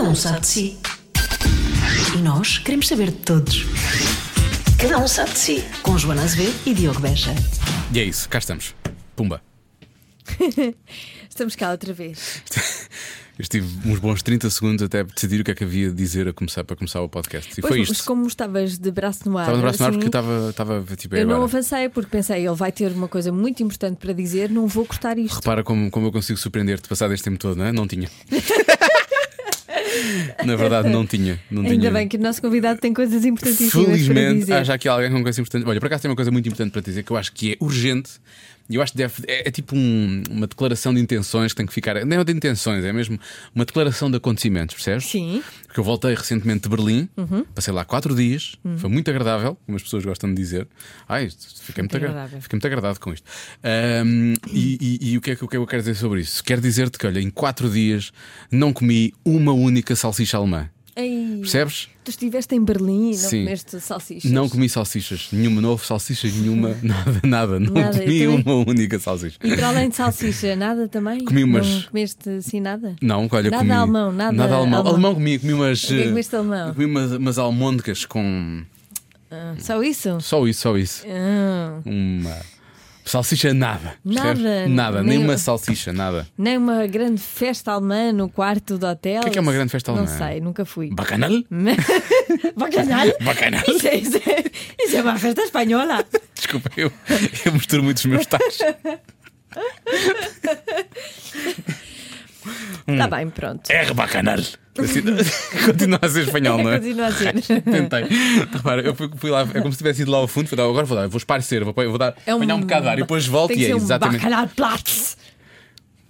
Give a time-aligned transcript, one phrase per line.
[0.00, 0.78] Cada um sabe de si.
[2.16, 3.66] E nós queremos saber de todos.
[4.78, 5.64] Cada um sabe de si.
[5.82, 7.34] Com Joana Azevedo e Diogo Beja.
[7.92, 8.74] E é isso, cá estamos.
[9.14, 9.42] Pumba.
[11.28, 12.42] Estamos cá outra vez.
[13.38, 16.26] Eu estive uns bons 30 segundos até decidir o que é que havia de dizer
[16.28, 17.52] a começar, para começar o podcast.
[17.52, 18.04] E Pois, foi mas isto.
[18.04, 19.42] como estavas de braço no ar.
[19.42, 21.50] Estava no braço no ar assim, porque estava, estava tipo, Eu não agora.
[21.50, 25.18] avancei porque pensei, ele vai ter uma coisa muito importante para dizer, não vou cortar
[25.18, 25.34] isto.
[25.36, 27.72] Repara como, como eu consigo surpreender-te passado este tempo todo, não é?
[27.72, 28.08] Não tinha.
[30.44, 31.38] Na verdade, não tinha.
[31.50, 31.90] Não Ainda tinha.
[31.90, 34.52] bem que o nosso convidado tem coisas importantíssimas para Felizmente, dizer.
[34.54, 35.66] há já aqui alguém com coisa importante.
[35.68, 37.52] Olha, por acaso tem uma coisa muito importante para te dizer que eu acho que
[37.52, 38.10] é urgente.
[38.70, 41.66] E eu acho que deve, é, é tipo um- uma declaração de intenções que tem
[41.66, 42.06] que ficar.
[42.06, 43.18] Não é de intenções, é mesmo
[43.52, 45.06] uma declaração de acontecimentos, percebes?
[45.06, 45.42] Sim.
[45.66, 47.44] Porque eu voltei recentemente de Berlim, Uhum.
[47.54, 50.68] passei lá quatro dias, foi muito agradável, como as pessoas gostam de dizer.
[51.08, 51.28] Ai,
[51.62, 52.40] fiquei muito, agra- agradável.
[52.40, 53.28] fiquei muito agradado com isto.
[53.62, 56.20] Ahm, e, e- e o, que é que, o é que eu quero dizer sobre
[56.20, 56.42] isso?
[56.44, 58.12] Quero dizer-te que, olha, em quatro dias
[58.52, 60.68] não comi uma única salsicha alemã.
[61.00, 61.88] Ei, Percebes?
[62.04, 63.44] tu estiveste em Berlim e não Sim.
[63.44, 64.30] comeste salsichas.
[64.30, 67.60] Não comi salsichas, nenhuma, não houve salsichas nenhuma, nada, nada.
[67.60, 68.28] Não Nada, comi também.
[68.28, 69.38] uma única salsicha.
[69.42, 71.24] E para além de salsicha, nada também?
[71.24, 72.96] Comi umas- Não comeste assim nada?
[73.00, 73.70] Não, olha, Nada comi.
[73.72, 74.58] alemão, nada alemão.
[74.58, 74.86] alemão.
[74.86, 75.84] Alemão comi, comi umas.
[75.84, 76.74] Que é eh, comeste alemão?
[76.74, 78.62] Comi umas, umas almôndegas com.
[79.30, 80.20] Ah, só isso?
[80.20, 81.04] Só isso, só isso.
[81.08, 82.36] Ah, Uma.
[83.10, 83.94] Salsicha, nada.
[84.04, 84.68] Nada?
[84.68, 86.28] Nada, nem- uma salsicha, nada.
[86.38, 89.18] nem uma grande festa alemã no quarto do hotel?
[89.18, 90.16] O que é que é uma grande festa Não alemã?
[90.16, 90.90] sei, nunca fui.
[90.94, 91.30] Bacanal?
[92.56, 93.08] Bacanal?
[93.22, 93.62] Bacanal?
[93.66, 94.44] Isso é, isso, é,
[94.84, 96.04] isso é uma festa espanhola.
[96.36, 96.92] Desculpa, eu,
[97.44, 98.58] eu misturo muito os meus tais.
[102.86, 103.68] Está bem, pronto.
[103.70, 104.38] R bacanal.
[104.84, 105.02] Assim,
[105.66, 106.78] continua a ser espanhol, não é?
[106.78, 107.32] Continua a ser.
[107.62, 108.04] Tentei.
[108.52, 110.48] Repara, eu fui, fui lá, é como se tivesse ido lá ao fundo.
[110.48, 112.82] Fui dar, agora vou dar, vou esparecer, vou, vou dar, É um, apanhar um bocado
[112.82, 114.22] de ar e depois volto e é um exatamente.
[114.22, 115.16] Bacalhau-Platz,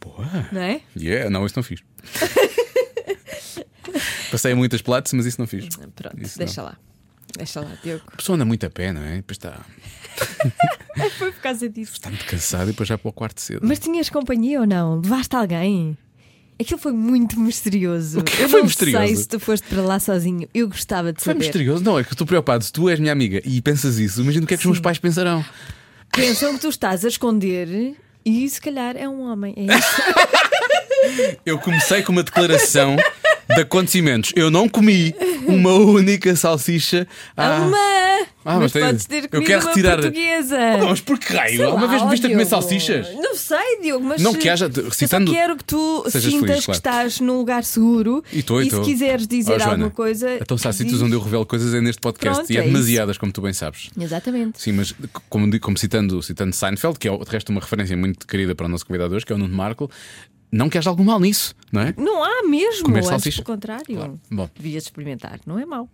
[0.00, 0.26] Boa.
[0.52, 0.80] não é?
[0.96, 1.80] Yeah, não, isso não fiz.
[4.30, 5.68] Passei muitas platos, mas isso não fiz.
[5.94, 6.76] Pronto, Isso deixa lá.
[7.36, 8.02] Deixa lá, Diogo.
[8.12, 9.16] A pessoa anda muito a pé, não é?
[9.16, 9.60] Depois está,
[11.18, 11.92] Foi por causa disso.
[11.94, 13.60] está muito cansado e depois já para o quarto cedo.
[13.62, 15.00] Mas tinhas companhia ou não?
[15.00, 15.96] Levaste alguém?
[16.60, 18.20] Aquilo foi muito misterioso.
[18.20, 19.06] O que Eu foi não misterioso?
[19.06, 20.46] sei se tu foste para lá sozinho.
[20.52, 21.44] Eu gostava de Foi saber.
[21.46, 21.82] misterioso.
[21.82, 22.62] Não, é que eu estou preocupado.
[22.62, 24.80] Se tu és minha amiga e pensas isso, imagina o que é que os meus
[24.80, 25.42] pais pensarão.
[26.12, 27.94] Pensam que tu estás a esconder
[28.26, 29.54] e se calhar é um homem.
[29.56, 30.02] É isso.
[31.46, 32.96] Eu comecei com uma declaração
[33.54, 34.32] de acontecimentos.
[34.36, 35.14] Eu não comi
[35.46, 37.06] uma única salsicha.
[37.36, 37.76] à- Alemã!
[38.42, 40.76] Ah, mas mas tem- podes ter eu comido quer uma retirar- portuguesa.
[40.78, 41.66] Não, mas por que raio?
[41.66, 43.14] Alguma vez me viste a comer salsichas?
[43.16, 46.32] Não sei, Diogo, mas Não se- que haja- eu citando- só quero que tu Sejas
[46.32, 46.78] sintas feliz, que claro.
[46.78, 48.82] estás num lugar seguro E estou, e se estou.
[48.82, 50.36] quiseres dizer Oh, Joana, alguma coisa.
[50.40, 50.78] Então, se há diz.
[50.78, 53.42] sítios onde eu revelo coisas é neste podcast Pronto, e é, é demasiadas, como tu
[53.42, 53.90] bem sabes.
[54.00, 54.60] Exatamente.
[54.62, 54.94] Sim, mas
[55.28, 58.68] como, como citando, citando Seinfeld, que é de resto uma referência muito querida para o
[58.70, 59.90] nosso convidado hoje, que é o Nuno Marco,
[60.50, 61.94] não que haja algum mal nisso, não é?
[61.96, 63.84] Não há mesmo, Comer antes pelo contrário.
[63.86, 64.20] Claro.
[64.30, 64.48] Bom.
[64.56, 65.88] Devias experimentar, não é mau.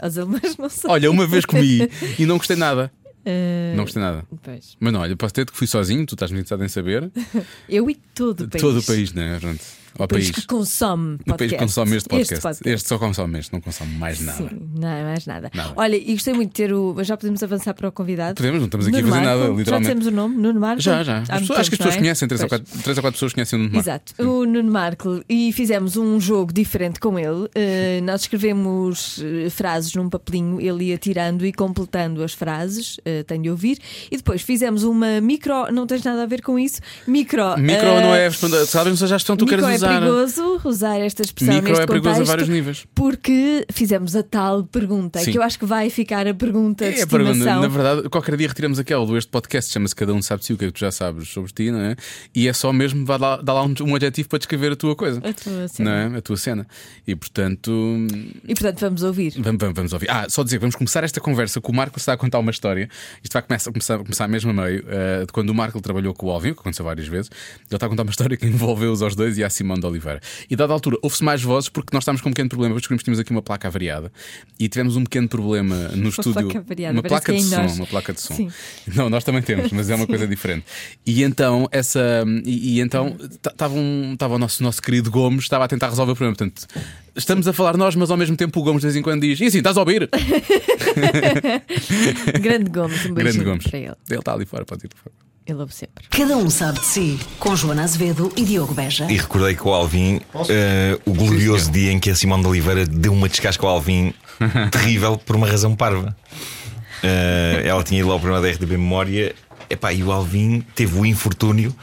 [0.00, 0.90] As alemãs não são.
[0.90, 2.90] Olha, uma vez comi e não gostei nada.
[3.24, 4.24] Eh, Não gostei nada.
[4.42, 4.76] pois.
[4.80, 7.08] Mas não, olha, posso ter que fui sozinho, tu estás muito interessado em saber.
[7.68, 8.60] Eu e todo o país.
[8.62, 9.38] Todo o país, não é?
[9.38, 9.60] Pronto.
[9.98, 10.30] Ao O país país.
[10.30, 11.54] que consome O país podcast.
[11.54, 12.34] que consome este podcast.
[12.34, 12.88] Este, podcast.
[12.88, 14.38] só consome este, não consome mais nada.
[14.38, 15.50] Sim, não é mais nada.
[15.54, 15.72] Nada.
[15.76, 16.96] Olha, e gostei muito de ter o.
[17.04, 18.34] Já podemos avançar para o convidado?
[18.36, 19.58] Podemos, não estamos aqui a Nuno fazer nada, Marco.
[19.58, 19.88] literalmente.
[19.88, 20.82] Já dissemos o nome, Nuno Marco?
[20.82, 21.20] Já, já.
[21.20, 21.98] Pessoas- acho que as pessoas é?
[21.98, 23.88] conhecem, três ou, quatro, três ou quatro pessoas conhecem o Nuno Marco.
[23.88, 27.48] Exato, o Nuno Marco e fizemos um jogo diferente com ele.
[27.54, 33.24] Eh, nós escrevemos eh, frases num papelinho, ele ia tirando e completando as frases, uh,
[33.26, 33.78] tenho de ouvir,
[34.10, 37.58] e depois fizemos uma micro, não tens nada a ver com isso, micro.
[37.58, 38.30] Micro não é.
[38.30, 40.00] Sabem já a que tu queres é usar.
[40.00, 42.86] perigoso usar esta expressão Micro neste é perigoso a contexto, vários níveis.
[42.94, 45.32] Porque fizemos a tal pergunta, Sim.
[45.32, 47.62] que eu acho que vai ficar a pergunta de É, a pergunta, estimação.
[47.62, 50.64] na verdade, qualquer dia retiramos aquela do este podcast, chama-se Cada um sabe-se o que
[50.64, 51.96] é que tu já sabes sobre ti, não é?
[52.34, 54.94] E é só mesmo dar lá, dar lá um, um adjetivo para descrever a tua
[54.96, 55.18] coisa.
[55.20, 56.08] A tua cena.
[56.08, 56.18] Não é?
[56.18, 56.66] A tua cena.
[57.06, 57.70] E portanto,
[58.46, 59.34] E portanto vamos ouvir.
[59.38, 60.10] vamos, vamos, vamos ouvir.
[60.10, 62.88] Ah, só dizer, vamos começar esta conversa com o Marco está a contar uma história.
[63.22, 66.26] Isto vai começar, começar, começar mesmo a meio, eh, de quando o Marco trabalhou com
[66.26, 67.30] o Alvin, que aconteceu várias vezes.
[67.68, 70.20] Ele está a contar uma história que envolveu-os aos dois e a Simão de Oliveira.
[70.48, 72.74] E dada altura, houve-se mais vozes porque nós estávamos com um pequeno problema.
[72.74, 74.12] Descobrimos que tínhamos aqui uma placa avariada
[74.58, 76.32] e tivemos um pequeno problema no estúdio.
[76.32, 77.56] placa avariada, uma placa de é som.
[77.56, 77.76] nós.
[77.76, 78.34] Uma placa de som.
[78.34, 78.50] Sim.
[78.94, 80.64] Não, nós também temos, mas é uma coisa diferente.
[81.06, 82.24] E então, essa.
[82.44, 86.16] E, e então, estava um, o nosso, nosso querido Gomes, estava a tentar resolver o
[86.16, 86.36] problema.
[86.36, 86.66] Portanto,
[87.14, 89.40] estamos a falar nós, mas ao mesmo tempo o Gomes de vez em quando diz:
[89.40, 90.08] E assim, estás a ouvir?
[92.40, 93.66] Grande Gomes, um Grande Gomes.
[93.66, 93.94] para ele.
[94.08, 95.14] Ele está ali fora, pode ir para fora.
[95.46, 96.04] Ele ouve sempre.
[96.08, 97.20] Cada um sabe de si.
[97.38, 99.10] Com Joana Azevedo e Diogo Beja.
[99.10, 102.86] E recordei com o Alvin eh, o glorioso dia em que a Simone de Oliveira
[102.86, 104.14] deu uma descasca ao Alvin
[104.70, 106.16] terrível por uma razão parva.
[107.02, 109.34] Eh, ela tinha ido lá ao programa da RTP Memória
[109.68, 111.74] epá, e o Alvin teve o infortúnio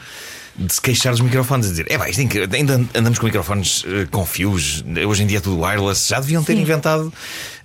[0.56, 2.12] de se queixar dos microfones, a dizer: é bem,
[2.52, 6.42] ainda andamos com microfones uh, com fios, hoje em dia é tudo wireless, já deviam
[6.44, 6.62] ter Sim.
[6.62, 7.12] inventado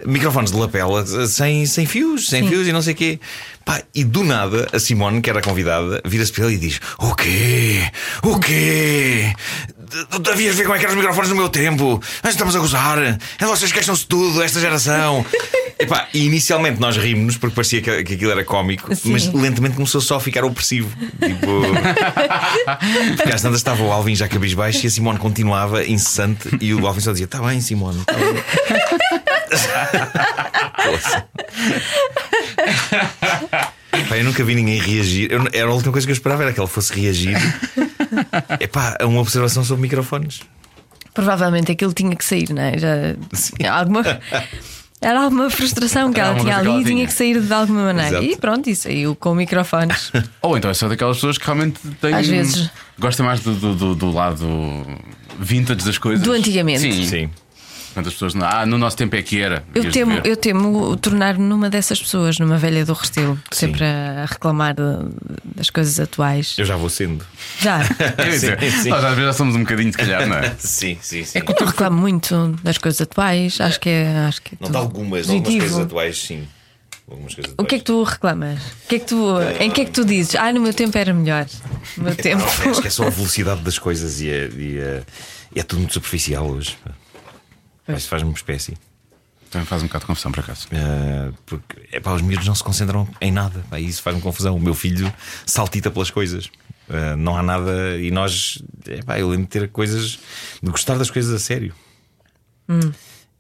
[0.05, 2.49] microfones de lapela sem, sem fios, sem Sim.
[2.49, 3.19] fios e não sei o quê.
[3.65, 6.79] Pá, e do nada, a Simone, que era a convidada, vira-se para ele e diz:
[6.99, 7.81] O quê?
[8.21, 9.33] O quê?
[10.11, 11.99] Tu devias ver como é que eram os microfones no meu tempo.
[12.21, 12.99] Mas estamos a gozar.
[13.39, 15.25] É vocês queixam-se tudo, esta geração.
[15.79, 19.11] Epá, e inicialmente nós rimos porque parecia que, que aquilo era cómico, Sim.
[19.11, 20.89] mas lentamente começou só a ficar opressivo.
[21.19, 21.61] Tipo.
[23.17, 26.85] porque às tantas estava o Alvin já cabisbaixo e a Simone continuava incessante e o
[26.85, 28.03] Alvin só dizia: Está bem, Simone.
[28.05, 28.43] Tá bem.
[33.97, 35.31] Epá, eu nunca vi ninguém reagir.
[35.31, 37.35] Eu, era a última coisa que eu esperava, era que ele fosse reagir
[38.59, 40.41] Epá, a uma observação sobre microfones.
[41.13, 42.77] Provavelmente aquilo tinha que sair, não é?
[42.77, 43.65] Já, Sim.
[43.65, 44.03] alguma.
[45.01, 48.17] Era alguma frustração que ela tinha ali e tinha que sair de alguma maneira.
[48.17, 48.25] Exato.
[48.25, 50.11] E pronto, e saiu com microfones.
[50.41, 52.13] Ou então é só daquelas pessoas que realmente têm.
[52.13, 52.69] Às vezes.
[52.97, 54.47] Gosta mais do, do, do, lado
[55.37, 56.23] vintage das coisas.
[56.23, 56.79] Do antigamente.
[56.79, 57.05] Sim.
[57.05, 57.29] Sim.
[57.95, 58.33] Quantas pessoas.
[58.41, 59.63] Ah, no nosso tempo é que era.
[59.73, 64.75] Eu temo, eu temo tornar-me numa dessas pessoas, numa velha do Restelo, sempre a reclamar
[65.45, 66.55] das coisas atuais.
[66.57, 67.25] Eu já vou sendo.
[67.61, 67.85] Já.
[68.37, 68.89] sim, sim.
[68.89, 70.53] Nós às vezes já somos um bocadinho, se calhar, não é?
[70.59, 71.37] sim, sim, sim.
[71.37, 73.61] É que eu reclamo muito das coisas atuais.
[73.61, 74.25] Acho que é.
[74.27, 76.45] Acho que é não de algumas, algumas coisas atuais, sim.
[77.57, 78.59] O que é que tu reclamas?
[78.59, 79.25] O que é que tu,
[79.61, 80.35] em que é que tu dizes?
[80.35, 81.45] Ah, no meu tempo era melhor.
[81.95, 82.43] No meu tempo.
[82.43, 85.03] Não, acho que é só a velocidade das coisas e é, e é,
[85.55, 86.75] é tudo muito superficial hoje.
[87.89, 88.77] Isso faz-me uma espécie.
[89.49, 90.67] Também faz um bocado de confusão, por acaso.
[90.67, 93.63] Uh, porque é pá, os miúdos não se concentram em nada.
[93.69, 94.55] Pá, isso faz-me confusão.
[94.55, 95.13] O meu filho
[95.45, 96.47] saltita pelas coisas.
[96.89, 97.97] Uh, não há nada.
[97.97, 100.19] E nós, é pá, eu lembro de ter coisas.
[100.61, 101.73] de gostar das coisas a sério.
[102.67, 102.91] Hum.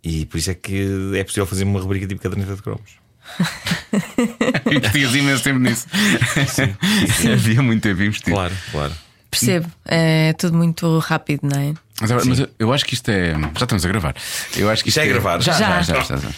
[0.03, 2.91] E por isso é que é possível fazer uma rubrica tipo caderneta de cromos.
[4.71, 5.87] Investias imenso tempo nisso.
[6.33, 7.27] Sim, sim.
[7.33, 8.31] Havia muito tempo investido.
[8.31, 8.93] Claro, claro.
[9.31, 11.73] Percebo, é tudo muito rápido, não é?
[12.01, 13.31] Mas, mas eu, eu, acho que isto é.
[13.33, 14.15] Já estamos a gravar.
[14.57, 15.41] Eu acho que isto, isto é, é gravar.
[15.41, 15.93] Já, já, já.
[15.93, 16.29] já, já, já.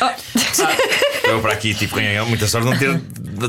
[0.00, 1.28] Oh.
[1.28, 2.98] Eu para aqui, tipo, ganhei muita sorte não ter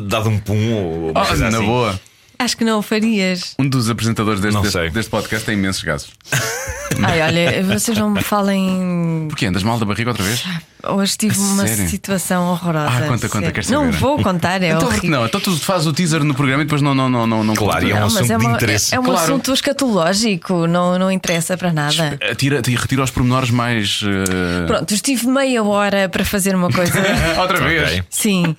[0.02, 1.66] dado um pum ou uma oh, coisa na assim.
[1.66, 2.00] boa.
[2.44, 3.56] Acho que não o farias.
[3.58, 6.10] Um dos apresentadores deste, deste, deste, podcast tem imensos gases.
[7.02, 9.28] Ai, olha, vocês não me falem.
[9.30, 9.46] Porquê?
[9.46, 10.44] Andas mal da barriga outra vez?
[10.86, 11.90] Hoje tive uma sério?
[11.90, 12.90] situação horrorosa.
[12.90, 13.78] Ah, conta, conta, quer saber?
[13.78, 15.10] Não vou contar, é então, horrível.
[15.12, 17.54] Não, então tu fazes o teaser no programa e depois não, não, não, não, não
[17.56, 18.94] Claro, é um não, assunto é uma, de interesse.
[18.94, 19.22] É, é um claro.
[19.22, 22.20] assunto escatológico, não, não interessa para nada.
[22.36, 24.02] Tira, retira os pormenores mais.
[24.02, 24.68] Uh...
[24.68, 26.94] Pronto, estive meia hora para fazer uma coisa.
[27.40, 28.04] outra vez?
[28.10, 28.54] Sim,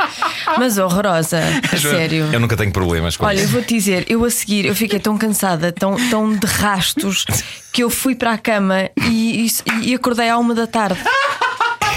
[0.59, 1.41] mas horrorosa,
[1.71, 2.31] a sério.
[2.33, 3.53] Eu nunca tenho problemas com Olha, isso.
[3.53, 7.25] vou-te dizer, eu a seguir, eu fiquei tão cansada, tão, tão de rastos,
[7.73, 10.99] que eu fui para a cama e, e, e acordei à uma da tarde.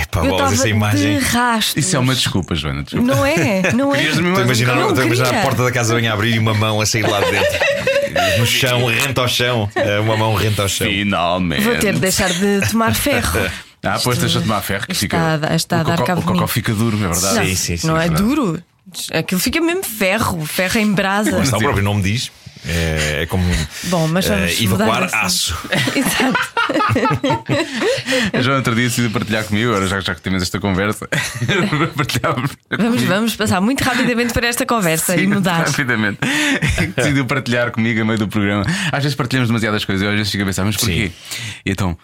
[0.02, 1.20] Epá, eu bolas, essa imagem.
[1.20, 2.84] De Isso é uma desculpa, Joana.
[2.84, 3.06] Desculpa.
[3.08, 4.04] Não é, não é.
[4.04, 6.80] Estou a imaginar, a imaginar a porta da casa bem a abrir e uma mão
[6.82, 8.40] a sair lá de dentro.
[8.40, 9.70] No chão, rente ao chão.
[9.76, 10.88] É, uma mão rente ao chão.
[10.88, 11.64] Finalmente.
[11.64, 13.50] Vou ter de deixar de tomar ferro.
[13.84, 15.56] Ah, pois deixa de tomar ferro que está, fica.
[15.56, 17.36] Está a dar cabo o cocó fica duro, é verdade.
[17.36, 18.62] Não, sim, sim, sim, não é, é duro.
[19.14, 21.38] Aquilo fica mesmo ferro, ferro em brasa.
[21.38, 22.32] Mas o próprio nome diz.
[22.66, 23.44] É, é como
[23.84, 25.58] Bom, mas vamos uh, evacuar aço.
[25.96, 26.54] Exato.
[28.34, 31.08] A Joana outro dia decidiu partilhar comigo, agora já, já que temos esta conversa,
[32.78, 35.66] vamos, vamos passar muito rapidamente para esta conversa Sim, e mudar.
[35.66, 36.20] Rapidamente.
[36.96, 38.66] decidiu partilhar comigo a meio do programa.
[38.92, 41.12] Às vezes partilhamos demasiadas coisas, eu às vezes fico a pensar, mas porquê?
[41.66, 41.98] E então,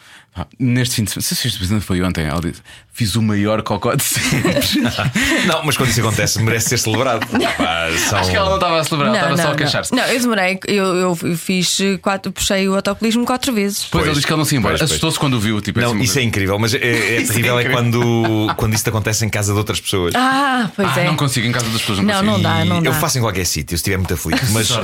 [0.59, 2.61] Neste fim de semana, se este foi ontem, ela disse:
[2.95, 4.81] Fiz o maior cocó de sempre.
[5.47, 7.25] não, mas quando isso acontece, merece ser celebrado.
[7.25, 8.19] Pá, são...
[8.19, 9.95] Acho que ela não estava a celebrar, não, estava não, só a queixar-se.
[9.95, 10.03] Não.
[10.03, 13.79] eu demorei, eu, eu fiz quatro, puxei o autocolismo quatro vezes.
[13.79, 14.75] Pois, pois ele disse que ele não se embora.
[14.75, 15.59] Assustou-se quando o viu.
[15.59, 18.87] Tipo, não, assim, isso é incrível, mas é, é terrível é, é, quando, quando isso
[18.87, 20.13] acontece em casa de outras pessoas.
[20.15, 21.05] Ah, pois ah, é.
[21.05, 22.31] Não consigo, em casa das pessoas não, não consigo.
[22.31, 22.89] Não dá, não dá.
[22.89, 24.45] Eu faço em qualquer sítio, se estiver muito aflito.
[24.53, 24.83] Mas uh,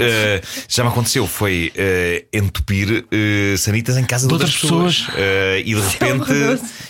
[0.67, 4.97] já me aconteceu, foi uh, entupir uh, sanitas em casa de, de outras, pessoas.
[5.01, 5.19] pessoas.
[5.59, 6.31] E de repente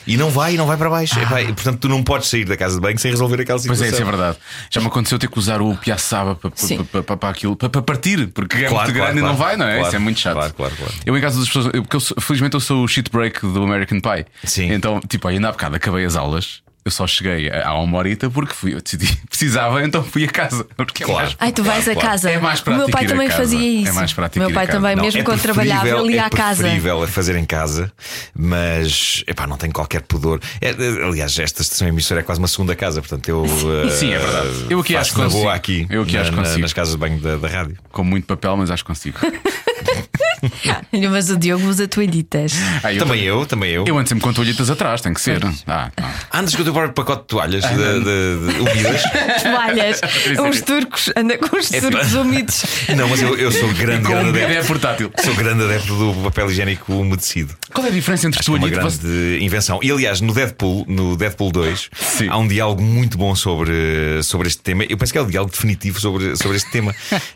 [0.08, 1.16] e não vai, não vai para baixo.
[1.20, 1.42] Ah.
[1.42, 3.84] E, portanto, tu não podes sair da casa de banho sem resolver aquela situação.
[3.84, 4.38] Pois é, isso é verdade.
[4.70, 7.82] Já me aconteceu ter que usar o piaçaba para, para, para, para, aquilo, para, para
[7.82, 9.74] partir, porque é claro, muito claro, grande claro, e não vai, não é?
[9.74, 10.34] Claro, isso é muito chato.
[10.34, 10.94] Claro, claro, claro.
[11.06, 13.64] Eu, em casa das pessoas, eu, porque eu, felizmente eu sou o shit break do
[13.64, 14.26] American Pie.
[14.44, 14.72] Sim.
[14.72, 18.54] Então, tipo, ainda há bocado acabei as aulas eu só cheguei há uma horita porque
[18.54, 20.66] fui, eu decidi, precisava, então fui a casa.
[20.76, 21.20] Porque claro.
[21.20, 22.32] É mais, Ai, tu vais claro, a casa.
[22.32, 22.84] É mais prático.
[22.84, 23.90] O meu pai também fazia isso.
[23.90, 24.44] É mais prático.
[24.44, 26.62] O meu pai também, não, mesmo é quando trabalhava, ele ia é à casa.
[26.62, 27.92] É preferível a fazer em casa,
[28.36, 30.42] mas epá, não tenho qualquer pudor.
[30.60, 33.46] É, aliás, esta estação emissora é quase uma segunda casa, portanto eu.
[33.92, 34.66] Sim, é verdade.
[34.70, 35.42] Eu aqui acho que consigo.
[35.42, 36.60] boa aqui eu aqui na, acho que consigo.
[36.60, 37.78] nas casas de banho da, da rádio.
[37.92, 39.20] Com muito papel, mas acho que consigo.
[41.12, 42.54] Mas o Diogo usa toalhitas.
[42.84, 43.86] Ah, eu Também eu, também eu.
[43.86, 45.42] Eu ando sempre com toalhitas atrás, tem que ser.
[45.68, 46.40] Ah, não.
[46.40, 49.02] Andas com o teu próprio pacote de toalhas de, de, de úmidas?
[49.42, 50.02] Toalhas.
[50.40, 52.64] Uns turcos, anda com os turcos úmidos.
[52.96, 54.68] Não, mas eu, eu sou grande, grande bebê adepto.
[54.68, 55.12] portátil.
[55.24, 57.56] Sou grande adepto do papel higiênico umedecido.
[57.74, 59.80] Qual é a diferença entre Acho que é uma grande invenção.
[59.82, 62.28] E aliás, no Deadpool, no Deadpool 2, Sim.
[62.30, 64.84] há um diálogo muito bom sobre, sobre este tema.
[64.88, 66.96] Eu penso que é o diálogo definitivo sobre, sobre este tema,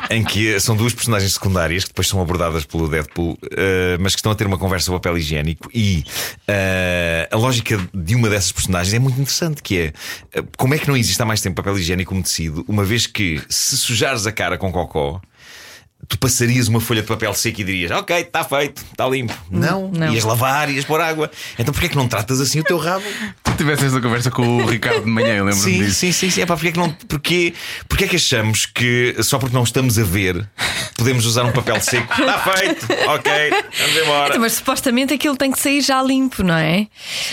[0.10, 4.20] em que são duas personagens secundárias que depois são abordadas pelo Deadpool, eh, mas que
[4.20, 5.70] estão a ter uma conversa sobre papel higiênico.
[5.74, 6.04] E
[6.48, 9.94] eh, a lógica de uma dessas personagens é muito interessante, que é
[10.34, 13.42] eh, como é que não existe há mais tempo papel higiênico umedecido, uma vez que
[13.50, 15.22] se sujares a cara com cocó.
[16.08, 19.34] Tu passarias uma folha de papel seco e dirias: Ok, está feito, está limpo.
[19.50, 20.14] Não, não.
[20.14, 21.32] ias lavar, ias pôr água.
[21.58, 23.06] Então porquê é que não tratas assim o teu rabo?
[23.44, 26.00] Tu tivesse essa conversa com o Ricardo de manhã, eu lembro-me Sim, disso.
[26.00, 26.42] sim, sim, sim.
[26.42, 26.90] É pá, porquê é que não.
[27.08, 27.54] Porquê,
[27.88, 30.48] porquê é que achamos que só porque não estamos a ver
[30.98, 32.12] podemos usar um papel seco?
[32.20, 33.32] Está feito, ok,
[33.80, 34.30] vamos embora.
[34.30, 36.88] Então, Mas supostamente aquilo tem que sair já limpo, não é?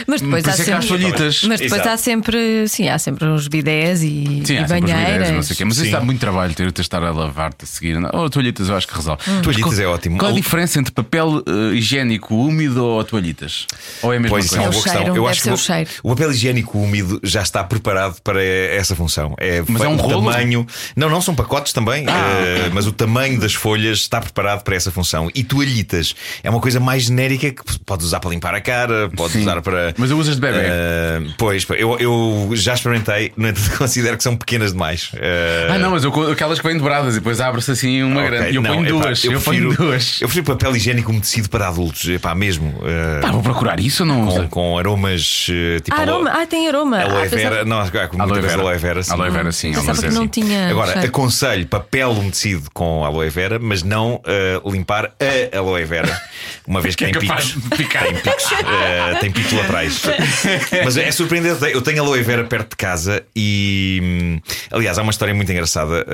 [0.06, 0.94] Mas depois Por há isso é que há sempre.
[0.96, 1.42] as toalhitas.
[1.44, 1.88] Mas depois Exato.
[1.88, 5.12] há sempre, sim, há sempre uns bidés e, Sim, e banheiras.
[5.12, 5.64] bidés, não sei o quê.
[5.64, 5.92] Mas isso Sim.
[5.92, 7.96] dá muito trabalho ter de estar a lavar-te a seguir.
[8.12, 8.28] Ou
[8.60, 9.22] toalhitas, eu acho que resolve.
[9.28, 9.42] Hum.
[9.42, 10.18] Toalhitas qual- é ótimo.
[10.18, 13.66] Qual a diferença entre papel eh, higiênico úmido ou toalhitas?
[14.02, 14.60] Ou é a mesma Pois é coisa?
[14.60, 15.00] uma É o boa questão.
[15.02, 15.90] cheiro, Eu acho que o cheiro.
[16.02, 19.34] o papel higiênico úmido já está preparado para essa função.
[19.38, 20.28] É Mas é um rolo?
[20.28, 20.66] Ah, tamanho.
[20.96, 24.90] Não, não são pacotes também, eh, mas o tamanho das folhas está preparado para essa
[24.90, 25.30] função.
[25.34, 29.32] E toalhitas é uma coisa mais genérica que podes usar para limpar a cara, podes
[29.32, 29.42] Sim.
[29.42, 29.94] usar para.
[29.96, 30.58] Mas eu usas de bebê.
[30.62, 35.10] Eh, pois, eu, eu já experimentei, no entanto, considero que são pequenas demais.
[35.14, 38.30] Eh, Ah, não, mas eu, aquelas que vêm dobradas e depois abre-se assim uma ok,
[38.30, 38.49] grande.
[38.56, 39.24] Eu não, ponho epá, duas.
[39.24, 40.20] eu, Eu, ponho prefiro, duas.
[40.20, 42.74] Eu prefiro papel higiênico umedecido para adultos, epá, mesmo.
[42.84, 44.26] eh, Ah, vou procurar isso ou não?
[44.26, 46.30] com, com aromas eh, tipo Ah, alo- aroma.
[46.30, 46.98] Ah, tem aroma.
[47.00, 48.60] Aloe Ah, vera, não, ah, com muita Aloe vera.
[48.62, 49.12] aloe vera, sim.
[49.12, 49.72] Aloe vera, sim.
[49.72, 50.28] Pensava que não sim.
[50.28, 50.68] tinha.
[50.70, 51.08] Agora, cheiro.
[51.08, 55.10] aconselho papel umedecido com aloe vera, mas não eh, limpar
[55.52, 56.20] a aloe vera,
[56.66, 57.76] uma vez que, Que é tem capaz picos.
[57.76, 58.04] picar.
[58.04, 60.02] Tem picos, eh, tem picos laterais.
[60.84, 61.64] Mas é surpreendente.
[61.72, 64.40] Eu tenho aloe vera perto de casa e, hum,
[64.70, 66.04] aliás, há uma história muito engraçada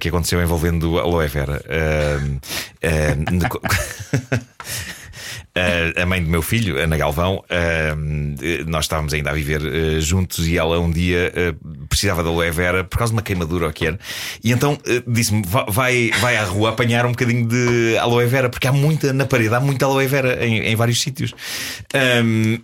[0.00, 1.62] que aconteceu envolvendo aloe vera.
[2.82, 3.16] Eh,
[5.54, 10.00] eh, a mãe do meu filho, Ana Galvão, uh, nós estávamos ainda a viver uh,
[10.00, 13.66] juntos e ela um dia uh, precisava da aloe vera por causa de uma queimadura
[13.66, 13.98] ou que era.
[14.44, 18.66] E então disse-me: "Va- vai, vai à rua apanhar um bocadinho de aloe vera, porque
[18.66, 21.32] há muita na parede, há muita aloe vera em, em vários sítios.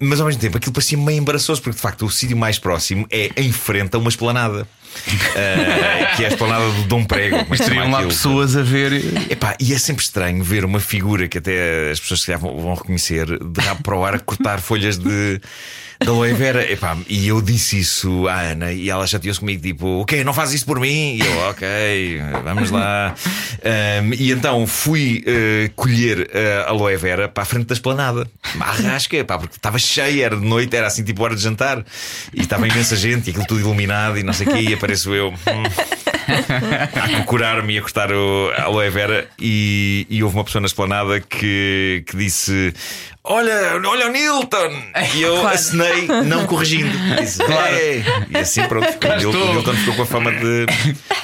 [0.00, 3.06] Mas ao mesmo tempo aquilo parecia meio embaraçoso, porque de facto o sítio mais próximo
[3.10, 4.66] é em frente a uma esplanada.
[5.02, 7.44] Uh, que é a esplanada do Dom Prego.
[7.49, 8.92] Mas teriam lá pessoas a ver.
[9.30, 12.58] Epá, e é sempre estranho ver uma figura que até as pessoas se calhar vão,
[12.58, 15.40] vão reconhecer de rabo para o ar a cortar folhas de,
[16.02, 16.71] de aloe vera.
[16.71, 20.25] Epá, e eu disse isso à Ana e ela chateou-se comigo, tipo, o quê?
[20.25, 21.16] Não faz isso por mim?
[21.16, 23.14] E eu, ok, vamos lá.
[24.02, 26.30] Um, e então fui eh, colher
[26.66, 28.28] a aloe vera para a frente da esplanada,
[28.61, 31.85] à rasca, pá, porque estava cheia, era de noite, era assim tipo hora de jantar,
[32.32, 35.14] e estava imensa gente, e aquilo tudo iluminado, e não sei o quê, e apareço
[35.14, 35.30] eu.
[35.30, 35.62] hum,
[37.02, 40.66] a procurar-me e a cortar o a aloe vera e, e houve uma pessoa na
[40.66, 42.72] esplanada que, que disse
[43.24, 44.82] Olha, olha o Nilton!
[45.14, 45.54] E eu Claro.
[45.54, 46.90] acenei, não corrigindo.
[47.20, 47.72] Disse, Claro.
[47.76, 50.66] "É." E assim pronto, o Nilton, o Nilton ficou com a fama de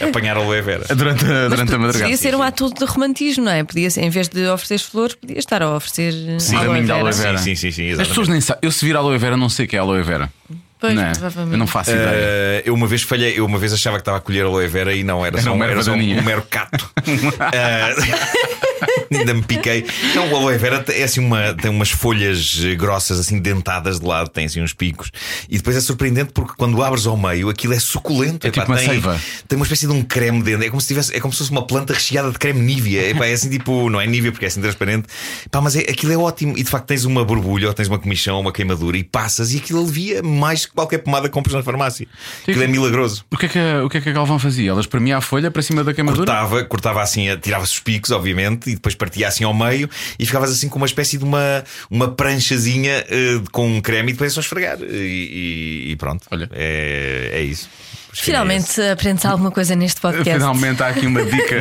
[0.07, 0.85] apanhar aloe vera.
[0.95, 2.05] Durante, a- durante a madrugada.
[2.05, 3.65] Podia ser um ato de romantismo, não é?
[3.65, 7.01] Podia ser, em vez de oferecer flores, podia estar a oferecer Sim, aloe vera.
[7.01, 7.39] aloe vera.
[7.39, 8.61] Sim, sim, sim, sim, As pessoas nem sabem.
[8.63, 10.31] Eu se vir aloe vera, não sei o que é aloe vera.
[10.79, 11.11] Pois, não é?
[11.13, 11.53] provavelmente.
[11.55, 12.11] Eu não faço ideia.
[12.13, 14.95] Eh, eu uma vez falhei, eu uma vez achava que estava a colher aloe vera
[14.95, 16.89] e não, era, Era só, um mero era só um, um mero cato.
[17.53, 17.95] Eh,
[19.13, 19.85] ainda me piquei.
[20.11, 24.07] Então o aloe vera é assim uma, tem umas folhas eh, grossas, assim dentadas de
[24.07, 25.11] lado, tem assim uns picos.
[25.49, 28.47] E depois é surpreendente porque quando abres ao meio aquilo é suculento.
[28.47, 29.21] É Epá, tipo uma tem, seiva.
[29.47, 30.65] tem uma espécie de um creme dentro.
[30.67, 33.11] É como se tivesse, é como se fosse uma planta recheada de creme Nivea.
[33.11, 35.07] Epá, é assim tipo, não é Nivea porque é assim transparente.
[35.47, 36.57] Epá, mas é, aquilo é ótimo.
[36.57, 39.53] E de facto tens uma borbulha ou tens uma comichão ou uma queimadura e passas
[39.53, 42.07] e aquilo alivia mais que qualquer pomada que compras na farmácia.
[42.43, 43.25] Aquilo é milagroso.
[43.31, 44.71] O que é que, a- o que é que a Galvão fazia?
[44.71, 46.27] Ela espremia a folha para cima da queimadura?
[46.27, 50.27] Cortava, cortava assim, a- tirava-se os picos, obviamente, e depois partia assim ao meio e
[50.27, 54.33] ficavas assim com uma espécie de uma, uma pranchazinha eh, com um creme e depois
[54.33, 54.79] é só esfregar.
[54.83, 56.27] E, e- e pronto.
[56.31, 56.49] Olha.
[56.53, 57.69] É, é isso.
[58.23, 60.33] Finalmente aprendes alguma coisa neste podcast.
[60.33, 61.59] Finalmente há aqui uma dica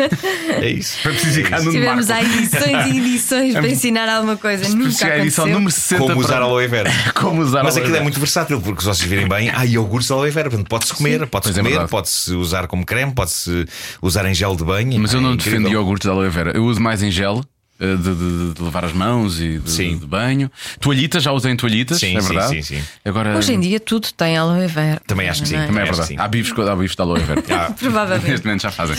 [0.60, 0.98] É isso.
[1.02, 4.68] para preciso ficar no Tivemos há edições e edições para ensinar alguma coisa.
[4.74, 6.90] Nunca edição número 60 Como usar para- aloe vera.
[7.14, 10.08] Como usar Mas aloe aquilo é muito versátil, porque se vocês virem bem, há iogurtes
[10.08, 10.50] de aloe vera.
[10.50, 11.90] Portanto, pode-se comer, pode-se é comer, verdade.
[11.90, 13.66] pode-se usar como creme, pode-se
[14.02, 14.98] usar em gel de banho.
[15.00, 16.52] Mas eu não é defendo iogurtes de aloe vera.
[16.54, 17.42] Eu uso mais em gel
[17.80, 19.96] de, de- de lavar as mãos e de, Sim.
[19.98, 20.50] de banho.
[20.80, 22.62] Toalhitas, já usei em toalhitas, Sim, é sim, verdade.
[22.62, 22.82] sim, sim.
[23.04, 25.00] Agora, Hoje em dia tudo tem aloe vera.
[25.06, 25.56] Também acho que sim.
[25.56, 25.66] é?
[25.66, 26.08] também é verdade.
[26.08, 26.16] sim.
[26.18, 27.42] Há bifes, há bifes de aloe vera.
[27.50, 28.30] Ah, Provavelmente.
[28.30, 28.96] Neste momento já fazem.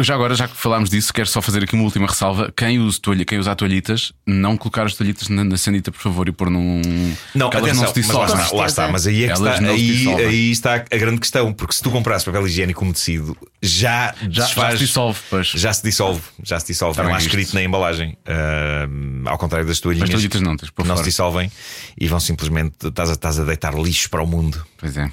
[0.00, 2.52] Já agora, já que falámos disso, quero só fazer aqui uma última ressalva.
[2.56, 6.28] Quem usa, toalha, quem usa toalhitas, não colocar as toalhitas na, na sanita, por favor,
[6.28, 6.80] e pôr num.
[7.34, 7.92] Não, atenção, não se lá
[8.26, 8.34] dissolvem.
[8.44, 11.52] está, lá está, mas aí é que Elas está, aí, aí está a grande questão,
[11.52, 15.46] porque se tu compras papel higiênico umedecido, já, Já, já se dissolve, pois.
[15.48, 16.92] Já se dissolve, já se dissolve.
[16.92, 17.87] Está não há escrito na embalagem.
[18.26, 20.08] Ah, ao contrário das toalhinhas.
[20.08, 21.50] As toalhitas não, tens de pôr não se dissolvem
[21.98, 22.88] e vão simplesmente.
[22.88, 24.64] Estás a, estás a deitar lixo para o mundo.
[24.78, 25.10] Pois é.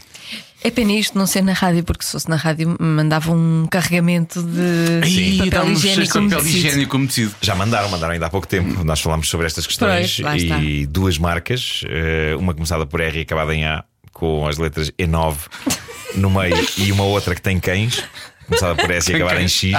[0.65, 3.67] É pena isto não ser na rádio, porque se fosse na rádio me mandavam um
[3.67, 7.36] carregamento de Ih, papel higiênico papel higiênico umedecido.
[7.39, 8.84] Já mandaram, mandaram ainda há pouco tempo.
[8.84, 13.22] Nós falámos sobre estas questões Pois, e duas marcas, eh, uma começada por R e
[13.22, 15.36] acabada em A, com as letras E9
[16.15, 18.03] no meio, e uma outra que tem cães,
[18.47, 19.73] começada por S e acabada em X,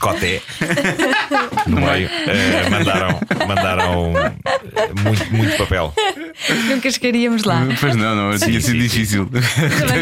[0.00, 0.42] Coté,
[1.66, 2.08] no meio.
[2.26, 4.32] Eh, mandaram mandaram eh,
[5.02, 5.92] muito, muito papel.
[6.68, 7.66] Nunca chegaríamos lá.
[7.80, 9.28] Pois não, não, tinha sido difícil.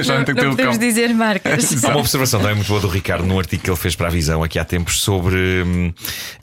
[0.09, 0.23] Não, não
[0.53, 1.85] o podemos dizer marcas.
[1.85, 4.11] Há uma observação também muito boa do Ricardo num artigo que ele fez para a
[4.11, 5.37] Visão aqui há tempos sobre.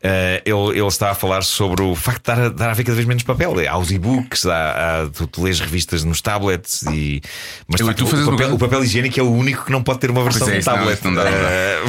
[0.03, 2.83] eh, ele, ele está a falar sobre o facto de dar a, dar a haver
[2.83, 3.53] cada vez menos papel.
[3.69, 7.21] Há os e-books, há, há- tu, tu lês revistas nos tablets e.
[7.67, 9.81] Mas Eu- facto, tu fazes o, papel, o papel higiênico é o único que não
[9.83, 10.97] pode ter uma versão é, de não, tablet.
[10.99, 11.49] isso não dá, não dá.
[11.49, 11.81] Eh,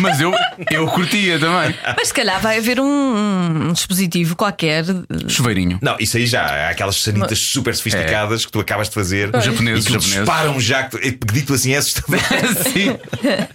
[0.00, 0.32] Mas eu,
[0.70, 1.74] eu curtia também.
[1.96, 4.84] Mas se calhar vai haver um, um dispositivo qualquer.
[5.28, 5.78] Chuveirinho.
[5.80, 9.44] Não, isso aí já há aquelas sanitas super sofisticadas que tu acabas de fazer Os
[9.44, 10.16] japoneses, e que japoneses.
[10.18, 12.18] disparam já, é, dito assim é assustador.
[12.72, 12.96] Sim.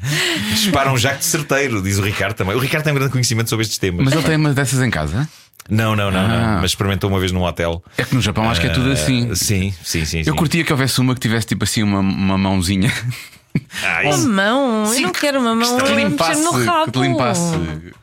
[0.54, 2.56] disparam já de certeiro, diz o Ricardo também.
[2.56, 4.04] O Ricardo tem um grande conhecimento sobre estes temas.
[4.06, 5.28] Mas ele tem uma dessas em casa?
[5.70, 6.28] Não, não, não, Ah.
[6.28, 6.62] não.
[6.62, 7.84] Mas experimentou uma vez num hotel.
[7.98, 9.30] É que no Japão acho que é tudo assim.
[9.32, 10.20] Ah, sim, sim, sim.
[10.20, 10.32] Eu sim.
[10.34, 12.92] curtia que houvesse uma que tivesse tipo assim uma, uma mãozinha
[13.84, 16.92] Ah, Uma isso- mão, eu não quero uma mão que a limpasse, no rabo.
[16.92, 17.42] que limpasse,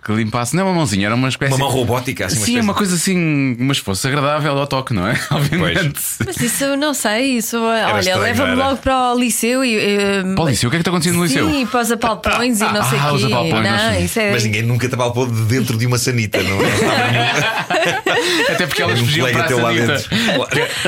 [0.05, 0.55] que limpasse.
[0.57, 2.95] Não é uma mãozinha, era uma espécie Uma mão robótica, assim, uma Sim, uma coisa
[2.95, 5.19] assim, mas fosse agradável ao toque, não é?
[5.31, 6.01] Obviamente.
[6.25, 9.77] Mas isso eu não sei, isso olha, leva-me não logo para o liceu e.
[9.77, 11.49] eh, Para o liceu, o que é que está acontecendo no liceu?
[11.51, 13.33] Sim, para os apalpões e não sei o Ah, os quê.
[13.33, 14.05] apalpões, não, não sei.
[14.05, 14.33] isso é.
[14.33, 18.53] Mas ninguém nunca te apalpou de dentro de uma sanita, não é?
[18.53, 20.05] Até porque elas Um fugiam colega para a sanita.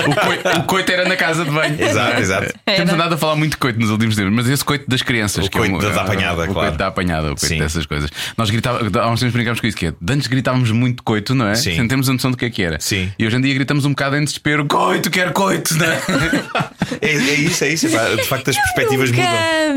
[0.07, 1.77] O coito, o coito era na casa de banho.
[1.81, 2.55] Exato, exato.
[2.65, 5.45] Temos andado a falar muito de coito nos últimos tempos, mas esse coito das crianças.
[5.45, 6.53] O é coito da- da apanhada, o claro.
[6.55, 7.59] coito da apanhada, o coito Sim.
[7.59, 8.11] dessas coisas.
[8.37, 11.47] Nós gritávamos, há uns tempos brincámos com isso, que é, antes gritávamos muito coito, não
[11.47, 11.55] é?
[11.55, 11.77] Sim.
[11.77, 12.79] Sem termos a noção do que é que era.
[12.81, 13.13] Sim.
[13.19, 16.01] E hoje em dia gritamos um bocado em desespero: coito, quero coito, não é?
[17.01, 17.89] É, é isso, é isso.
[17.89, 18.05] pá.
[18.17, 19.25] De facto, as perspectivas mudam.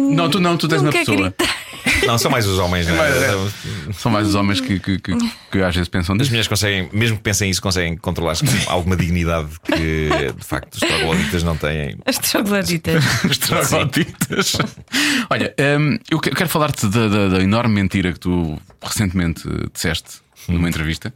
[0.02, 1.16] Nunca- Não, tu não, tu tens uma pessoa.
[1.30, 1.54] gritar.
[2.08, 3.10] Não, são mais os homens, não é?
[3.10, 3.94] é.
[3.94, 5.14] São mais os homens que, que, que,
[5.52, 6.32] que às vezes pensam As disso.
[6.32, 10.80] mulheres conseguem, mesmo que pensem isso, conseguem controlar-se com alguma dignidade que de facto os
[10.80, 11.98] trogloditas não têm.
[12.06, 13.04] As trogloditas.
[13.26, 14.58] Os trogloditas.
[15.30, 20.22] Olha, hum, eu que- quero falar-te da, da- da enorme mentira que tu recentemente disseste
[20.48, 21.14] numa entrevista.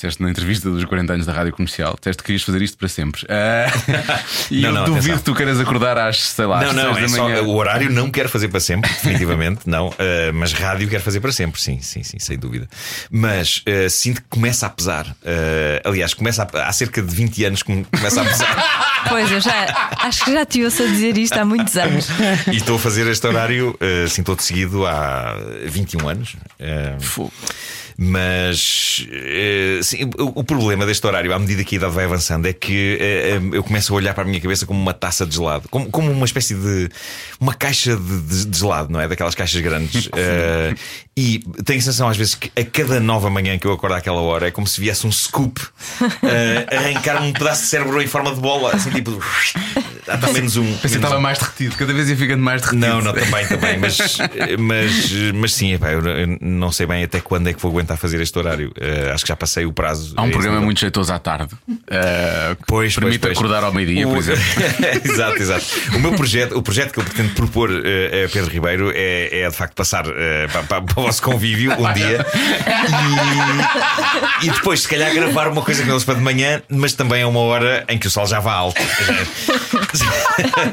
[0.00, 2.88] Disseste na entrevista dos 40 anos da rádio comercial, disseste que querias fazer isto para
[2.88, 3.26] sempre.
[3.28, 3.70] Ah,
[4.50, 5.18] e Não, eu não, duvido atenção.
[5.18, 7.90] que tu queiras acordar às, sei lá, Não, às não, é da só, o horário
[7.90, 9.92] não quero fazer para sempre, definitivamente, não.
[9.98, 12.66] eh, mas rádio quero fazer para sempre, sim, sim, sim, sem dúvida.
[13.10, 15.14] Mas eh, sinto que começa a pesar.
[15.84, 18.80] Aliás, começa a, há cerca de 20 anos que me começa a pesar.
[19.08, 22.06] Pois, eu já acho que já te ouço a dizer isto há muitos anos.
[22.52, 26.36] e estou a fazer este horário, eh, assim, todo seguido há 21 anos.
[27.00, 27.32] Fogo.
[28.02, 32.52] Mas eh, sim, o, problema deste horário, à medida que a idade vai avançando, é
[32.54, 35.34] que eh, eh, eu começo a olhar para a minha cabeça como uma taça de
[35.34, 36.88] gelado, como, como uma espécie de.
[37.38, 39.06] uma caixa de, de- de gelado, não é?
[39.06, 40.08] Daquelas caixas grandes.
[40.20, 40.74] Eh,
[41.16, 44.20] e tenho a sensação, às vezes, que a cada nova manhã que eu acordo àquela
[44.20, 45.60] hora é como se viesse um scoop
[46.22, 49.22] eh, arrancar um pedaço de cérebro em forma de bola, assim tipo.
[50.08, 50.64] Há pelo menos um.
[50.64, 52.86] Pensei que estava mais derretido, cada vez ia ficando mais derretido.
[52.86, 53.78] não, não, também, também.
[53.78, 53.98] Mas,
[54.58, 56.02] mas, mas sim, epá, eu
[56.40, 58.72] não sei bem até quando é que vou aguentar fazer este horário.
[58.80, 60.14] Eh, acho que já passei o prazo.
[60.16, 60.64] Há um programa nível.
[60.66, 63.38] muito jeitoso à tarde que Pois, permite pois, pois.
[63.38, 64.42] acordar ao meio-dia, por O- exemplo.
[65.04, 65.64] exato, exato.
[65.94, 69.48] O meu projeto, o projeto que eu pretendo propor eh, a Pedro Ribeiro é, é
[69.48, 72.24] de facto passar eh, para, para- para o vosso convívio um dia
[74.42, 77.22] e, e depois, se calhar, gravar uma coisa com eles para de manhã, mas também
[77.22, 78.80] a uma hora em que o sol já vá alto.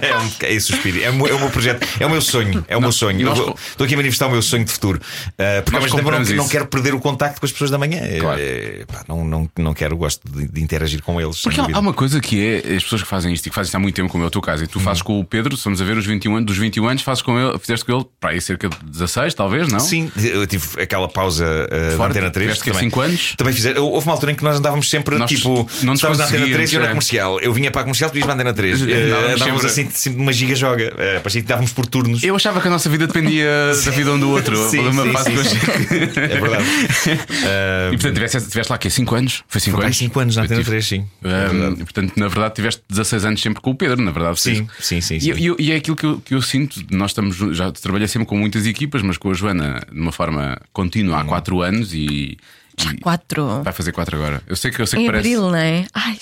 [0.02, 1.04] É, um, é esse o espírito.
[1.06, 2.64] É o, meu, é o meu projeto, é o meu sonho.
[2.68, 3.26] É o meu sonho.
[3.26, 3.38] Nós-
[3.70, 5.02] Estou aqui a manifestar o meu sonho de futuro.
[5.38, 8.02] Eh, porque eu não, não quero perder o contacto com as pessoas da manhã.
[8.20, 8.40] Claro.
[8.42, 11.42] Eh, pá, não, não, não quero, gosto de, de interagir com eles.
[11.42, 13.76] Porque há, uma coisa que é as pessoas que fazem isto e que fazem isto
[13.76, 15.82] há muito tempo, como é o teu caso, e tu fazes com o Pedro, estamos
[15.82, 18.32] a ver os 21 anos, dos 21 anos, fazes com ele, fizeste com ele para
[18.32, 19.80] aí cerca de 16, talvez, não?
[19.80, 22.46] Sim, eu tive aquela pausa uh, da Fora, Antena 3.
[22.46, 23.34] tiveste que também, cinco anos?
[23.38, 25.70] Também fizer, houve uma altura em que nós andávamos sempre Nós tipo.
[25.84, 26.90] não estavas na Antena 3 e eu na é.
[26.90, 27.40] comercial.
[27.40, 28.82] Eu vinha para a comercial, tu ias para a Antena 3.
[28.82, 30.94] Uh, Andávamos sempre- assim, sempre uma giga-joga.
[30.94, 32.24] Uh, parecia que dávamos por turnos.
[32.24, 33.48] Eu achava que a nossa vida dependia
[33.86, 34.58] da vida um do outro.
[34.70, 36.20] Sim, sim, sim, sim.
[36.20, 36.66] É verdade.
[37.88, 39.44] E portanto, tiveste, tiveste lá aqui 5 anos?
[39.48, 39.98] Foi 5 Foi anos?
[39.98, 41.06] 5 anos na Antena tipo- 3, sim.
[41.24, 44.40] Um, e, portanto, na verdade, tiveste 16 anos sempre com o Pedro, na verdade.
[44.40, 45.32] Sim, sim, sim, E, sim.
[45.32, 46.82] e- e é aquilo que eu, que eu sinto.
[46.92, 50.60] Nós estamos, já trabalhei sempre com muitas equipas, mas com a Joana de uma forma
[50.74, 52.38] contínua há 4 anos e.
[52.80, 53.64] e Quatro.
[53.64, 54.42] Vai fazer 4 agora.
[54.46, 55.28] Eu sei que, eu sei que Em parece.
[55.28, 55.86] abril, não é?
[55.94, 56.18] Ai,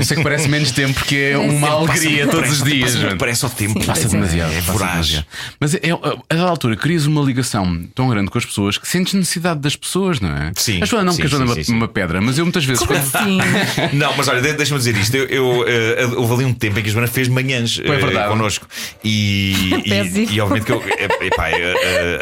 [0.00, 2.94] Eu sei que parece menos tempo porque é uma alegria Passa- todos os dias.
[2.96, 3.16] passa-.
[3.16, 3.84] Parece o tempo.
[3.86, 4.08] Passa é.
[4.10, 4.52] demasiado.
[4.52, 4.90] É passa voraz.
[5.08, 5.26] demasiado.
[5.60, 8.88] Mas é, é, a dada altura crias uma ligação tão grande com as pessoas que
[8.88, 10.52] sentes necessidade das pessoas, não é?
[10.56, 11.76] Sim, A Joana não, sim, porque a Joana sim, é uma, sim, sim.
[11.76, 12.84] uma pedra, mas eu muitas vezes.
[12.84, 13.38] como quando- assim?
[13.96, 15.14] Não, mas olha, de- deixa-me dizer isto.
[15.16, 17.98] Eu, eu, eh, houve ali um tempo em que a Joana fez manhãs Foi eh,
[17.98, 18.28] verdade.
[18.28, 18.66] connosco.
[19.04, 19.52] E,
[19.84, 21.48] e, e obviamente que eu eh, epá,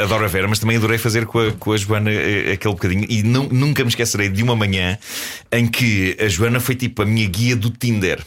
[0.03, 2.11] adoro a Vera, mas também adorei fazer com a, com a Joana
[2.53, 3.05] aquele bocadinho.
[3.09, 4.99] E nu- nunca me esquecerei de uma manhã
[5.53, 8.21] em que a Joana foi tipo a minha guia do Tinder.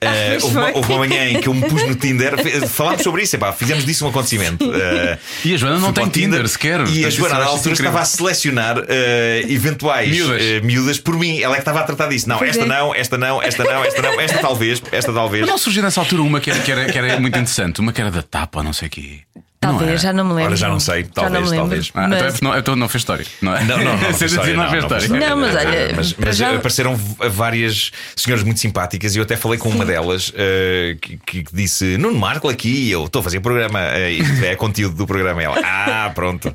[0.00, 2.34] Eh, pois houve, houve uma manhã em que eu me pus no Tinder,
[2.68, 4.70] falámos sobre isso, epá, fizemos disso um acontecimento.
[4.74, 6.86] Eh, E a Joana não tem o Tinder sequer.
[6.88, 10.42] E a Joana, na altura, estava a selecionar eh, eventuais Miúdas.
[10.42, 11.40] eh, miúdas por mim.
[11.40, 12.28] Ela é que estava a tratar disso.
[12.28, 15.40] Não, esta não, esta não, esta não, esta não, esta talvez, esta talvez.
[15.42, 17.92] Mas não surgiu nessa altura uma que era, que era, que era muito interessante, uma
[17.92, 19.20] que era da tapa, não sei o quê.
[19.60, 19.98] Não Talvez, era?
[19.98, 20.44] já não me lembro.
[20.46, 21.64] Ora, já não sei, Já talvez, não me lembro.
[21.66, 21.90] talvez.
[21.92, 23.64] Ah, então, é Mas- não, então não fez história, não é?
[23.64, 25.28] Não, não, não, não, assim, história, não não, fez não história.
[25.28, 29.58] Não, mas olha, Mas, mas já- apareceram várias senhoras muito simpáticas e eu até falei
[29.58, 33.80] com uma delas eh, que, que disse: Nuno Marco aqui, eu estou a fazer programa,
[33.80, 35.42] eh, isto é conteúdo do programa.
[35.42, 36.52] E Ela, ah, pronto,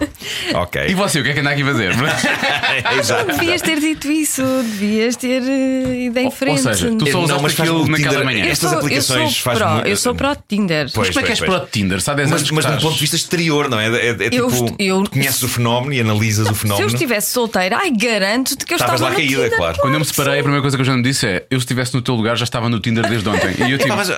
[0.53, 0.85] ok.
[0.87, 1.91] E você, o que é que anda aqui a fazer?
[2.97, 3.25] Exato.
[3.37, 6.61] Devias ter dito isso, devias ter eh, ido em Ou- ou frente.
[6.61, 8.45] seja, tu só Não, usaste mas aquilo naquela manhã.
[8.45, 10.89] eu estas sou, aplicações eu sou faz pro, muito- eu sou pro Tinder.
[10.93, 11.99] Pois, Mas como é que és o Tinder?
[12.07, 13.87] Há 10 Mas, anos ponto de vista exterior, não é?
[13.87, 16.87] É, é tipo, Eu est- eu- conheces o fenómeno e analisas o Se eu fenómeno.
[16.87, 19.57] estivesse solteira, ai, garanto-te que eu Estavas estava lá no caída, Tinder.
[19.57, 19.77] claro.
[19.81, 21.63] Quando eu me separei, a primeira coisa que a Joana me disse é: eu se
[21.65, 23.55] estivesse no teu lugar já estava no Tinder desde ontem.
[23.67, 24.15] E eu tipo, mas, uh,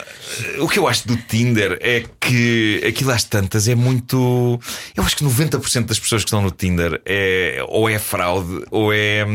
[0.60, 4.60] o que eu acho do Tinder é que aquilo às tantas é muito.
[4.96, 8.92] Eu acho que 90% das pessoas que estão no Tinder é ou é fraude ou
[8.94, 9.26] é.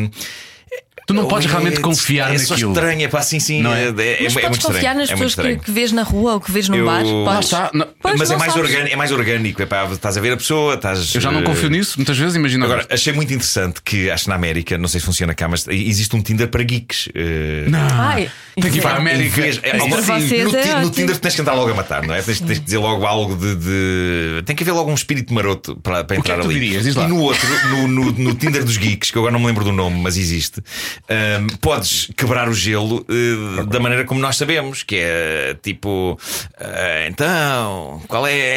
[1.11, 2.73] Tu não podes é- realmente confiar é naquilo.
[2.73, 3.63] estranho, é pá, sim, sim.
[3.63, 3.85] Não é?
[3.85, 3.93] é, é- é
[4.25, 4.61] Mas muito podes estranho.
[4.75, 7.03] confiar nas é pessoas que, que vês na rua ou que vês num Eu- bar.
[7.05, 7.51] Podes.
[7.73, 9.63] não- Pois, mas é não mais, orgânico, é mais orgânico.
[9.63, 11.15] É pá, estás a ver a pessoa, estás.
[11.15, 14.25] Eu já não eh, confio nisso, muitas vezes, imagina Agora, achei muito interessante que, acho
[14.25, 17.09] que na América, não sei se funciona cá, mas existe um Tinder para geeks.
[17.15, 19.41] eh, Não, Ai, tem que ir para a é- América.
[19.41, 20.91] É, no, é ti- no.
[20.91, 22.23] Tinder tens que entrar logo a matar, não é?
[22.23, 25.77] Tens, tens que dizer logo algo de, de- Tem que haver logo um espírito maroto
[25.77, 26.77] para, é entrar ali.
[26.77, 29.65] E no outro, no, no, no Tinder dos Geeks, que eu agora não me lembro
[29.65, 30.63] do nome, mas existe,
[31.09, 36.19] ahm, podes quebrar o gelo eh, da maneira como nós sabemos, que é tipo.
[36.59, 38.57] ah, então, qual é.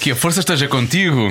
[0.00, 1.30] Que a força esteja contigo.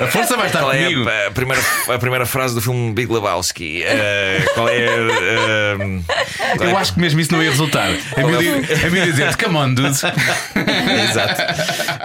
[0.00, 1.08] A força vai estar Qual é comigo.
[1.08, 3.82] a, a primeira, a primeira frase do filme Big Lebowski?
[3.82, 4.86] Eh, qual é.
[4.86, 6.02] ahm,
[6.56, 7.88] qual é- Eu acho que mesmo isso não ia resultar.
[7.88, 9.88] A mim, a mim dizer come on, dude.
[11.10, 11.42] Exato.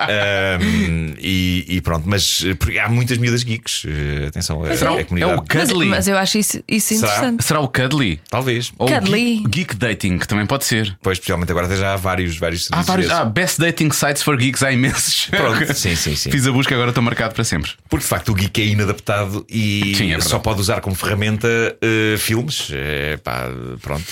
[0.10, 3.84] Ahm, e, e pronto, mas eh, porque há muitas miúdas geeks.
[4.28, 5.34] Atenção, é, Será é a comunidade.
[5.34, 5.88] é o Mas, Cuddly.
[5.90, 7.12] mas eu acho isso, isso Será?
[7.12, 7.44] interessante.
[7.44, 8.22] Será o Cuddly?
[8.30, 8.72] Talvez.
[8.78, 9.36] Ou Cuddly.
[9.40, 10.96] Geek, geek Dating, que também pode ser.
[11.02, 13.12] Pois, especialmente agora já há vários, vários Há vários.
[13.12, 15.26] Ah, Best Dating Sites for Geeks, há imensos.
[15.30, 16.32] Pronto, sim, sim, sim.
[16.32, 17.72] Fiz a busca, agora estou marcado para sempre.
[17.90, 21.48] Porque de facto o geek é inadaptado e Sim, é só pode usar como ferramenta
[21.82, 22.70] eh, filmes.
[22.72, 23.50] Eh, pá,
[23.82, 24.06] pronto.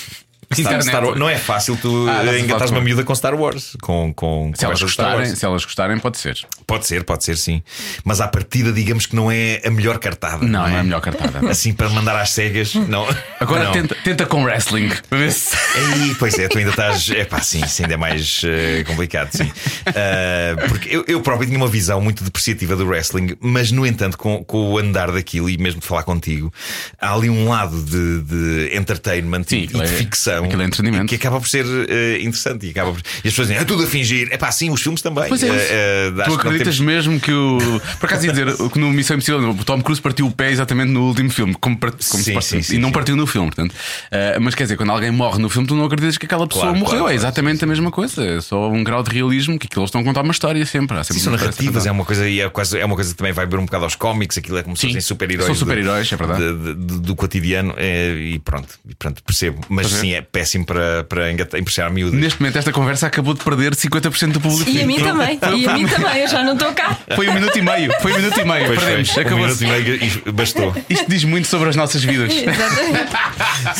[0.52, 0.82] Star-.
[0.82, 3.76] Star não é fácil tu Ah, eh, engatares uma com- miúda com Star Wars.
[3.80, 5.38] Com, com Se elas, de Star gostarem, Wars.
[5.38, 6.38] se elas gostarem, pode ser.
[6.66, 7.62] Pode ser, pode ser, sim.
[8.04, 10.44] Mas à partida, digamos que não é a melhor cartada.
[10.44, 11.48] Não, não é a melhor cartada.
[11.50, 13.06] Assim para mandar às cegas, não.
[13.38, 13.72] Agora não.
[13.72, 14.88] tenta, tenta com wrestling.
[15.08, 17.08] para ver se- Aí, pois é, tu ainda estás.
[17.10, 19.50] É pá, sim, isso ainda é mais eh, complicado, sim.
[19.86, 24.18] Ah, porque eu, eu próprio tinha uma visão muito depreciativa do wrestling, mas no entanto,
[24.18, 26.52] com, com o andar daquilo e mesmo de falar contigo,
[27.00, 29.86] há ali um lado de, de entertainment Sim, e, e de é-
[30.42, 31.06] ficção aquilo é entretenimento.
[31.06, 33.00] que acaba por ser eh, interessante e acaba por...
[33.00, 34.28] E as pessoas dizem, é tudo a fingir.
[34.30, 35.28] É pá, sim, os filmes também.
[35.28, 37.58] Pois é, eh, acho tu acreditas temos- mesmo que o.
[37.98, 40.90] Por acaso ia dizer que no Missão Impossível o Tom Cruise partiu o pé exatamente
[40.90, 43.74] no último filme, como, par- como Sim, sim, sim, e não partiu no filme, portanto.
[44.40, 46.78] Mas quer dizer, quando alguém morre no filme, tu não acreditas que aquela pessoa Claro,
[46.78, 46.98] morreu.
[47.00, 48.24] claro, é exatamente a mesma coisa.
[48.24, 50.96] É só um grau de realismo que aquilo eles estão a contar uma história sempre.
[50.96, 53.16] Há sempre Sim, são narrativas, é uma coisa e é, quase, é uma coisa que
[53.16, 55.46] também vai ver um bocado aos cómics, aquilo é como se fossem super-heróis.
[55.46, 56.40] são super-heróis, é verdade.
[56.40, 59.60] de- de- de- do cotidiano é, e pronto, e pronto, percebo.
[59.68, 62.18] Mas sim, é péssimo para, para impressionar miúdas.
[62.18, 64.70] Neste momento, esta conversa acabou de perder 50% do público.
[64.70, 65.38] E a mim também.
[65.58, 66.96] E a mim também, eu já não estou cá.
[67.16, 67.92] Foi um minuto e meio.
[68.00, 68.66] Foi um minuto e meio.
[68.66, 69.10] Pois Perdemos.
[69.10, 70.76] foi, um Acabou minuto e meio e bastou.
[70.88, 72.30] Isto diz muito sobre as nossas vidas.
[72.34, 73.12] Exatamente.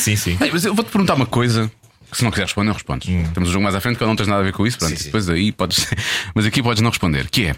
[0.01, 0.37] sim, sim.
[0.41, 1.71] Ei, mas eu vou-te perguntar uma coisa.
[2.11, 3.07] Que se não quiser responder, não respondes.
[3.33, 4.77] Temos um jogo mais à frente que não tens nada a ver com isso.
[4.79, 4.97] Pronto, Hum.
[4.97, 5.05] Sim, sim.
[5.07, 5.87] depois aí podes.
[6.35, 7.29] Mas aqui podes não responder.
[7.31, 7.55] Que é.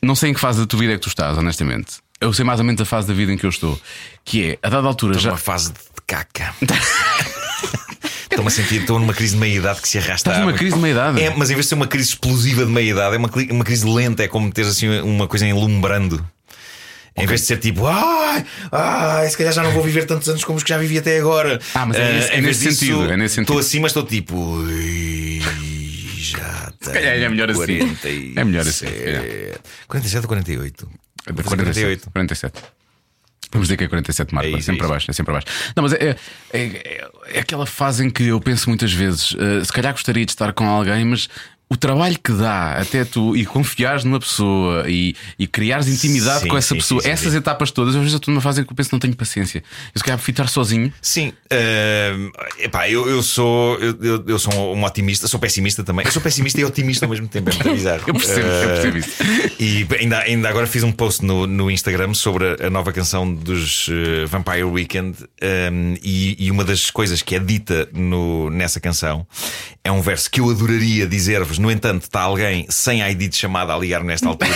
[0.00, 1.94] Não sei em que fase da tua vida é que tu estás, honestamente.
[2.20, 3.78] Eu sei mais ou menos a fase da vida em que eu estou.
[4.24, 5.30] Que é, a dada altura Estou já.
[5.30, 6.54] numa fase de caca.
[8.36, 10.28] Estou-me a sentir, estou numa crise de meia-idade que se arrasta.
[10.30, 11.22] Estás numa crise de meia-idade?
[11.22, 13.86] É, mas em vez de ser uma crise explosiva de meia-idade, é uma, uma crise
[13.88, 16.22] lenta, é como teres assim uma coisa enlumbrando.
[17.16, 20.44] Em vez de ser tipo, ai, ai, se calhar já não vou viver tantos anos
[20.44, 21.58] como os que já vivi até agora.
[21.74, 23.52] Ah, mas é nesse- Ah, é em vez nesse disso, sentido, é nesse sentido.
[23.52, 24.62] Estou assim, mas estou tipo,
[26.18, 26.92] já tenho.
[26.92, 27.78] calhar é melhor assim.
[27.78, 28.32] 47.
[28.36, 29.54] É melhor assim, é.
[29.88, 30.88] 47 ou 48?
[31.26, 32.52] É Vou de fazer 47.
[33.56, 33.58] 47.
[33.58, 34.84] Vamos dizer que é 47 Marco, É é, isso, sempre é isso.
[34.86, 35.46] abaixo, é sempre abaixo.
[35.74, 36.16] Não, mas é,
[36.52, 40.24] é, é- é aquela fase em que eu penso muitas vezes, eh, se calhar gostaria
[40.24, 41.28] de estar com alguém, mas
[41.68, 46.48] o trabalho que dá até tu e confiares numa pessoa e, e criares intimidade Sim,
[46.48, 48.64] com essa sim, pessoa, sim, essas etapas todas, às vezes eu estou numa fase em
[48.64, 49.64] que eu penso que não tenho paciência.
[49.92, 50.92] Eu se calhar estar sozinho.
[51.02, 56.06] Sim, ah, epá, eu, eu sou eu, eu- eu sou um otimista, sou pessimista também.
[56.06, 58.02] Eu sou pessimista e otimista ao mesmo tempo, é muito bizarro.
[58.06, 59.10] Eu percebo, eu Ah, percebo isso.
[59.58, 63.32] E ainda, ainda agora fiz um post no, no Instagram sobre a, a nova canção
[63.34, 65.16] dos eh, Vampire Weekend
[65.72, 69.26] um, e, e uma das coisas que é dita no, nessa canção
[69.82, 71.55] é um verso que eu adoraria dizer-vos.
[71.58, 74.50] No entanto, está alguém sem ID de chamada a ligar nesta altura.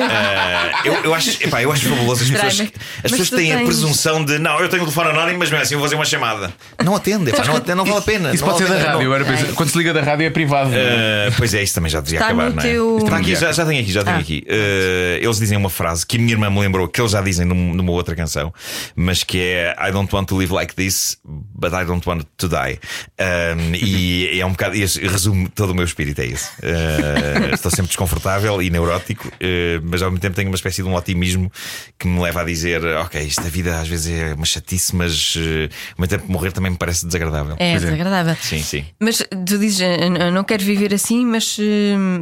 [0.00, 2.72] Ah, eu, eu, acho, epá, eu acho fabuloso as pessoas, mas-
[3.04, 5.62] as pessoas têm a tens- presunção de não, eu tenho o telefone anónimo, mas mesmo
[5.62, 6.52] assim eu vou fazer uma chamada.
[6.84, 8.32] Não atende, epá, não, atende, não vale a pena.
[8.34, 9.54] Isso pode ser da a pena, rádio.
[9.54, 10.70] quando se liga da rádio é privado.
[10.70, 12.62] Uh, pois é, isso também já devia Está acabar, não é?
[12.62, 14.20] teu- Está aqui, já, já tenho aqui, já tenho Ah.
[14.20, 14.44] aqui.
[14.46, 17.46] Uh, eles dizem uma frase que a minha irmã me lembrou, que eles já dizem
[17.46, 18.52] num- numa outra canção,
[18.96, 22.48] mas que é I don't want to live like this, but I don't want to
[22.48, 22.78] die.
[23.20, 26.50] Um, e é um bocado, e resume todo o meu espírito, é isso.
[26.62, 29.30] Uh, estou sempre desconfortável e neurótico, uh,
[29.84, 31.50] mas ao mesmo tempo tenho uma espécie de um otimismo
[31.98, 35.34] que me leva a dizer: Ok, isto da vida às vezes é uma chatice, mas
[35.36, 35.40] uh,
[35.96, 37.56] ao mesmo tempo morrer também me parece desagradável.
[37.58, 37.86] É Pois é.
[37.86, 38.36] desagradável.
[38.40, 38.84] Sim, sim.
[38.98, 41.56] Mas tu dizes, "Eu- eu não quero viver assim, mas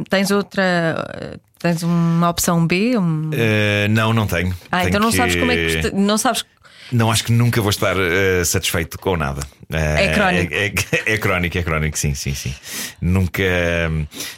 [0.09, 1.39] tens outra.
[1.59, 2.97] Tens uma opção B?
[2.97, 4.55] Um- Uh, não, não tenho.
[4.71, 5.91] Ah, Tenho então não sabes como é que.
[5.93, 6.45] Não sabes.
[6.91, 9.41] Não, acho que nunca vou estar eh, satisfeito com nada.
[9.71, 10.53] Eh, É crónico.
[10.53, 12.53] É, é- é crónico, é crónico, sim, sim, sim.
[13.01, 13.43] Nunca.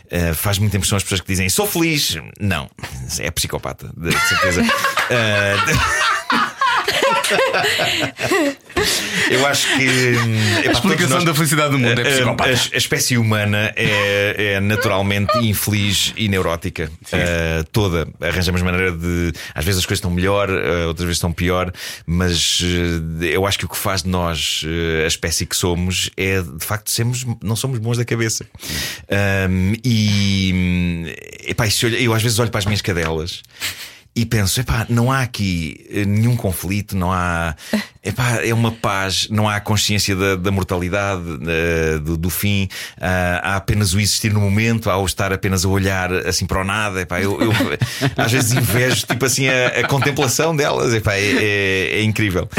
[0.10, 2.18] eh, faz muita impressão as pessoas que dizem sou feliz.
[2.40, 2.70] Não,
[3.20, 4.62] é psicopata, de certeza.
[9.30, 9.84] Eu acho que.
[9.86, 12.50] hum, epá, A explicação nós- da felicidade do mundo é psicopata.
[12.50, 16.92] A, a espécie humana é, é naturalmente infeliz e neurótica.
[17.06, 18.08] Uh, toda.
[18.20, 19.32] Arranjamos maneira de.
[19.54, 21.72] Às vezes as coisas estão melhor, uh, outras vezes estão pior,
[22.06, 24.64] mas uh, eu acho que o que faz de nós
[25.04, 28.46] a espécie que somos é de facto sermos, não somos bons da cabeça.
[29.50, 31.16] Um, e
[31.48, 33.44] epá, e se olha- eu às vezes olho para as minhas cadelas.
[34.14, 37.56] E penso, epá, não há aqui eh, nenhum conflito, não há.
[38.04, 42.68] Epá, é uma paz, não há consciência da, da mortalidade, eh, do, do fim,
[43.00, 46.62] ah, há apenas o existir no momento, há o estar apenas a olhar assim para
[46.62, 47.00] o nada.
[47.02, 47.52] Epá, eu, eu
[48.18, 52.50] às vezes invejo tipo assim a, a contemplação delas, epá, é, é- é incrível.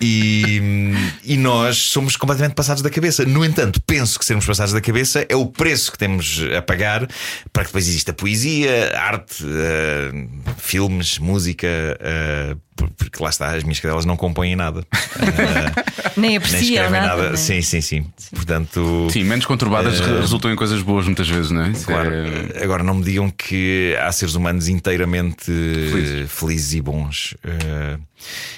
[0.00, 0.92] E,
[1.24, 3.24] e nós somos completamente passados da cabeça.
[3.24, 7.08] No entanto, penso que sermos passados da cabeça é o preço que temos a pagar
[7.52, 10.26] para que depois exista poesia, arte, eh,
[10.58, 14.84] filmes, música, por- porque lá está, as minhas cadelas não compõem nada.
[15.18, 17.30] Eh, Nem apreciam nada.
[17.32, 17.36] é?
[17.36, 18.06] Sim, sim, sim.
[18.34, 19.08] Portanto.
[19.12, 21.72] Sim, menos conturbadas re- resultam em coisas boas muitas vezes, não é?
[21.84, 22.10] Claro.
[22.12, 27.34] é- Agora não me digam que há seres humanos inteiramente eh, felizes e bons.
[27.44, 27.98] Eh,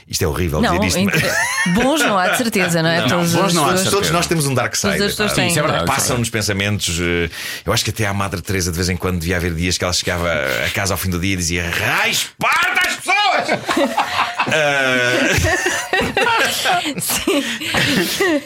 [0.09, 1.17] isto é horrível Não, dizer isto.
[1.17, 1.31] entre-
[1.75, 3.01] bons não há de certeza, não é?
[3.03, 3.91] Não, Todas bons não há de.
[3.91, 5.05] Todos nós temos um dark side.
[5.07, 5.87] Isso é verdade.
[5.87, 6.99] Passam-nos pensamentos.
[7.01, 7.31] eh,
[7.65, 9.85] Eu acho que até a Madre Teresa de vez em quando devia haver dias que
[9.85, 13.20] ela chegava a casa ao fim do dia e dizia: Raios, parta as pessoas!
[13.41, 16.10] ハハハハ。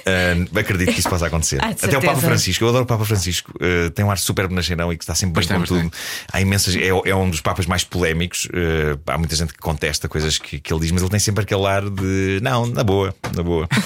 [0.07, 1.59] Ah, ah, acredito que isso possa acontecer.
[1.63, 2.27] Ah, Até o Papa certeza.
[2.27, 5.15] Francisco, eu adoro o Papa Francisco, eh, tem um ar super benacheirão e que está
[5.15, 5.91] sempre bem com tudo.
[6.33, 8.49] Há imensas, é, é um dos papas mais polémicos.
[8.53, 11.45] eh, há muita gente que contesta coisas que, que ele diz, mas ele tem sempre
[11.45, 13.69] aquele ar de não, na boa, na boa.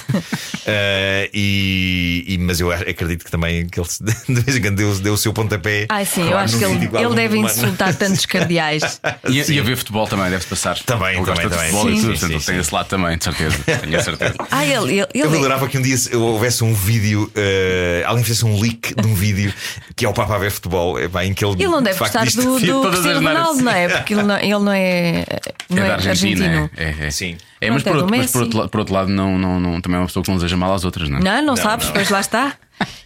[0.71, 3.87] Eh, e, e- mas eu acredito que também que ele
[4.29, 5.87] de vez em quando deu, deu o seu pontapé.
[5.89, 7.51] Ai sim, eu acho que ele, ele deve humano.
[7.53, 9.01] insultar tantos cardeais.
[9.27, 9.53] E, Sim.
[9.53, 10.77] e a ver futebol também deve-se passar.
[10.79, 11.71] Também, ele gosta também, de também.
[11.71, 12.61] futebol e Sim, tudo, sim, portanto sim, tem sim.
[12.61, 13.57] esse lado também, de certeza.
[13.81, 14.35] Tenho a certeza.
[14.51, 18.23] Ah, ele, ele, Eu ele- adorava que um dia se- houvesse um vídeo, eh, alguém
[18.23, 19.53] fizesse um leak de um vídeo
[19.95, 21.97] que é o Papa a ver futebol, epá, em que ele, ele não de deve
[21.97, 23.27] facto, gostar do, do as Cristiano.
[23.27, 23.89] Ronaldo, não é?
[23.89, 25.25] Porque ele não, ele não é,
[25.69, 26.45] não é é, da Argentina.
[26.45, 26.69] argentino.
[26.77, 27.11] É, é.
[27.11, 27.37] Sim.
[27.61, 29.81] É, mas, por é do outro, mas por outro, por outro lado, não, não, não,
[29.81, 31.21] também é uma pessoa que não deseja mal às outras, não é?
[31.21, 31.93] Não, não, Não, sabes, não.
[31.93, 32.55] pois lá está.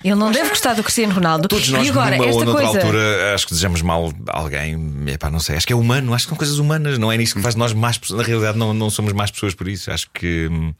[0.03, 1.47] Ele não deve gostar do Cristiano Ronaldo.
[1.47, 2.79] Todos nós, e agora, numa ou esta noutra coisa.
[2.79, 4.77] altura, acho que desejamos mal a alguém.
[5.07, 5.55] Epá, não sei.
[5.57, 6.13] Acho que é humano.
[6.13, 6.99] Acho que são coisas humanas.
[6.99, 8.19] Não é nisso que faz nós más pessoas.
[8.21, 9.89] Na realidade, não, não somos más pessoas por isso.
[9.91, 10.47] Acho que.
[10.51, 10.73] hum,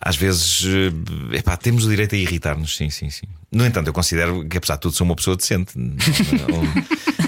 [0.00, 3.26] Às vezes, eh, epá, temos o direito a irritar-nos, sim, sim, sim.
[3.50, 5.72] No entanto, eu considero que, apesar de tudo, sou uma pessoa decente.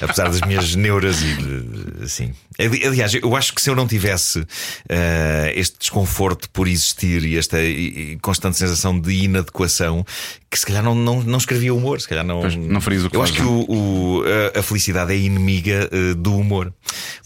[0.00, 2.32] apesar das minhas neuras e de, assim.
[2.58, 4.46] Ali- Aliás, eu acho que se eu não tivesse
[4.88, 10.04] eh, este desconforto por existir e esta e- constante sensação de inadequação,
[10.50, 12.40] que se calhar não, não, não escrevia humor, se calhar não.
[12.40, 14.22] Pois, não farias o que Eu acho que o, o-
[14.54, 16.72] a, a felicidade é inimiga eh, do humor.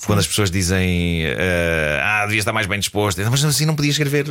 [0.06, 3.90] Quando as pessoas dizem eh, Ah, devia estar mais bem disposto, mas assim não podia
[3.90, 4.26] escrever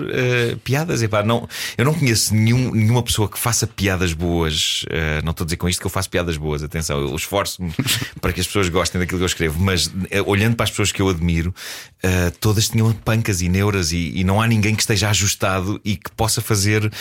[0.63, 1.04] piadas.
[1.04, 4.86] Epá, não, eu não conheço nenhum, nenhuma pessoa que faça piadas boas.
[4.89, 7.73] Eh, não estou a dizer com isto que eu faço piadas boas, atenção, eu esforço-me
[8.21, 10.91] para que as pessoas gostem daquilo que eu escrevo, mas eh, olhando para as pessoas
[10.91, 11.53] que eu admiro,
[12.01, 15.95] eh, todas tinham pancas e neuras e, e não há ninguém que esteja ajustado e
[15.95, 16.91] que possa fazer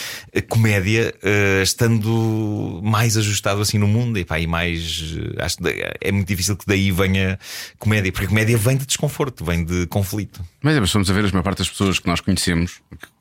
[0.48, 1.14] comédia
[1.62, 4.18] estando mais ajustado assim no mundo.
[4.18, 5.14] E, pá, e mais.
[5.38, 7.38] acho que é muito difícil que daí venha
[7.78, 10.44] comédia, porque comédia vem de desconforto, vem de conflito.
[10.62, 12.80] Mas é, mas vamos a ver as maior parte das pessoas que nós conhecemos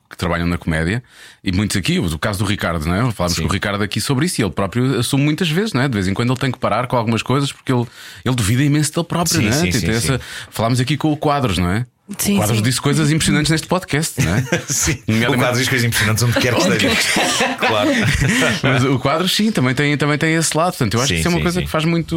[0.09, 1.03] que, trabalham na comédia
[1.43, 3.11] e muitos aqui, o caso do Ricardo, não é?
[3.11, 3.43] Falámos Sim.
[3.43, 5.87] com o Ricardo aqui sobre isso e ele próprio assume muitas vezes, não é?
[5.87, 7.85] De vez em quando ele tem que parar com algumas coisas porque ele,
[8.23, 9.71] ele duvida imenso dele próprio, Sim, não é?
[9.71, 10.19] sim, sim, sim.
[10.49, 11.85] Falámos aqui com o Quadros, não é?
[12.19, 12.63] Sim, o Quadros sim.
[12.63, 14.41] disse coisas impressionantes neste podcast, não é?
[14.69, 15.01] Sim.
[15.07, 17.55] O Nomeadamente- quadro diz coisas impressionantes onde quer que esteja.
[17.57, 17.89] claro.
[18.61, 20.73] Mas o Quadros, sim, também tem, também tem esse lado.
[20.73, 21.65] Portanto, eu acho Sim, que isso é uma sim, coisa sim.
[21.65, 22.15] que faz muito.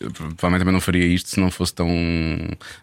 [0.00, 1.88] eu, provavelmente também não faria isto se não fosse tão.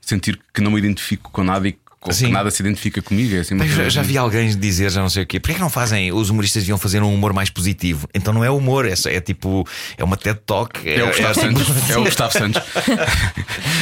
[0.02, 3.36] sentir que não me identifico com nada e com- que nada se identifica comigo.
[3.36, 5.62] É assim uma já, já vi alguém dizer, já não sei o quê, porquê que
[5.62, 6.12] não fazem?
[6.12, 8.08] Os humoristas deviam fazer um humor mais positivo.
[8.13, 10.88] Então não é humor, é, é tipo, é uma TED Talk.
[10.88, 11.89] É o Gustavo Santos.
[11.89, 12.62] É o Gustavo Santos.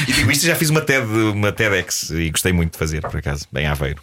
[0.07, 3.17] E digo isto, já fiz uma TED, uma TEDx e gostei muito de fazer, por
[3.17, 4.01] acaso, bem Aveiro.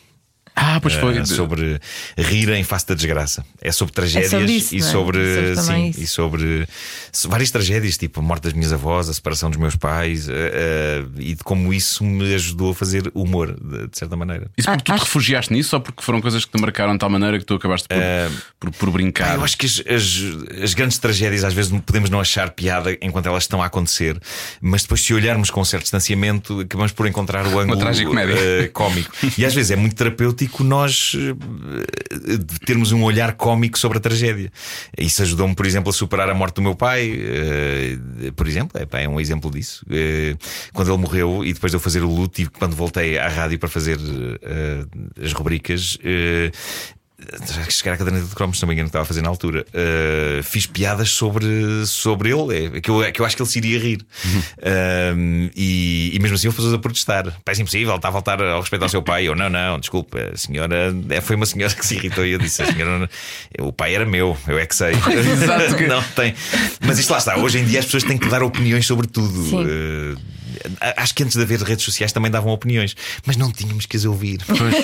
[0.61, 1.17] Ah, pois foi.
[1.19, 1.81] É sobre
[2.17, 3.45] rir em face da desgraça.
[3.61, 4.91] É sobre tragédias sobre isso, e não é?
[4.91, 6.69] sobre, Sobre sim, e sobre
[7.13, 10.33] so- várias tragédias, tipo a morte das minhas avós, a separação dos meus pais, eh,
[10.33, 14.51] eh, e de como isso me ajudou a fazer humor, de, de certa maneira.
[14.57, 16.93] Isso porque Ah, tu te acho- refugiaste nisso ou porque foram coisas que te marcaram
[16.95, 19.37] de tal maneira que tu acabaste por, por, por brincar?
[19.37, 23.27] eu acho que as, as- as grandes tragédias às vezes podemos não achar piada enquanto
[23.27, 24.19] elas estão a acontecer,
[24.61, 27.79] mas depois, se olharmos com um certo distanciamento, acabamos por encontrar o ângulo
[28.73, 29.13] cómico.
[29.39, 34.51] E às vezes é muito terapêutico nós eh, termos um olhar cómico sobre a tragédia.
[34.97, 37.11] Isso ajudou-me, por exemplo, a superar a morte do meu pai.
[37.13, 37.99] eh,
[38.35, 39.85] por exemplo, é, é um exemplo disso.
[39.91, 40.37] Eh,
[40.73, 43.59] quando ele morreu e depois de eu fazer o luto, e quando voltei à rádio
[43.59, 43.99] para fazer
[45.23, 45.99] as rubricas.
[47.21, 49.23] Acho que chegar à caderneta de cromos, se não me engano, que estava a fazer
[49.23, 49.67] na altura.
[49.71, 53.49] Uh, fiz piadas sobre, sobre ele, é, que, eu, é que eu acho que ele
[53.51, 54.07] se iria rir.
[55.17, 57.25] Um, e, e mesmo assim, eu fui a protestar.
[57.45, 59.25] Pai, é impossível, está a faltar ao respeito ao seu pai.
[59.27, 62.39] Eu, não, não, desculpa, a senhora é, foi uma senhora que se irritou e eu
[62.39, 63.11] disse: a senhora,
[63.59, 64.93] o pai era meu, eu é que sei.
[64.93, 66.37] Exato, não tem.
[66.87, 69.43] Mas isto lá está, hoje em dia as pessoas têm que dar opiniões sobre tudo.
[69.43, 69.65] Sim.
[69.65, 70.38] Uh,
[70.97, 72.95] acho que antes de haver redes sociais também davam opiniões,
[73.27, 74.41] mas não tínhamos que as ouvir.
[74.47, 74.75] Pois.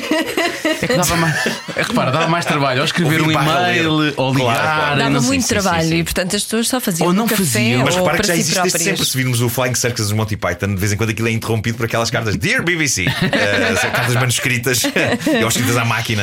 [0.82, 1.46] É que dava mais.
[1.76, 4.54] É, repara, dava mais trabalho ou escrever Ouvir um e-mail ou ligar.
[4.54, 4.98] Claro, claro.
[4.98, 5.96] Dava muito sim, sim, trabalho sim.
[5.98, 7.84] e, portanto, as pessoas só faziam Ou um não café faziam.
[7.84, 8.82] Mas repara que já si existe desde próprias.
[8.98, 9.04] sempre.
[9.10, 11.76] Se virmos o Flying Circus dos Monty Python, de vez em quando aquilo é interrompido
[11.76, 14.82] por aquelas cartas Dear BBC, Eh, são cartas manuscritas
[15.26, 16.22] e ou escritas à máquina.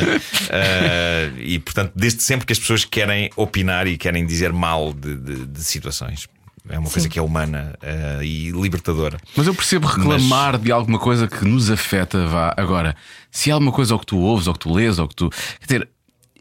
[0.50, 5.16] Eh, e portanto, desde sempre que as pessoas querem opinar e querem dizer mal de,
[5.16, 6.28] de- de situações.
[6.70, 9.18] É uma coisa que é humana eh, e libertadora.
[9.36, 12.54] Mas eu percebo reclamar de alguma coisa que nos afeta, vá.
[12.56, 12.96] Agora,
[13.32, 15.30] se há alguma coisa ou que tu ouves, ou que tu lês, ou que tu.
[15.30, 15.90] Quer dizer,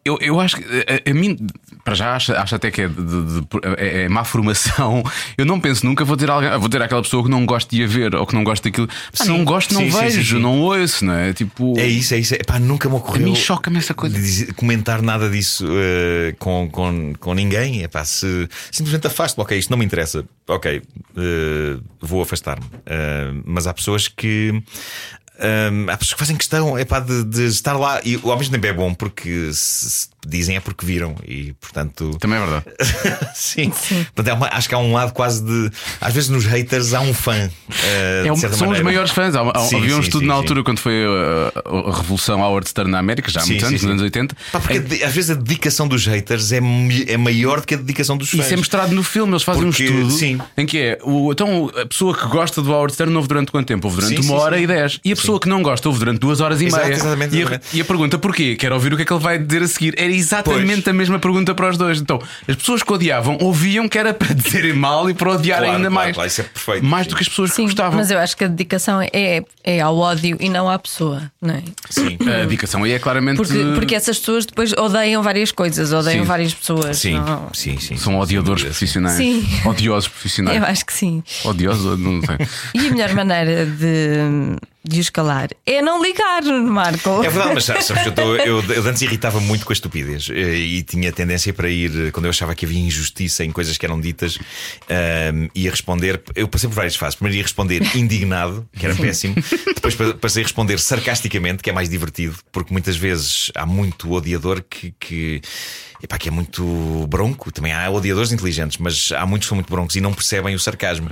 [0.04, 1.36] eu, eu acho que a, a mim,
[1.84, 5.02] para já, acho, acho até que é, de- de- de- é- é má formação.
[5.36, 7.82] Eu não penso nunca, vou a alguém, vou dizer àquela pessoa que não gosta de
[7.84, 8.86] a ver ou que não gosta daquilo.
[8.88, 9.28] Pá, Sim.
[9.28, 11.32] não gosto, não Sim, vejo, sim, não ouço, não é?
[11.32, 11.78] Tipo.
[11.78, 12.34] É isso, é isso.
[12.34, 13.22] Epá, nunca me ocorreu.
[13.22, 14.14] A mim choca-me essa coisa.
[14.16, 17.82] de dizer- comentar nada disso eh, com, com, com ninguém.
[17.82, 20.82] Epá, se simplesmente afasto, ok, isto não me interessa, ok,
[21.16, 22.66] eh, vou afastar-me.
[22.86, 24.62] Eh, mas há pessoas que.
[25.40, 28.66] Eh, há pessoas que fazem questão epá, de, de estar lá e ao mesmo tempo
[28.66, 32.64] é bom porque se, se dizem é porque viram e portanto Também é verdade.
[33.34, 33.70] sim,
[34.14, 37.00] Portanto, é uma- acho que há um lado quase de às vezes nos haters há
[37.00, 37.50] um fã
[37.84, 38.72] eh, É um- são maneira.
[38.72, 39.34] os maiores fãs.
[39.34, 40.40] Há, há, Sim, havia um sim, estudo sim, na sim.
[40.40, 43.74] altura quando foi a, a Revolução Howard Stern na América, já há Sim, muitos sim,
[43.74, 43.86] anos, sim.
[43.86, 44.36] nos anos 80.
[44.52, 46.60] Pá, porque de- às vezes a dedicação dos haters é,
[47.08, 48.40] é maior do que a dedicação dos fãs.
[48.44, 50.38] Isso é mostrado no filme, eles fazem Porque, um estudo sim.
[50.56, 53.66] em que é o, então a pessoa que gosta do Howard Stern ouve durante quanto
[53.66, 53.86] tempo?
[53.88, 54.62] Ouve durante Sim, uma sim, hora sim.
[54.62, 55.00] e dez.
[55.04, 56.94] E a pessoa que não gosta ouve durante duas horas e Exato, meia.
[56.96, 58.56] exatamente, e, a, e a pergunta porquê?
[58.56, 59.94] Quero ouvir o que é que ele vai dizer a seguir.
[59.96, 60.88] Era exatamente Pois.
[60.88, 62.00] a mesma pergunta para os dois.
[62.00, 65.74] Então, as pessoas que odiavam ouviam que era para dizerem mal e para odiar Claro,
[65.76, 66.14] ainda claro, mais.
[66.14, 67.10] claro, isso é perfeito, mais sim.
[67.10, 67.98] do que as pessoas que Sim, gostavam.
[67.98, 71.54] mas eu acho que a dedicação é, é ao ódio e não à pessoa, não
[71.54, 71.62] é?
[71.90, 72.16] Sim.
[72.22, 73.36] A dedicação aí é claramente.
[73.36, 76.28] Porque, porque essas pessoas depois odeiam várias coisas, odeiam Sim.
[76.28, 76.96] várias pessoas.
[76.96, 77.96] Sim, não- sim, sim.
[77.96, 79.16] São odiadores dúvida, profissionais.
[79.16, 79.46] Sim.
[79.64, 80.56] Odiosos profissionais.
[80.60, 81.22] Eu acho que sim.
[81.44, 82.46] Odiosos, não sei.
[82.74, 87.22] E a melhor maneira de, de os calar é não ligar, Marco.
[87.22, 90.28] É verdade, mas sabes, que eu, tô- eu, eu antes irritava muito com a estupidez
[90.30, 93.84] eh, e tinha tendência para ir, quando eu achava que havia injustiça em coisas que
[93.84, 94.38] eram ditas,
[94.88, 96.22] ehm, ia responder.
[96.34, 97.14] Eu passei por várias fases.
[97.14, 99.34] Primeiro ia responder indignado, que era péssimo.
[99.74, 104.10] Depois pa- passei a responder sarcasticamente, que é mais divertido, porque muitas vezes há muito
[104.12, 104.94] odiador que.
[104.98, 105.40] que
[106.02, 107.50] epá, que é muito bronco.
[107.52, 110.58] Também há odiadores inteligentes, mas há muitos que são muito broncos e não percebem o
[110.58, 111.08] sarcasmo.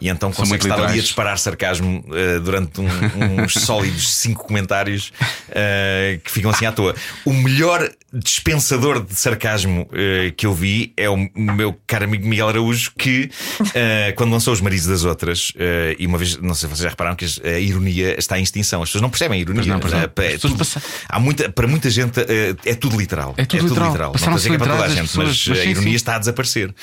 [0.00, 1.04] E então São consegue estar ali a literais.
[1.04, 5.12] disparar sarcasmo eh, durante um- uns sólidos cinco comentários
[5.50, 6.94] eh, que ficam assim à toa.
[7.24, 12.48] O melhor dispensador de sarcasmo eh, que eu vi é o meu caro amigo Miguel
[12.48, 13.30] Araújo, que
[13.74, 16.84] eh, quando lançou Os Maridos das Outras, eh, e uma vez, não sei se vocês
[16.84, 18.82] já repararam que a ironia está em extinção.
[18.82, 19.64] As pessoas não percebem a ironia.
[19.64, 19.98] Não, não.
[20.24, 20.66] É tudo-
[21.08, 22.20] há muita, para muita gente
[22.64, 23.34] é tudo literal.
[23.36, 24.08] É tudo literal.
[24.08, 25.90] Não Passaram estou a é para toda a gente, mas, pessoas, mas a sim, ironia
[25.90, 25.96] sim.
[25.96, 26.74] está a desaparecer.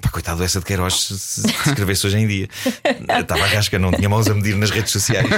[0.00, 2.48] Pá, coitado essa de Queiroz se, se se escrevesse hoje em dia.
[3.20, 5.26] Estava a rasca, não tinha mãos a medir nas redes sociais.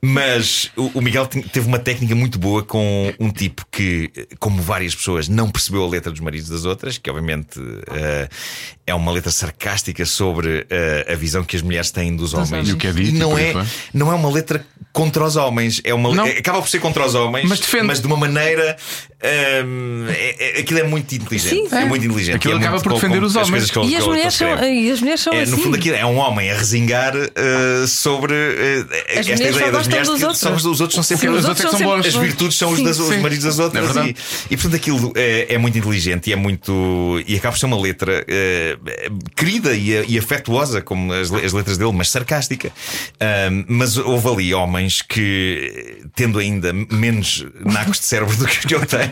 [0.00, 4.94] Mas o, o Miguel teve uma técnica muito boa com um tipo que, como várias
[4.94, 7.58] pessoas, não percebeu a letra dos maridos das outras, que obviamente
[7.88, 8.28] ah,
[8.86, 12.68] é uma letra sarcástica sobre ah, a visão que as mulheres têm dos homens.
[12.68, 13.52] E o que é dito E não é,
[13.92, 16.24] não é uma letra contra os homens, é uma Não.
[16.26, 18.00] é- acaba por ser contra os homens, Mas defende.
[18.00, 18.76] de uma maneira.
[19.66, 21.68] hum, é- é- aquilo é muito inteligente.
[21.68, 21.76] Sim.
[21.76, 22.36] é muito inteligente.
[22.36, 23.70] Aquilo é acaba por defender os homens.
[23.70, 25.50] que E as, mulheres são, e as mulheres são É, assim.
[25.52, 29.82] no fundo, aquilo é um homem a resingar uh, sobre uh, esta ideia das gostam
[29.84, 30.40] mulheres dos que outros.
[30.40, 32.06] são, os outros são sempre Sim, os os outros é que outros são bons.
[32.06, 34.16] as virtudes são os, Sim, das, os maridos das outras É e,
[34.50, 37.80] e portanto aquilo é, é muito inteligente e é muito e acaba por ser uma
[37.80, 38.76] letra eh,
[39.34, 42.70] querida e, e afetuosa como as, as letras dele, mas sarcástica.
[43.20, 48.84] Ahm, mas houve ali homens que, tendo ainda menos nacos de cérebro do que eu
[48.86, 49.10] tenho,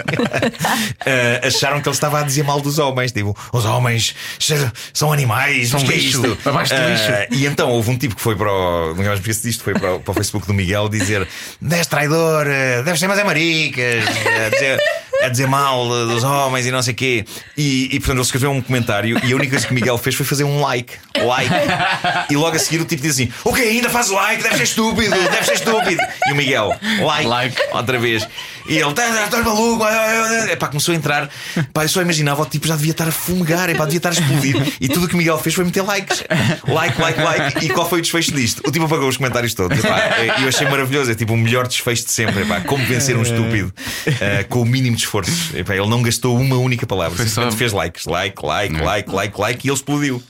[1.06, 3.12] eh, acharam que ele estava a dizer mal dos homens.
[3.12, 4.14] Tipo, os homens
[4.92, 6.48] são animais, São é lixo, isto?
[6.48, 6.88] abaixo Ah,
[7.26, 7.34] lixo.
[7.42, 8.94] e então houve um tipo que foi para o.
[8.94, 11.26] Mais me esqueço disto, foi para o, para o Facebook do Miguel dizer:
[11.70, 14.04] És traidor, eh, ser, mas é maricas,
[15.22, 17.24] a dizer, mal dos homens e não sei o quê.
[17.56, 20.14] E, e portanto ele escreveu um comentário e a única coisa que o Miguel fez
[20.14, 20.94] foi fazer um like.
[21.16, 21.54] Like.
[22.30, 24.42] E logo a seguir o tipo diz assim: O que ainda faz like?
[24.42, 26.00] Deve ser estúpido, deve ser estúpido.
[26.28, 27.62] E o Miguel, like, Like.
[27.72, 28.26] outra vez.
[28.66, 29.84] E ele, "Tá, estás maluco?
[30.50, 31.28] Epá, começou a entrar.
[31.72, 34.12] Pá, eu só imaginava, o tipo já devia estar a fumegar, epá, devia estar a
[34.12, 34.56] explodir.
[34.80, 36.24] E tudo o que o Miguel fez foi meter likes.
[36.66, 37.66] Like, like, like.
[37.66, 38.62] E qual foi o desfecho disto?
[38.66, 39.78] O tipo apagou os comentários todos.
[39.78, 41.10] E eu achei maravilhoso.
[41.10, 42.42] É tipo o melhor desfecho de sempre.
[42.42, 43.72] Epá, como vencer um estúpido
[44.20, 45.13] eh, com o mínimo de esforço.
[45.54, 47.16] Epá, ele não gastou uma única palavra.
[47.16, 48.04] Foi só- fez likes.
[48.06, 49.66] Like, like, like, like, like.
[49.66, 50.22] E ele explodiu.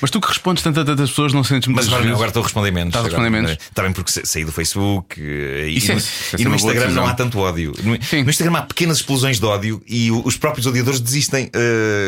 [0.00, 2.44] Mas tu que respondes tanto a tantas pessoas não sentes muitas Mas agora, estou a
[2.44, 2.88] responder menos.
[2.88, 3.56] Estás a responder menos?
[3.74, 6.04] Também porque sa- saí do Facebook eh, e, Isso é- no, é
[6.38, 7.72] e no Instagram não há tanto ódio.
[7.82, 8.22] No, Sim.
[8.22, 11.50] no Instagram há pequenas explosões de ódio e os próprios odiadores desistem.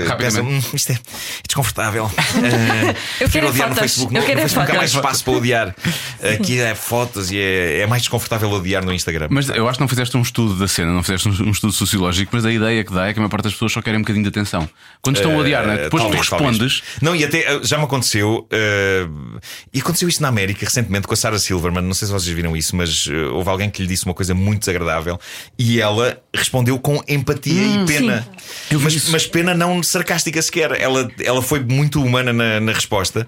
[0.07, 0.19] Rapidamente.
[0.19, 0.99] pensam, "Hum, isto é
[1.47, 2.11] desconfortável.
[2.39, 2.95] Eh,
[3.25, 3.91] Eu quero é odiar no fotos.
[3.93, 4.15] Facebook.
[4.15, 4.77] Eu No, quero no é Facebook há fotos.
[4.79, 5.75] mais espaço para odiar.
[6.35, 9.29] Aqui é fotos e é, é mais desconfortável odiar no Instagram.
[9.31, 11.73] Mas eu acho que não fizeste um estudo da cena, não fizeste um, um estudo
[11.73, 13.99] sociológico, mas a ideia que dá é que a maior parte das pessoas só querem
[13.99, 14.69] um bocadinho de atenção.
[15.03, 15.77] Quando estão a odiar, né?
[15.85, 16.59] Depois talvez, tu respondes.
[16.59, 16.83] talvez.
[17.03, 18.47] Não, e até já me aconteceu.
[18.51, 19.07] eh,
[19.73, 21.83] e aconteceu isto na América recentemente com a Sarah Silverman.
[21.83, 24.35] Não sei se vocês viram isso, mas eh, houve alguém que lhe disse uma coisa
[24.35, 25.19] muito desagradável
[25.59, 28.29] e ela respondeu com empatia e pena.
[28.73, 29.13] Mas, isso.
[29.13, 30.73] mas pena não sarcástica sequer.
[30.81, 33.27] Ela, ela foi muito humana na, na resposta.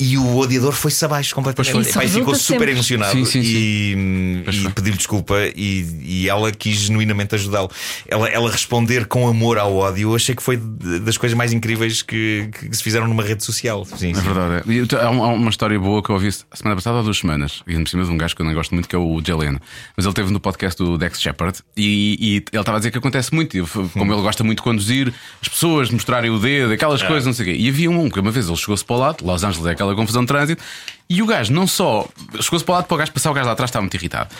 [0.00, 1.88] E o odiador foi-se abaixo completamente.
[1.88, 2.70] E ficou super sempre.
[2.70, 4.70] emocionado Sim, sim, e, Pois e foi.
[4.70, 7.68] pediu desculpa e, e ela quis genuinamente ajudá-lo.
[8.06, 12.00] Ela, ela responder com amor ao ódio, eu achei que foi das coisas mais incríveis
[12.00, 13.84] que, que se fizeram numa rede social.
[13.84, 14.20] Sim, É sim.
[14.20, 14.62] verdade.
[14.70, 14.72] é.
[14.72, 17.18] E Há um- há uma história boa que eu ouvi a semana passada há duas
[17.18, 19.20] semanas, e por cima de um gajo que eu não gosto muito, que é o
[19.26, 19.60] Jaleno.
[19.96, 22.98] Mas ele teve no podcast do Dex Shepard e, e ele estava a dizer que
[22.98, 23.56] acontece muito.
[23.58, 27.32] E Como ele gosta muito de conduzir, as pessoas mostrarem o dedo, aquelas coisas, não
[27.32, 27.60] sei o quê.
[27.60, 29.87] E havia um que uma vez ele chegou-se para o lado, Los Angeles é aquela
[29.96, 30.62] confusão de trânsito,
[31.08, 32.06] e o gajo não só
[32.40, 34.34] chegou-se para o lado para o gajo passar, o gajo lá atrás estava muito irritado.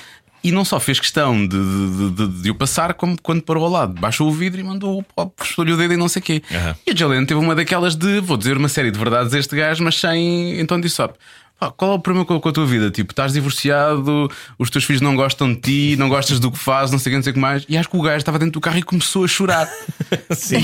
[0.45, 3.71] E não só fez questão de, de, de- de o passar, como quando parou ao
[3.71, 5.05] lado, baixou o vidro e mandou
[5.37, 6.43] puxou-lhe o dedo e não sei o quê.
[6.53, 6.77] Aham.
[6.87, 9.57] E a Jalene teve uma daquelas de vou dizer uma série de verdades a este
[9.57, 10.61] gajo, mas sem.
[10.61, 11.09] Então disse: ó,
[11.77, 12.89] qual é o problema com, a tua vida?
[12.91, 16.93] Tipo, estás divorciado, os teus filhos não gostam de ti, não gostas do que fazes,
[16.93, 17.65] não sei o que, não sei o que mais.
[17.69, 19.69] E acho que o gajo estava dentro do carro e começou a chorar.
[20.31, 20.63] Sim.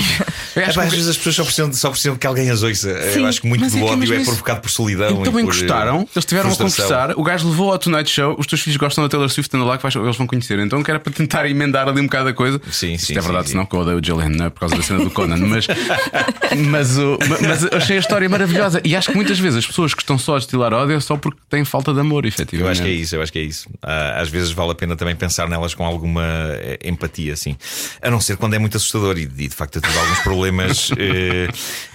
[0.55, 2.89] Eu É, que às vezes as pessoas só precisam, só precisam que alguém as ouça.
[2.89, 4.25] Eu acho que muito do é é ódio é isso.
[4.25, 5.09] provocado por solidão.
[5.09, 7.11] Então e por, encostaram, eh, eles estiveram a conversar.
[7.17, 8.35] O gajo levou ao Tonight Show.
[8.39, 10.57] Os teus filhos gostam da Taylor Swift, anda lá que eles vão conhecer.
[10.59, 12.61] Então que era para tentar emendar ali um bocado a coisa.
[12.71, 14.49] Sim, Isto sim, é verdade, sim, senão que eu odeio o Jalen, não é?
[14.49, 15.35] Por causa da cena do Conan.
[15.37, 15.67] Mas,
[16.69, 18.79] mas, o- mas achei a história maravilhosa.
[18.85, 21.17] E acho que muitas vezes as pessoas que estão só a destilar ódio é só
[21.17, 22.61] porque têm falta de amor, efetivamente.
[22.63, 23.69] Eu acho que é isso, eu acho que é isso.
[23.81, 27.57] Ah, às vezes vale a pena também pensar nelas com alguma eh, empatia, assim.
[28.01, 29.17] A não ser quando é muito assustador.
[29.17, 31.47] E, e, de facto eu tive alguns problemas eh,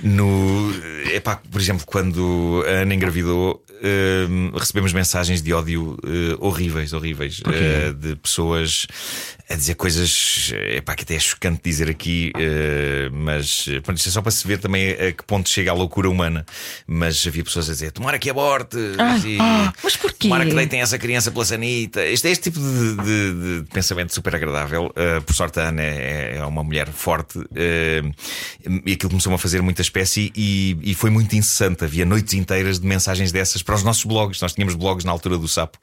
[0.03, 0.73] no.
[1.13, 7.41] Epá, por exemplo, quando a Ana engravidou, eh, recebemos mensagens de ódio eh, horríveis, horríveis.
[7.47, 8.87] eh, de pessoas
[9.51, 14.13] a dizer coisas epá, que até é chocante dizer aqui, uh, mas pronto, isto é
[14.13, 16.47] só para se ver também a que ponto chega a loucura humana.
[16.87, 18.77] Mas havia pessoas a dizer: tomara que aborte,
[19.27, 20.29] e, ah, mas porquê?
[20.29, 22.07] tomara que deitem essa criança pela sanita.
[22.07, 24.87] Este é este tipo de, de- de pensamento super agradável.
[24.87, 27.45] Uh, por sorte, a Ana é, é uma mulher forte uh,
[28.87, 31.85] e aquilo começou-me a fazer muita espécie e, e foi muito incessante.
[31.85, 34.41] Havia noites inteiras de mensagens dessas para os nossos blogs.
[34.41, 35.77] Nós tínhamos blogs na altura do sapo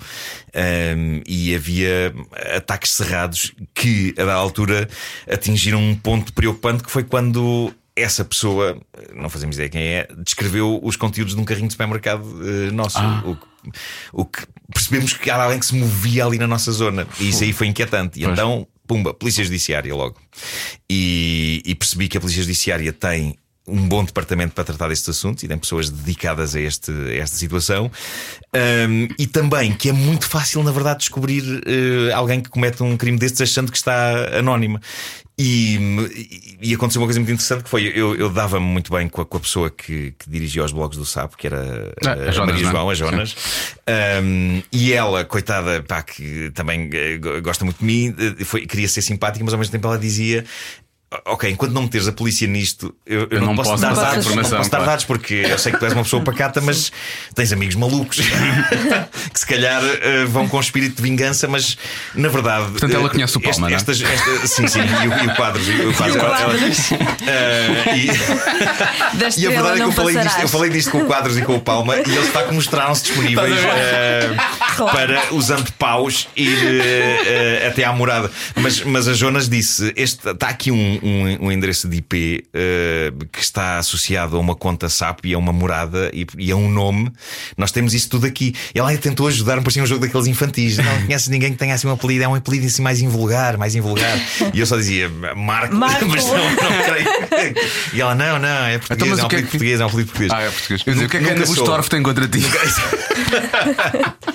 [1.25, 2.13] e havia
[2.55, 4.87] ataques cerrados que, a da altura,
[5.31, 7.73] atingiram um ponto preocupante que foi quando.
[7.99, 8.79] Essa pessoa,
[9.15, 12.99] não fazemos ideia quem é, descreveu os conteúdos de um carrinho de supermercado uh, nosso.
[13.25, 13.47] O, que-
[14.13, 17.07] o que percebemos que era alguém que se movia ali na nossa zona.
[17.19, 18.19] E isso aí foi inquietante.
[18.19, 18.33] E Pois.
[18.33, 20.15] então, pumba, Polícia Judiciária logo.
[20.87, 23.35] E, e percebi que a Polícia Judiciária tem
[23.67, 27.35] um bom departamento para tratar destes assuntos e tem pessoas dedicadas a, este, a esta
[27.35, 27.91] situação.
[28.55, 32.95] Um, e também que é muito fácil, na verdade, descobrir eh, alguém que comete um
[32.95, 34.79] crime destes achando que está anónima.
[35.39, 35.77] E,
[36.61, 39.25] e- aconteceu uma coisa muito interessante que foi: eu, eu dava-me muito bem com a,
[39.25, 42.31] com a pessoa que, que dirigia os blogs do Sapo, que era Ah, eh, a
[42.31, 42.71] Jonas, Maria é?
[42.71, 43.35] João, a Jonas.
[44.23, 48.65] Um, e ela, coitada, pá, que também eh, go- gosta muito de mim, eh, foi,
[48.65, 50.43] queria ser simpática, mas ao mesmo tempo ela dizia.
[51.25, 54.43] Ok, enquanto não meteres a polícia nisto, eu, eu não, posso, dar dar dados, não
[54.43, 56.91] posso dar dados porque eu sei que tu és uma pessoa pacata, mas
[57.33, 58.17] tens amigos malucos
[59.33, 61.77] que se calhar eh, vão com espírito de vingança, mas
[62.13, 62.71] na verdade.
[62.71, 63.73] Portanto, ela eh, conhece o Palma, não é?
[63.77, 65.61] estas, esta- Sim, sim, e o, e o quadro.
[65.63, 66.91] E o quadro, quadros.
[67.25, 70.91] Eh, e- Da e a verdade é que não eu falei, disto, eu falei disto
[70.91, 74.35] com o Quadros e com o Palma e eles de facto mostraram-se disponíveis eh,
[74.75, 78.29] para, usando paus, ir eh, eh, até à morada.
[78.57, 83.11] Mas, mas a Jonas disse: este, está aqui um, um, um endereço de IP eh,
[83.31, 86.69] que está associado a uma conta SAP e a uma morada e, e a um
[86.69, 87.11] nome.
[87.57, 88.53] Nós temos isso tudo aqui.
[88.73, 90.77] E ela tentou ajudar-me, parecia um jogo daqueles infantis.
[90.77, 93.75] Não conheces ninguém que tenha assim um apelido, é um apelido assim mais invulgar, mais
[93.75, 94.17] invulgar.
[94.53, 96.05] E eu só dizia: Marco, Marco.
[96.07, 97.55] mas não, não creio.
[97.93, 99.83] E ela: não, não, é português, Então, mas é um é apelido que- português, é
[99.83, 100.31] um apelido português.
[100.33, 100.83] Ah, é português.
[100.83, 101.45] Quer dizer, o que é que a Nunca Ana.
[101.55, 102.39] Bustorff tem contra ti?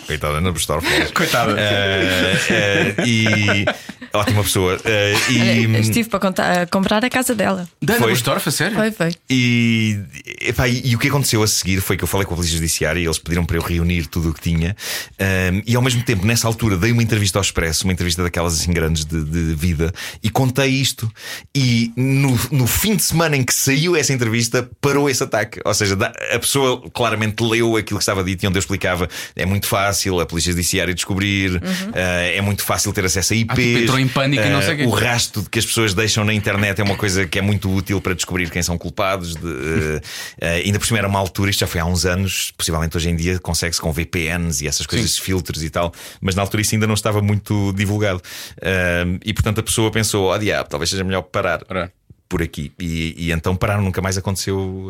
[0.06, 1.12] Coitada, Ana Bustorff.
[1.12, 1.54] Coitada.
[1.58, 3.64] Eh, eh, e
[4.12, 4.78] ótima pessoa.
[4.84, 7.68] Eh, e, Olha, Estive para contar- comprar a casa dela.
[7.80, 8.76] Da Ana a sério?
[8.76, 9.14] Foi, foi.
[9.30, 10.00] E,
[10.40, 12.56] epá, e, e o que aconteceu a seguir foi que eu falei com a Polícia
[12.56, 14.76] Judiciária e eles pediram para eu reunir tudo o que tinha.
[15.18, 18.54] Ahm, e ao mesmo tempo, nessa altura, dei uma entrevista ao Expresso, uma entrevista daquelas
[18.54, 19.92] assim grandes de, de vida,
[20.22, 21.10] e contei isto.
[21.54, 25.60] E no, no fim de semana em que saiu essa entrevista, parou esse ataque.
[25.64, 25.96] Ou seja,
[26.32, 30.20] a pessoa claramente leu aquilo que estava dito e onde eu explicava é muito fácil
[30.20, 31.62] a Polícia Judiciária descobrir,
[31.94, 33.52] ah, é muito fácil ter acesso a IPs.
[33.52, 34.84] Ah, tipo, em pânico e não sei o quê.
[34.84, 37.72] o rasto de que as pessoas deixam na internet é uma coisa que é muito
[37.72, 39.36] útil para descobrir quem são culpados.
[39.36, 40.00] De, eh,
[40.40, 43.08] eh, ainda por cima era uma altura, isto já foi há uns anos, possivelmente hoje
[43.08, 46.62] em dia consegue-se com VPNs e essas coisas, esses filtros e tal, mas na altura
[46.62, 48.20] isso ainda não estava muito divulgado.
[48.60, 51.62] Eh, e portanto a pessoa pensou: oh diabo, talvez seja melhor parar.
[51.68, 51.92] Ora.
[52.32, 52.72] Por aqui.
[52.80, 54.88] E, e então pararam, nunca mais aconteceu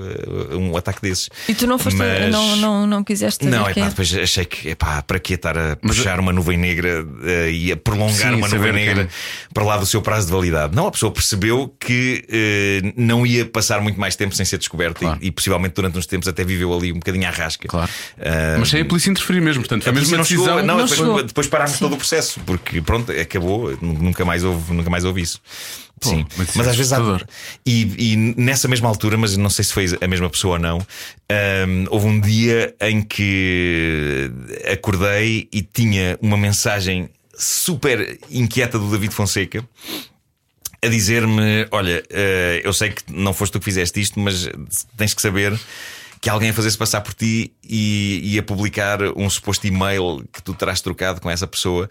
[0.53, 1.28] eh, um ataque desses.
[1.49, 4.68] E tu não foste, Mas- não, não, não quiseste Não, é pá, depois achei que
[4.68, 8.47] epá, para que estar a puxar uma nuvem negra eh, e a prolongar Sim, uma
[8.47, 9.09] nuvem negra
[9.53, 10.72] para lá do seu prazo de validade.
[10.76, 15.01] Não, a pessoa percebeu que eh, não ia passar muito mais tempo sem ser descoberta
[15.01, 15.18] Claro.
[15.20, 17.66] e, e possivelmente durante uns tempos até viveu ali um bocadinho à rasca.
[17.66, 17.90] Claro.
[18.61, 20.24] Mas sem a polícia interferir mesmo, portanto, foi a não decisão.
[20.24, 24.72] chegou, não, Não depois, depois parámos todo o processo, porque pronto, acabou, nunca mais houve,
[24.72, 25.40] nunca mais houve isso.
[26.03, 26.99] Pô, Sim, mas mas é às vezes há,
[27.65, 30.79] e, e nessa mesma altura, mas não sei se foi a mesma pessoa ou não,
[30.79, 34.31] hum, houve um dia em que
[34.73, 39.65] acordei e tinha uma mensagem super inquieta do David Fonseca
[40.83, 44.49] a dizer-me: Olha, eh, eu sei que não foste tu que fizeste isto, mas
[44.97, 45.59] tens que saber
[46.21, 50.41] que alguém a fazer-se passar por ti e, e a publicar um suposto e-mail que
[50.43, 51.89] tu terás trocado com essa pessoa.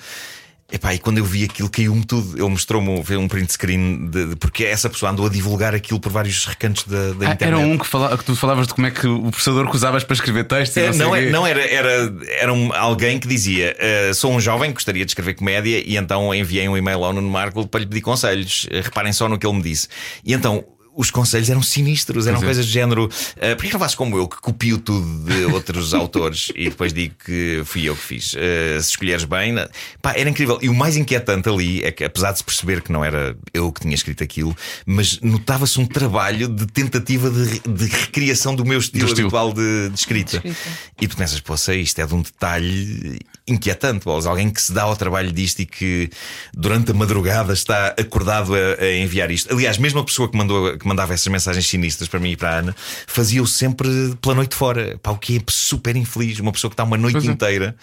[0.73, 2.37] Epá, e quando eu vi aquilo, caiu-me tudo.
[2.37, 6.11] Ele mostrou-me um print screen de, de- porque essa pessoa andou a divulgar aquilo por
[6.11, 7.43] vários recantos da, da Ah, internet.
[7.43, 10.03] era um que, fala, que tu falavas de como é que o processador que usavas
[10.05, 10.77] para escrever textos.
[10.77, 13.75] É, não, não, é- não era, era, era um- alguém que dizia:
[14.09, 17.11] "Uh, Sou um jovem que gostaria de escrever comédia e então enviei um e-mail ao
[17.11, 18.63] Nuno Marco para lhe pedir conselhos.
[18.71, 19.89] Uh, Reparem só no que ele me disse.
[20.23, 20.63] E então.
[20.93, 23.05] Os conselhos eram sinistros, eram coisas do género.
[23.05, 26.91] Uh, Porquê que não fazes como eu, que copio tudo de outros autores e depois
[26.91, 28.33] digo que fui eu que fiz?
[28.33, 29.69] Uh, se escolheres bem, na-
[30.01, 30.59] pá, era incrível.
[30.61, 33.71] E o mais inquietante ali é que, apesar de se perceber que não era eu
[33.71, 38.79] que tinha escrito aquilo, mas notava-se um trabalho de tentativa de, de recriação do meu
[38.79, 39.27] estilo, estilo.
[39.27, 40.39] habitual de, de escrita.
[40.39, 40.69] De escrita.
[40.99, 43.19] E tu pensas, poça, isto é de um detalhe
[43.51, 44.25] inquietante, bolas.
[44.25, 46.09] Alguém que se dá ao trabalho disto e que
[46.53, 49.53] durante a madrugada está acordado a, a enviar isto.
[49.53, 52.49] Aliás, mesmo a pessoa que, mandou, que mandava essas mensagens sinistras para mim e para
[52.49, 52.75] a Ana
[53.07, 53.89] fazia-o sempre
[54.21, 54.97] pela noite fora.
[55.01, 56.39] Pá, o que é super infeliz.
[56.39, 57.31] Uma pessoa que está uma noite é.
[57.31, 57.75] inteira.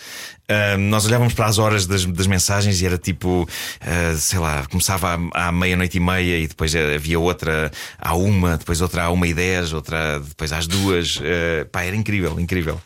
[0.50, 3.46] Ah, nós olhávamos para as horas das, das mensagens e era tipo,
[3.82, 8.56] ah, sei lá, começava à, à meia-noite e meia e depois havia outra à uma,
[8.56, 11.20] depois outra à uma e dez, outra depois às duas.
[11.22, 12.80] Ah, pá, era incrível, incrível.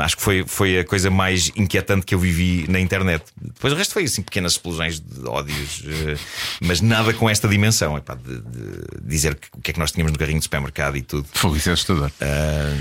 [0.00, 3.24] Acho que foi, foi a coisa mais inquietante que eu vivi na internet.
[3.40, 6.18] Depois o resto foi assim, pequenas explosões de ódios, ah,
[6.60, 7.96] mas nada com esta dimensão.
[7.96, 10.96] Epá, de, de dizer que- o que é que nós tínhamos no carrinho de supermercado
[10.96, 11.26] e tudo.
[11.32, 12.10] Fogo, isso é assustador.
[12.20, 12.74] Ah,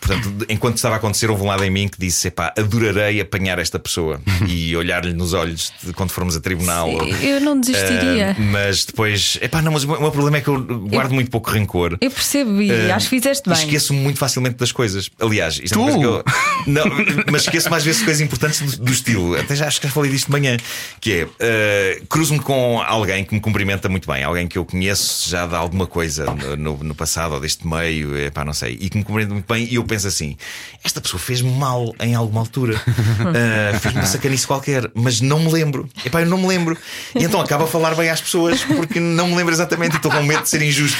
[0.00, 3.58] portanto, enquanto estava a acontecer, houve um lado em mim que disse: epá, adorarei apanhar
[3.58, 6.88] esta pessoa e olhar-lhe nos olhos de- quando formos a tribunal.
[7.22, 8.32] Eu não desistiria.
[8.38, 11.50] Ah, mas depois, epá, não, mas o meu problema é que eu guardo muito pouco
[11.50, 11.96] rancor.
[12.00, 13.58] Eu percebo e Ah, acho que fizeste bem.
[13.58, 15.10] Esqueço-me muito facilmente das coisas.
[15.20, 15.94] Aliás, isto é uma Tu?
[16.00, 16.72] coisa que eu.
[16.72, 16.84] Não,
[17.30, 19.36] mas esqueço mais vezes coisas importantes do, do estilo.
[19.38, 20.56] Até já acho que já falei disto de manhã.
[21.00, 25.28] Que é ah, cruzo-me com alguém que me cumprimenta muito bem, alguém que eu conheço
[25.28, 26.26] já de alguma coisa
[26.56, 29.68] no, no- passado ou deste meio, epá, não sei, e que me cumprimenta muito bem,
[29.70, 30.36] e eu penso assim:
[30.82, 32.80] esta pessoa fez-me mal em alguma altura,
[33.20, 35.88] Ah, fez-me uma sacanice qualquer, mas não me lembro.
[36.04, 36.76] Epá, eu não me lembro.
[37.14, 40.10] E então acabo a falar bem às pessoas porque não me lembro exatamente e estou
[40.10, 40.96] com medo de ser injusto.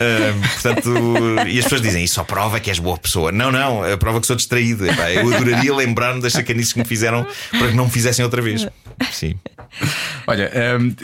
[0.00, 0.92] Ah, portanto,
[1.48, 3.32] e as pessoas dizem: Isso só prova que és boa pessoa.
[3.32, 4.86] Não, não, a prova que sou distraído.
[4.86, 5.72] Epá, eu adoraria
[6.14, 8.66] lembrar-me das sacanices que me fizeram para que não me fizessem outra vez.
[9.12, 9.34] Sim.
[10.26, 10.50] Olha,
[10.80, 10.94] hum,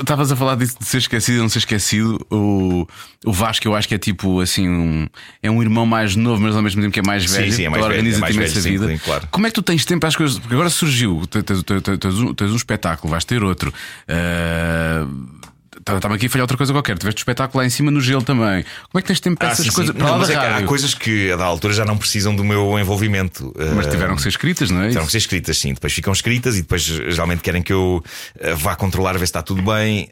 [0.00, 2.18] estavas a falar disso de ser esquecido e não ser esquecido.
[2.30, 2.86] O,
[3.24, 5.08] o Vasco, eu acho que é tipo assim, um,
[5.42, 7.52] é um irmão mais novo, mas ao mesmo tempo que é mais Sim, velho.
[7.52, 8.86] sim, é mais velho, é organiza-te imensa sim, vida.
[8.88, 9.26] sim, claro.
[9.30, 10.38] Como é que tu tens tempo para as coisas?
[10.38, 13.72] Porque agora surgiu, tens, tens- tens- tens um, tens um espetáculo, vais ter outro.
[15.96, 16.98] Estava aqui a falhar outra coisa qualquer.
[16.98, 18.64] Tiveste espetáculo lá em cima no gelo também.
[18.90, 19.76] Como é que tens tempo para Ah, essas sim, sim.
[19.76, 19.94] coisas?
[19.96, 22.78] Para Não, mas é há coisas que a da altura já não precisam do meu
[22.78, 23.52] envolvimento.
[23.76, 24.88] Mas Ah, tiveram que ser escritas, não é?
[24.88, 25.72] Tiveram que ser escritas, sim.
[25.74, 28.02] Depois ficam escritas e depois geralmente querem que eu
[28.40, 30.08] eh, vá controlar, ver se está tudo bem.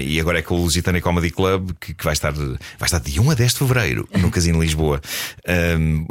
[0.00, 3.30] E agora é com o Lusitânia Comedy Club, que, vai, estar, vai estar de 1
[3.30, 5.00] a 10 de fevereiro no Casino Lisboa.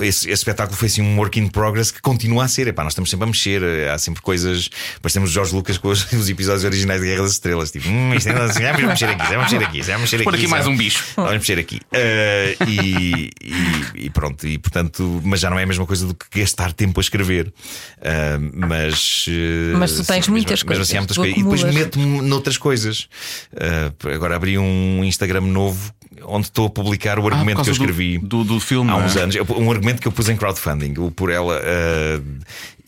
[0.01, 2.67] Esse, esse espetáculo foi assim um work in progress que continua a ser.
[2.67, 4.69] Epá, nós estamos sempre a mexer, eh, há sempre coisas.
[4.95, 7.71] Depois temos o Jorge Lucas com os, os episódios originais de Guerra das Estrelas.
[7.71, 10.23] Tipo, hum, isto é assim, vamos mexer aqui, vamos mexer aqui, vamos mexer aqui.
[10.23, 11.03] Pôr aqui mais vamos- um bicho.
[11.15, 11.79] Vamos mexer aqui.
[11.91, 16.13] Eh, e, e- e pronto, e portanto, mas já não é a mesma coisa do
[16.15, 17.51] que gastar tempo a escrever.
[18.01, 21.37] Ah, mas, eh, Mas tu tens sim, muitas mas, mas assim, há coisas, muitas coisas.
[21.37, 23.07] E depois meto-me noutras coisas.
[23.55, 25.93] Ah, agora abri um Instagram novo
[26.25, 28.17] onde estou a publicar o Ah, por argumento que eu causa do- escrevi.
[28.17, 28.91] Do, do, filme.
[28.91, 28.97] Há é?
[29.05, 32.21] uns anos, Eu- um argumento que eu pus em crowdfunding, o por ela, ah,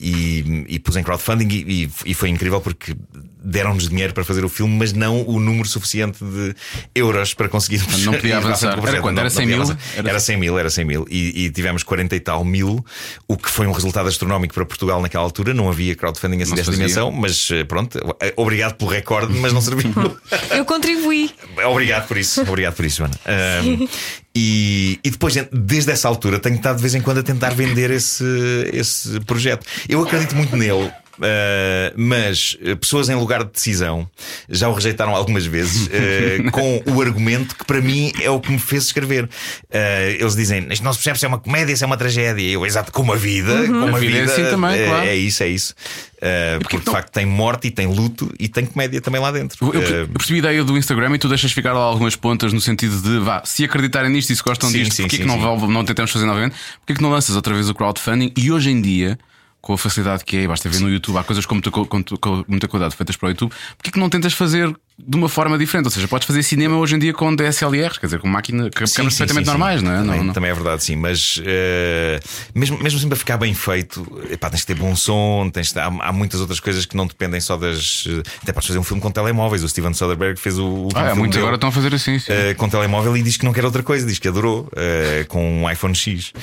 [0.02, 2.96] e, e pus em crowdfunding e, e- e foi incrível porque
[3.44, 6.54] deram-nos dinheiro para fazer o filme, mas não o número suficiente de
[6.94, 8.78] euros para conseguir não podia avançar.
[8.88, 9.18] Era quanto?
[9.20, 9.78] Era não 100 podia mil?
[9.96, 11.06] Era- Era 100 mil, era 100 mil.
[11.10, 12.86] E, e tivemos 40 e tal mil,
[13.28, 15.54] o que foi um resultado astronómico para Portugal naquela altura.
[15.54, 18.00] Não havia crowdfunding assim desta dimensão, mas eh, pronto,
[18.36, 19.92] obrigado pelo recorde, mas não serviu.
[20.56, 21.32] Eu contribuí.
[21.66, 23.16] Obrigado por isso, obrigado por isso, Joana.
[23.26, 23.88] Ahm,
[24.34, 27.92] e, e depois, desde essa altura, tenho estado de vez em quando a tentar vender
[27.92, 28.24] esse,
[28.72, 29.66] esse projeto.
[29.92, 30.90] Eu acredito muito nele.
[31.22, 34.10] ah, mas eh, pessoas em lugar de decisão
[34.50, 38.52] já o rejeitaram algumas vezes eh, com o argumento que para mim é o que
[38.52, 39.30] me fez escrever.
[39.72, 42.50] Ah, eles dizem: Isto não se percebe se é uma comédia, se é uma tragédia.
[42.50, 45.06] Eu, exato, como a vida, como a A vida é vida, assim também, é, claro.
[45.08, 45.76] é isso, é isso.
[46.22, 49.58] Ah, porque de facto tem morte e tem luto e tem comédia também lá dentro.
[49.74, 52.54] Eu, eu eu percebi a ideia do Instagram e tu deixas ficar lá algumas pontas
[52.54, 55.24] no sentido de vá, se acreditarem nisto e se gostam Sim, disto, sim, porquê sim,
[55.24, 56.56] que não, não tentamos fazer novamente?
[56.80, 58.32] Porquê que não lanças outra vez o crowdfunding?
[58.38, 59.20] E hoje em dia,
[59.62, 62.04] com a facilidade que é, basta ver no YouTube, há coisas com muita, co- com,
[62.04, 64.76] com muita qualidade feitas para o YouTube, porquê que não tentas fazer
[65.08, 65.86] de uma forma diferente?
[65.86, 68.86] Ou seja, podes fazer cinema hoje em dia com DSLRs, quer dizer, com máquina, com
[68.88, 69.98] Sim, câmaras sim, perfeitamente sim, normais, não é?
[69.98, 70.96] Também, Não- não- também é verdade, sim.
[70.96, 72.20] Mas eh,
[72.54, 75.86] mesmo, mesmo assim, para ficar bem feito, epá, tens que ter bom som, tens, há,
[75.86, 78.06] há muitas outras coisas que não dependem só das.
[78.42, 79.64] Até podes fazer um filme com telemóveis.
[79.64, 80.66] O Steven Soderbergh fez o.
[80.66, 82.20] último Ah, é, dele, agora estão a fazer assim.
[82.20, 82.32] sim.
[82.32, 85.64] eh, com telemóvel e diz que não quer outra coisa, diz que adorou eh, com
[85.64, 86.34] um iPhone X.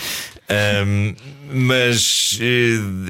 [1.51, 2.39] Mas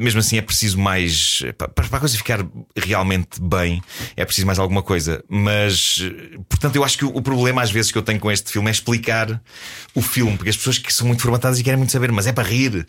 [0.00, 2.44] mesmo assim é preciso mais para, para a coisa ficar
[2.76, 3.82] realmente bem,
[4.16, 5.22] é preciso mais alguma coisa.
[5.38, 6.02] Mas
[6.48, 8.72] portanto, eu acho que o, problema às vezes que eu tenho com este filme é
[8.72, 9.40] explicar
[9.94, 12.32] o filme, porque as pessoas que são muito formatadas e querem muito saber, mas é
[12.32, 12.86] para rir.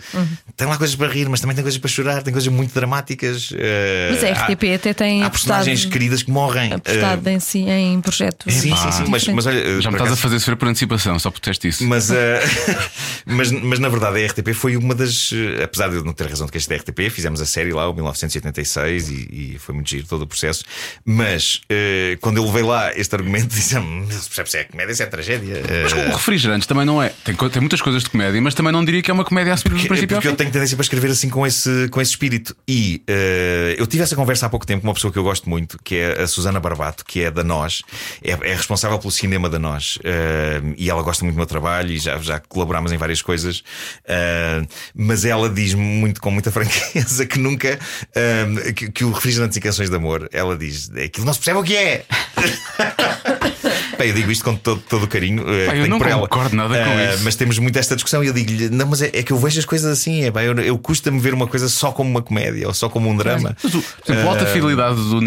[0.58, 3.52] Tem lá coisas para rir, mas também tem coisas para chorar, tem coisas muito dramáticas.
[3.56, 6.74] eh, Mas a RTP há- até tem há personagens queridas que morrem.
[6.74, 8.54] Apostado Eh, em, si, em projetos.
[8.54, 10.68] Sim, sim, sim, mas, mas olha, eh, Já me estás a acaso- fazer sofrer por
[10.68, 11.84] antecipação, só por teste isso.
[11.88, 12.42] mas, eh,
[13.26, 15.32] mas, mas na verdade a RTP foi uma das.
[15.64, 17.88] apesar de eu não ter razão de que este é RTP, fizemos a série lá,
[17.90, 19.14] o 1986, e,
[19.56, 20.64] e foi muito giro todo o processo.
[21.06, 25.02] Mas eh, quando eu levei lá este argumento, disse: "Hum, percebe se é comédia, se
[25.02, 25.64] é tragédia.
[25.84, 27.10] Mas Eh, o refrigerante também não é.
[27.24, 29.58] Tem, tem muitas coisas de comédia, mas também não diria que é uma comédia a
[29.58, 32.12] subir do Porque, princípio porque eu tenho tendência para escrever assim com esse, com esse
[32.12, 32.56] espírito.
[32.68, 35.50] E eh, eu tive essa conversa há pouco tempo com uma pessoa que eu gosto
[35.50, 37.82] muito, que é a Susana Barbato, que é da Nós,
[38.24, 39.98] é, é responsável pelo cinema da Nós.
[40.04, 43.64] Eh, e ela gosta muito do meu trabalho e já, já colaborámos em várias coisas.
[44.08, 44.62] Eh,
[44.94, 47.80] mas ela diz-me muito, com muita franqueza que nunca
[48.14, 51.40] eh, que, que o refrigerante e canções de amor, ela diz, é aquilo não se
[51.40, 52.06] percebe o que é.
[53.98, 55.44] Bem, eu digo isto com todo, todo o carinho.
[55.46, 56.22] eh, Pá, eu não por ela.
[56.22, 57.24] concordo nada com Eh, isso.
[57.26, 59.60] Mas temos muito esta discussão e eu digo-lhe: não, mas é, é que eu vejo
[59.60, 60.24] as coisas assim.
[60.24, 63.10] É, pá, eu, eu custa-me ver uma coisa só como uma comédia ou só como
[63.10, 63.58] um drama.
[63.62, 65.20] Mas o, por exemplo, a alta fidelidade do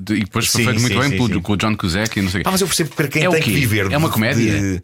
[0.00, 1.40] de- e depois foi feito muito sim, bem sim, pelo- sim.
[1.40, 2.42] com o John Cusack e não sei.
[2.44, 3.92] Ah, mas eu percebo para quem É tem que viver.
[3.92, 4.58] É uma comédia?
[4.60, 4.82] de-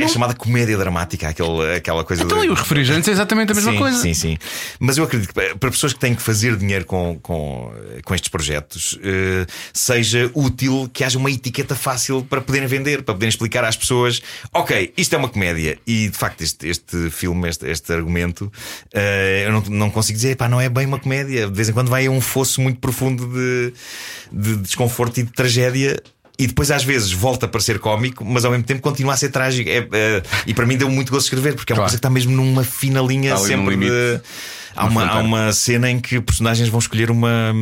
[0.00, 3.54] é chamada comédia dramática, aquele, aquela coisa Então, de- e os refrigerantes é exatamente a
[3.54, 3.98] mesma sim, coisa.
[3.98, 4.38] Sim, sim.
[4.80, 7.72] Mas eu acredito que para para pessoas que têm que fazer dinheiro com, com,
[8.04, 13.14] com estes projetos, eh, seja útil que haja uma etiqueta fácil para poderem vender, para
[13.14, 14.20] poderem explicar às pessoas:
[14.52, 15.78] ok, isto é uma comédia.
[15.86, 18.50] E de facto, este, este filme, este, este argumento,
[18.92, 21.46] eh, eu não, não consigo dizer, pá, não é bem uma comédia.
[21.48, 23.72] De vez em quando vai a um fosso muito profundo de,
[24.32, 26.00] de desconforto e de tragédia.
[26.38, 29.28] E depois às vezes volta para ser cómico, mas ao mesmo tempo continua a ser
[29.28, 29.68] trágico.
[29.68, 31.90] É, é, e para mim deu muito gosto de escrever, porque é uma Claro.
[31.90, 34.20] coisa que está mesmo numa fina linha sempre de.
[34.74, 37.52] Há Uma há uma cena em que personagens vão escolher uma,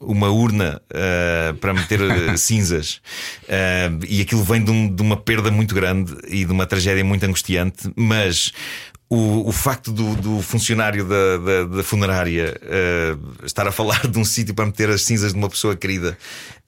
[0.00, 3.02] uma urna eh, para meter eh, cinzas.
[3.46, 7.04] Eh, e aquilo vem de, um- de uma perda muito grande e de uma tragédia
[7.04, 8.52] muito angustiante, mas.
[9.08, 14.18] O, o facto do, do funcionário da, da, da funerária eh, estar a falar de
[14.18, 16.18] um sítio para meter as cinzas de uma pessoa querida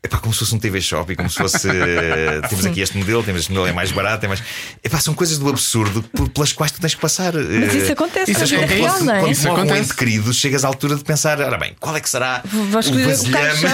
[0.09, 1.69] é pá, como se fosse um TV Shopping, como se fosse.
[1.69, 4.43] eh, temos aqui este modelo, temos este modelo, é mais barato, é mais.
[4.83, 6.03] É pá, são coisas do absurdo
[6.35, 7.33] pelas quais tu tens que passar.
[7.35, 8.75] Mas isso Eh, acontece isso acontece.
[8.81, 9.21] real, não é?
[9.21, 9.83] quando Isso morre um acontece.
[9.91, 12.93] ente querido, chegas à altura de pensar: ora bem, qual é que será Vais o
[13.05, 13.65] vasilhame?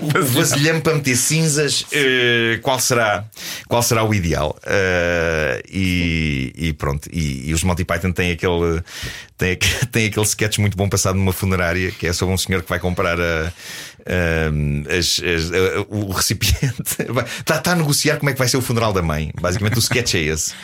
[0.00, 0.18] ou...
[0.20, 3.24] o vasilhame para meter cinzas, eh, qual, será,
[3.68, 4.58] qual será o ideal?
[4.66, 8.82] Eh, e, e pronto, e, e os Monty Python têm aquele,
[9.40, 12.68] aque- têm aquele sketch muito bom passado numa funerária que é sobre um senhor que
[12.68, 13.52] vai comprar a.
[14.06, 16.82] a- as- as- a- o recipiente
[17.38, 19.30] está, está a negociar como é que vai ser o funeral da mãe.
[19.40, 20.54] Basicamente, o sketch é esse.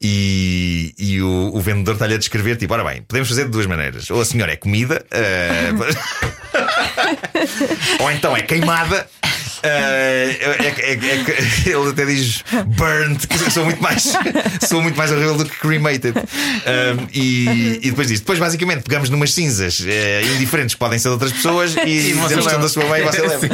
[0.00, 3.66] E, e o, o vendedor está-lhe a descrever: tipo, ora bem, podemos fazer de duas
[3.66, 4.10] maneiras.
[4.10, 5.70] Ou a senhora é comida, eh,
[8.00, 9.06] ou então é queimada.
[9.62, 14.12] Eh, é- é- é ele até diz burnt, que sou muito mais
[14.68, 16.14] sou muito mais horrível do que cremated.
[16.18, 21.08] Um, e, e depois diz: depois basicamente pegamos numas cinzas eh, indiferentes que podem ser
[21.08, 23.48] de outras pessoas e, E dizemos que são da sua mãe e você leva.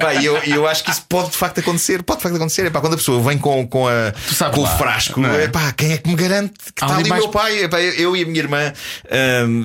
[0.00, 2.02] Pá, e eu, e eu acho que isso pode de facto acontecer.
[2.02, 2.66] Pode de facto acontecer.
[2.66, 4.12] Epá, quando a pessoa vem com, com, a,
[4.52, 5.44] com o lá, frasco, não é?
[5.44, 7.64] epá, quem é que me garante que está ali o meu pai?
[7.64, 8.72] Epá, eu, e a minha irmã
[9.46, 9.62] hum,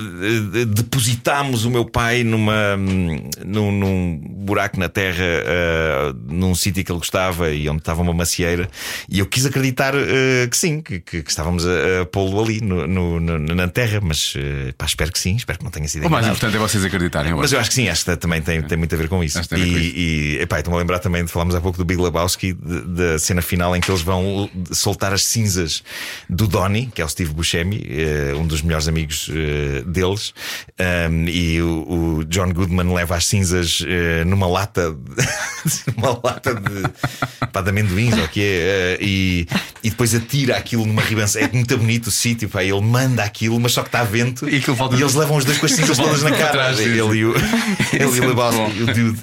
[0.53, 6.83] eh, depositámos o meu pai numa, hum, num, num buraco na terra, eh, num sítio
[6.83, 8.67] que ele gostava e onde estava uma macieira.
[9.09, 12.61] E eu quis acreditar eh, que sim, que, que- que estávamos a, a pô-lo ali
[12.61, 15.87] no, no- no- na terra, mas eh, pá, espero que sim, espero que não tenha
[15.87, 17.31] sido O mais importante é vocês acreditarem.
[17.31, 19.23] eu Mas eu acho que sim, acho que também tem, tem muito a ver com
[19.23, 19.39] isso.
[19.55, 22.81] E, e epá, estou-me a lembrar também de falarmos há pouco do Big Lebowski, de-
[22.81, 25.83] da cena final em que eles vão soltar as cinzas
[26.29, 27.85] do Donnie, que é o Steve Buscemi,
[28.37, 29.29] um dos melhores amigos
[29.85, 30.33] deles,
[30.77, 33.81] Um, e o, o John Goodman leva as cinzas
[34.25, 34.95] numa lata,
[35.95, 39.47] numa lata de, pá, de amendoins, ou o que é, eh, e,
[39.85, 41.39] e depois atira aquilo numa ribança.
[41.39, 44.49] É muito bonito o sítio, pá, ele manda aquilo, mas só que está a vento
[44.49, 46.73] E e eles levam os dois com as cinzas todas na cara.
[46.81, 47.23] Ele e o, ele
[47.93, 49.19] e Isso o é Lebowski, o dude,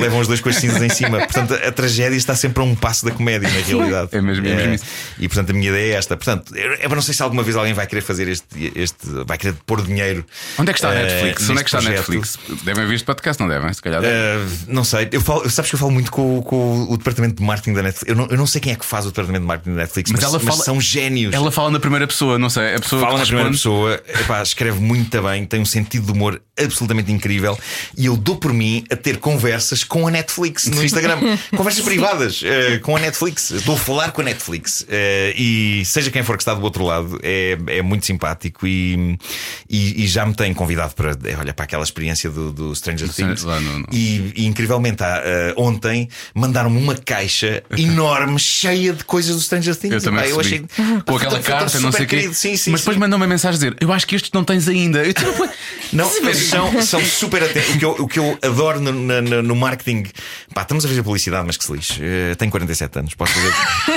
[0.00, 1.18] levam os dois com as cinzas em cima.
[1.18, 4.08] Portanto, a, tragédia está sempre a um passo da comédia, na realidade.
[4.12, 4.84] É mesmo- é mesmo isso.
[5.18, 6.16] E portanto, a minha ideia é esta.
[6.16, 8.96] Portanto, é para não sei se alguma vez alguém vai querer fazer este, este
[9.26, 10.24] vai querer pôr dinheiro.
[10.58, 11.50] Onde é que está a eh, Netflix?
[11.50, 11.82] Onde é que está a.
[11.82, 12.38] Netflix?
[12.62, 13.72] Devem ver este podcast, não devem?
[13.72, 14.16] Se calhar devem.
[14.16, 17.42] Uh, não sei, eu falo, sabes que eu falo muito com, com o departamento de
[17.42, 18.08] marketing da Netflix.
[18.08, 20.03] Eu não, eu não sei quem é que faz o departamento de marketing da Netflix,
[20.12, 21.32] mas, Mas ela mas fala- são génios.
[21.34, 22.74] Ela fala na primeira pessoa, não sei.
[22.74, 26.40] A pessoa Fala na primeira pessoa, epá, escreve muito bem, tem um sentido de humor
[26.56, 27.58] absolutamente incrível
[27.98, 31.18] e eu dou por mim a ter conversas com a Netflix no Instagram.
[31.56, 33.50] conversas privadas eh, com a Netflix.
[33.50, 36.84] Estou a falar com a Netflix eh, e seja quem for que está do outro
[36.84, 39.18] lado, é, é muito simpático e,
[39.68, 43.08] e, e já me tem convidado para eh, olha, para aquela experiência do, do Stranger
[43.12, 43.42] Things.
[43.44, 49.42] no- no- E, e, incrivelmente, ah, ontem mandaram-me uma caixa enorme cheia de coisas do
[49.42, 49.93] Stranger Things.
[49.94, 50.64] Eu também Epá, eu achei
[51.06, 52.30] Com aquela foi tão carta, não sei o quê.
[52.32, 54.68] Sim, sim, Mas depois mandou uma mensagem a dizer: Eu acho que estes não tens
[54.68, 55.02] ainda.
[55.04, 55.14] Eu,
[55.92, 57.74] Não, mas são, são super atentos.
[57.74, 60.04] O que eu, o que eu adoro no, na- no marketing,
[60.52, 61.98] pá, estamos a fazer publicidade, mas que se lixe.
[62.02, 63.52] Eh, tenho 47 anos, posso fazer,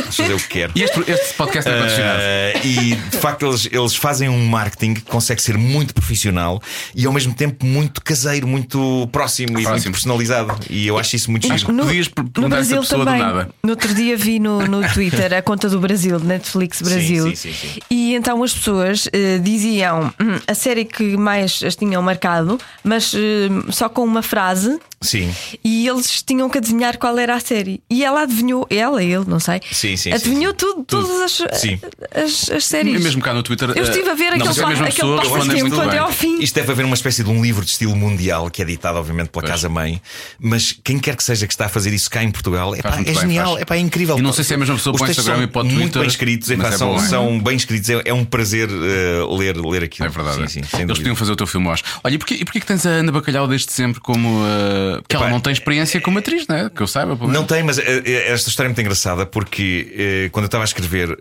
[0.05, 0.73] posso fazer o que quero.
[0.75, 2.19] E este, este podcast é patrocinado.
[2.21, 6.61] Eh, e de facto eles, eles fazem um marketing que consegue ser muito profissional
[6.95, 9.91] e ao mesmo tempo muito caseiro, muito próximo, e muito Próximo.
[9.93, 10.55] personalizado.
[10.69, 11.73] E eu acho isso muito giro.
[11.73, 13.19] No, Podias no essa Brasil do também.
[13.19, 13.49] nada.
[13.63, 17.29] No outro dia vi no, no Twitter a conta do Brasil, Netflix Brasil.
[17.29, 17.79] sim, sim, sim.
[17.89, 23.13] E então as pessoas eh, diziam hum, a série que mais as tinham marcado, mas
[23.13, 24.79] eh, só com uma frase.
[24.99, 25.33] Sim.
[25.63, 27.81] E eles tinham que adivinhar qual era a série.
[27.89, 29.61] E ela adivinhou, ela, ele, não sei.
[29.71, 31.79] Sim, sim, Adivinhou sim, tudo, todas as, Sim.
[32.13, 33.03] as, as séries.
[33.03, 33.69] Mesmo cá no Twitter.
[33.75, 36.39] Eu estive a ver não, aquele, mas é aquele passo muito até ao fim.
[36.39, 39.29] Isto deve haver uma espécie de um livro de estilo mundial que é editado, obviamente,
[39.29, 39.51] pela Pois.
[39.51, 40.01] casa-mãe.
[40.39, 43.09] Mas quem quer que seja que está a fazer isso cá em Portugal, epá, muito
[43.09, 43.61] é bem, genial, faz.
[43.61, 44.17] epá, é incrível.
[44.17, 45.61] E não sei se é a mesma pessoa Os para o Instagram são e para
[45.61, 47.07] o Muito Twitter, bem escritos, epá, mas é são, bom, é?
[47.07, 47.89] são bem escritos.
[47.89, 50.07] É, é um prazer eh, ler, ler aquilo.
[50.07, 50.51] É verdade.
[50.51, 51.83] Sim, sim, Eles podiam fazer o teu filme, eu acho.
[52.03, 54.27] Olha, e porquê, e porquê que tens a Ana Bacalhau desde sempre como.
[54.41, 56.69] Uh, que ela Epá, não tem experiência como atriz, não é?
[56.69, 59.93] Que eu saiba, Não tem, mas eh, eh, esta história é muito engraçada porque
[60.25, 61.17] eh, quando eu estava a escrever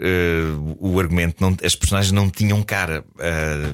[0.78, 3.04] o argumento, não- as personagens não tinham cara.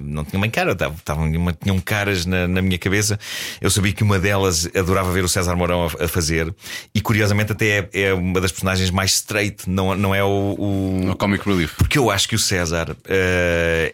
[0.00, 1.30] não tinham bem cara, tavam-
[1.62, 3.18] tinham caras na, na minha cabeça.
[3.60, 6.52] Eu sabia que uma delas adorava ver o César Mourão a, a fazer
[6.94, 11.00] e curiosamente até é, é uma das personagens mais straight, não, não é o- o,
[11.04, 11.72] No Comic Relief.
[11.76, 12.96] porque eu acho que o César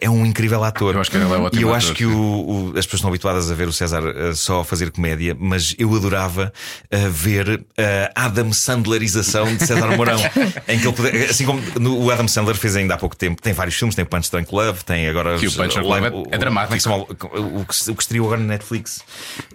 [0.01, 0.95] é um incrível ator.
[0.95, 2.95] Eu acho que ele é ótimo E eu ator, acho que o- o- as pessoas
[3.01, 4.03] estão habituadas a ver o César
[4.35, 6.53] só a fazer comédia, mas eu adorava
[6.91, 7.65] eh, ver
[8.15, 10.19] a Adam Sandlerização de César Mourão.
[10.69, 13.53] em que ele assim como no- o Adam Sandler fez ainda há pouco tempo, tem
[13.53, 16.09] vários filmes, tem o Punch Drunk Love, tem agora Que o os- Punch Drunk Live-
[16.11, 16.81] Love é- o- é dramático.
[16.81, 16.97] chama?
[16.97, 19.01] O, o que, o que estreou agora na Netflix.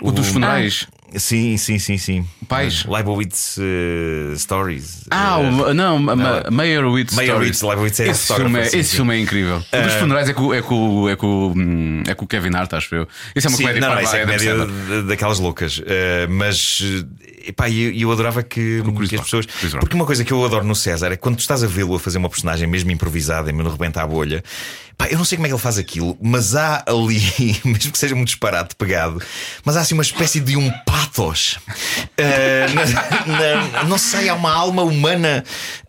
[0.02, 0.88] O dos funerais.
[1.16, 2.26] Sim, sim, sim, sim.
[2.47, 2.86] Pais.
[2.86, 5.05] Leibowitz eh, Stories.
[5.11, 7.14] Ah, Eh, o, não, Ma- Ma- Meyerowitz.
[7.14, 7.61] Stories.
[7.61, 8.95] Leibowitz é esse filme, é, sim, esse sim.
[8.97, 9.57] filme é incrível.
[9.72, 12.74] O dos funerais é com, é com, é com, hum, é com o Kevin Hart,
[12.74, 13.07] acho eu.
[13.36, 14.55] Isso é uma Sim, comédia não, não, isso é comédia
[15.03, 15.82] daquelas loucas.
[15.86, 19.45] Eh, mas eh, epá, eu, eu adorava que, que as pessoas.
[19.80, 21.99] Porque uma coisa que eu adoro no César é quando tu estás a vê-lo a
[21.99, 24.43] fazer uma personagem mesmo improvisada e mesmo rebenta a bolha.
[24.98, 27.22] Pá, eu não sei como é que ele faz aquilo, mas há ali,
[27.66, 29.22] mesmo que seja muito disparate pegado,
[29.66, 31.58] mas há assim uma espécie de um pathos.
[32.18, 32.66] Eh,
[33.26, 33.38] na-
[33.74, 35.44] na- não sei, há uma alma humana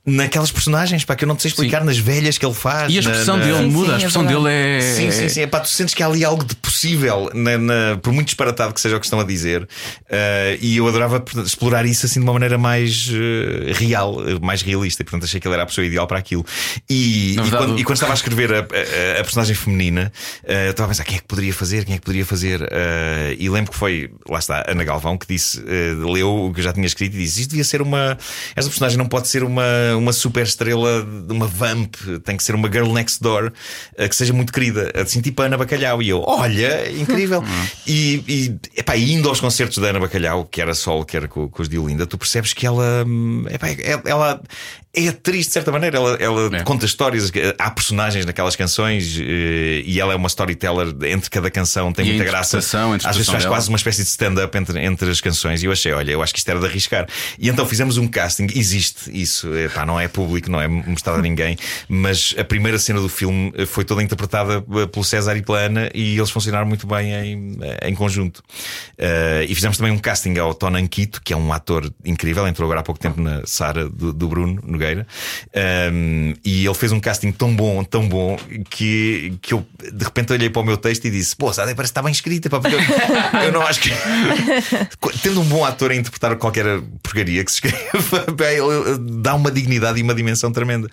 [0.07, 2.93] naquelas personagens pá, que eu não te sei explicar nas velhas que ele faz.
[2.93, 4.45] E a na- expressão na- dele Sim, muda, sim, a é expressão verdade.
[4.45, 4.81] dele é.
[4.81, 5.41] Sim, sim, sim.
[5.43, 8.81] Epá, tu sentes que há ali algo de possível, na- na- por muito disparatado que
[8.81, 9.67] seja o que estão a dizer.
[10.11, 15.03] Eh, e eu adorava explorar isso assim de uma maneira mais eh, real, mais realista.
[15.03, 16.45] E portanto achei que ele era a pessoa ideal para aquilo.
[16.89, 18.59] E, Na e quando, e quando estava a escrever a,
[18.95, 20.13] a- a personagem feminina,
[20.45, 22.61] eh, eu estava a pensar quem é que poderia fazer, quem é que poderia fazer.
[22.71, 26.61] Eh, e lembro que foi, lá está, Ana Galvão, que disse, eh, leu o que
[26.61, 28.17] eu já tinha escrito e disse: Isto devia ser uma.
[28.57, 29.65] Esta personagem não pode ser uma,
[29.97, 33.53] uma super estrela, uma vamp, tem que ser uma girl next door
[33.97, 36.03] eh, que seja muito querida, assim tipo a Ana Bacalhau.
[36.03, 37.43] E eu, olha, incrível.
[37.87, 41.49] e, e, epá, indo aos concertos da Ana Bacalhau, que era solo, que era com,
[41.49, 44.41] com os de Olinda, tu percebes que ela, hum, epá, é- ela
[44.97, 45.97] é atriz de certa maneira.
[45.97, 46.63] Ela, ela É.
[46.63, 51.93] conta histórias, há personagens naquelas canções eh, e ela é uma storyteller entre cada canção,
[51.93, 52.59] tem E a muita graça.
[53.09, 53.55] Às vezes faz dela.
[53.55, 56.32] quase uma espécie de stand-up entre, entre as canções e eu achei, olha, eu acho
[56.32, 57.07] que isto era de arriscar.
[57.39, 61.22] E então fizemos um casting, existe isso, Epá, não é público, não é mostrado a
[61.22, 61.57] ninguém,
[61.89, 65.91] mas a primeira cena do filme foi toda interpretada eh, pelo César e pela Ana
[65.95, 68.43] e eles funcionaram muito bem em, em conjunto.
[68.99, 72.66] Eh, e fizemos também um casting ao Tonan Quito, que é um ator incrível, entrou
[72.66, 75.07] agora há pouco tempo na Sara do, do Bruno Nogueira.
[75.93, 78.37] Um, e ele fez um casting tão bom, tão bom,
[78.75, 81.83] que, que eu de repente olhei para o meu texto e disse: Pô, parece que
[81.83, 82.81] está bem escrita, pá, porque eu,
[83.45, 83.91] eu não acho que.
[85.22, 88.27] Tendo um bom ator a interpretar qualquer porcaria que se escreva,
[89.22, 90.91] dá uma dignidade e uma dimensão tremenda.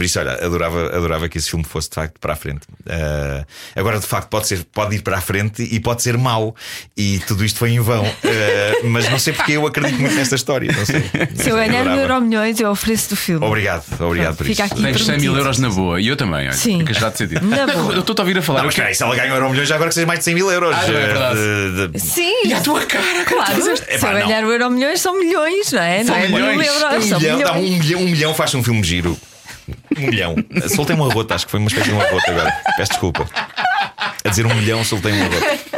[0.00, 2.62] Por isso, olha, adorava, adorava que esse filme fosse de facto para a frente.
[2.86, 3.44] Uh,
[3.76, 6.56] agora, de facto, pode, ser, pode ir para a frente e pode ser mau.
[6.96, 8.02] E tudo isto foi em vão.
[8.02, 10.72] Uh, mas não sei porque eu acredito muito nesta história.
[10.72, 11.02] Não sei.
[11.34, 12.00] Se eu ganhar Adorava.
[12.00, 13.44] Euro Milhões, eu ofereço do filme.
[13.44, 14.72] Obrigado, obrigado por Fica isso.
[14.72, 14.82] aqui.
[14.82, 16.00] Tens 100 mil euros na boa.
[16.00, 16.52] E eu também, olha.
[16.54, 16.78] Sim.
[16.78, 17.44] Fica já decidido.
[17.46, 17.92] Na boa.
[17.92, 18.60] Eu estou a ouvir a falar.
[18.62, 20.24] Não, eu mas se ela ganha um euro milhões, já agora que seja mais de
[20.24, 20.74] 100 mil euros.
[20.74, 21.38] Ah, é verdade.
[21.38, 22.46] Eh, de- de- Sim.
[22.46, 24.26] E a tua cara, Claro, se Epá, eu não.
[24.28, 26.02] ganhar o Euro Milhões são milhões, não é?
[26.04, 26.66] São não é mil milhões.
[26.66, 27.84] euros, Um são milhão, dá um milhões.
[27.84, 29.18] milhão, um milhão faz um filme giro.
[29.96, 30.34] Um milhão.
[30.74, 32.52] Soltei um arroto, acho que foi uma espécie de um arroto agora.
[32.76, 33.28] Peço desculpa.
[34.24, 35.69] A dizer um milhão, soltei um arroto.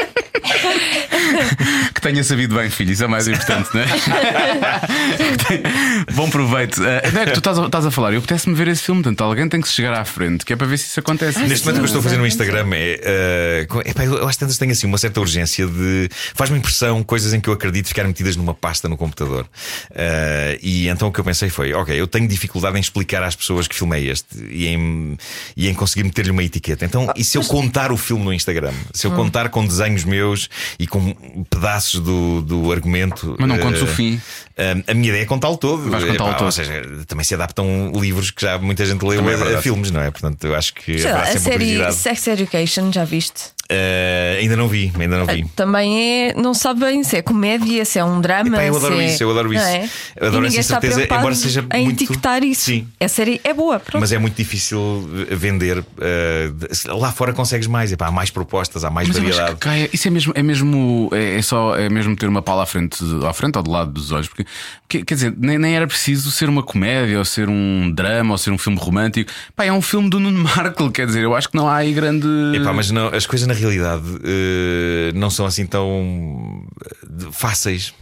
[2.03, 3.87] Que tenha sabido bem, filho, isso é mais importante, não é?
[6.15, 6.81] Bom proveito.
[6.81, 6.89] Não
[7.23, 9.49] é que tu estás a, estás a falar, eu apetece-me ver esse filme, portanto, alguém
[9.49, 11.39] tem que se chegar à frente, que é para ver se isso acontece.
[11.39, 13.67] Neste momento o que eu estou a fazer no Instagram é.
[13.69, 16.09] co- epá, eu, eu às tantas tenho assim uma certa urgência de.
[16.35, 19.47] Faz-me impressão coisas em que eu acredito ficar metidas numa pasta no computador.
[19.95, 23.37] Eh, e então o que eu pensei foi: ok, eu tenho dificuldade em explicar às
[23.37, 25.17] pessoas que filme é este e em,
[25.57, 26.85] e em conseguir meter-lhe uma etiqueta.
[26.85, 28.73] Então, e se eu contar o filme no Instagram?
[28.93, 30.49] Se eu contar com desenhos meus
[30.81, 31.15] e com
[31.49, 33.37] pedaços do, do argumento.
[33.39, 34.21] Mas não contes eh, o fim.
[34.57, 35.91] eh, a minha ideia é contá-lo todo.
[35.91, 36.47] Vais contá-lo Epá, todo.
[36.47, 39.63] Ou seja, também se adaptam livros que já muita gente leu Também é a- a
[39.63, 40.11] filmes, não é?
[40.11, 41.93] Portanto, eu acho que Sei lá, a série.
[41.93, 43.45] Sex Education, já viste?
[43.73, 45.45] Uh, ainda não vi, ainda não vi.
[45.57, 48.49] Também é, não sabe bem se é comédia, se é um drama.
[48.57, 49.63] Epá, eu adoro se é- isso, eu adoro isso.
[49.65, 49.89] é?
[50.17, 52.63] Eu adoro ninguém essa está certeza, embora seja em muito- etiquetar isso.
[52.63, 52.87] Sim.
[53.01, 54.01] A série é boa, pronto.
[54.01, 55.79] Mas é muito difícil vender.
[55.79, 57.93] uh, lá fora consegues mais.
[57.93, 59.53] Epá, há mais propostas, há mais Mas variedade.
[59.53, 62.63] que Caia, isso é mesmo, é mesmo, é, é só, é mesmo ter uma pala
[62.65, 62.99] à frente,
[63.29, 64.45] à frente ou do lado dos olhos, porque
[64.89, 68.39] que- quer dizer, nem, nem era preciso ser uma comédia, ou ser um drama, ou
[68.39, 69.31] ser um filme romântico.
[69.57, 71.93] Pá, é um filme do Nuno Markle, quer dizer, eu acho que não há aí
[71.93, 72.27] grande.
[72.55, 76.65] Epá, mas não, as coisas na realidade uh, não são assim tão
[77.05, 77.95] uh, fáceis.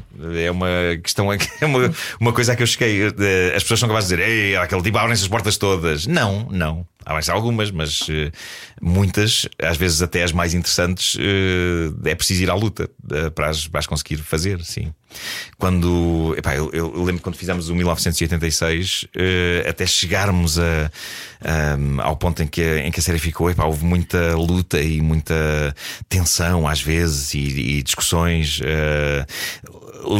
[0.42, 0.68] É uma
[1.02, 3.06] questão, é uma, uma coisa a que eu cheguei.
[3.54, 6.06] As pessoas são capazes de dizer, Ei, aquele tipo abrem-se as portas todas.
[6.06, 6.86] Não, não.
[7.06, 8.30] Há mais algumas, mas uh,
[8.80, 13.48] muitas, às vezes até as mais interessantes, uh, é preciso ir à luta uh, para,
[13.48, 14.92] as, para as conseguir fazer, sim.
[15.58, 20.90] Quando, epá, eu, eu lembro quando fizemos o 1986, uh, até chegarmos a,
[21.78, 24.78] um, ao ponto em que, a- em que a série ficou, epá, houve muita luta
[24.80, 25.74] e muita
[26.06, 27.38] tensão às vezes e,
[27.78, 28.60] e discussões.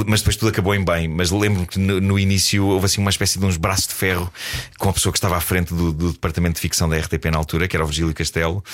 [0.07, 1.09] Mas depois tudo acabou em bem.
[1.09, 4.33] Mas lembro-me que no, no início houve assim uma espécie de uns braços de ferro
[4.79, 7.39] com a pessoa que estava à frente do, do departamento de ficção da RTP na
[7.39, 8.65] altura, que era o Virgílio Castelo.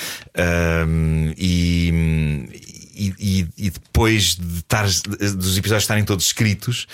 [0.86, 6.86] Um, e, e, e- depois de estar, dos episódios estarem todos escritos,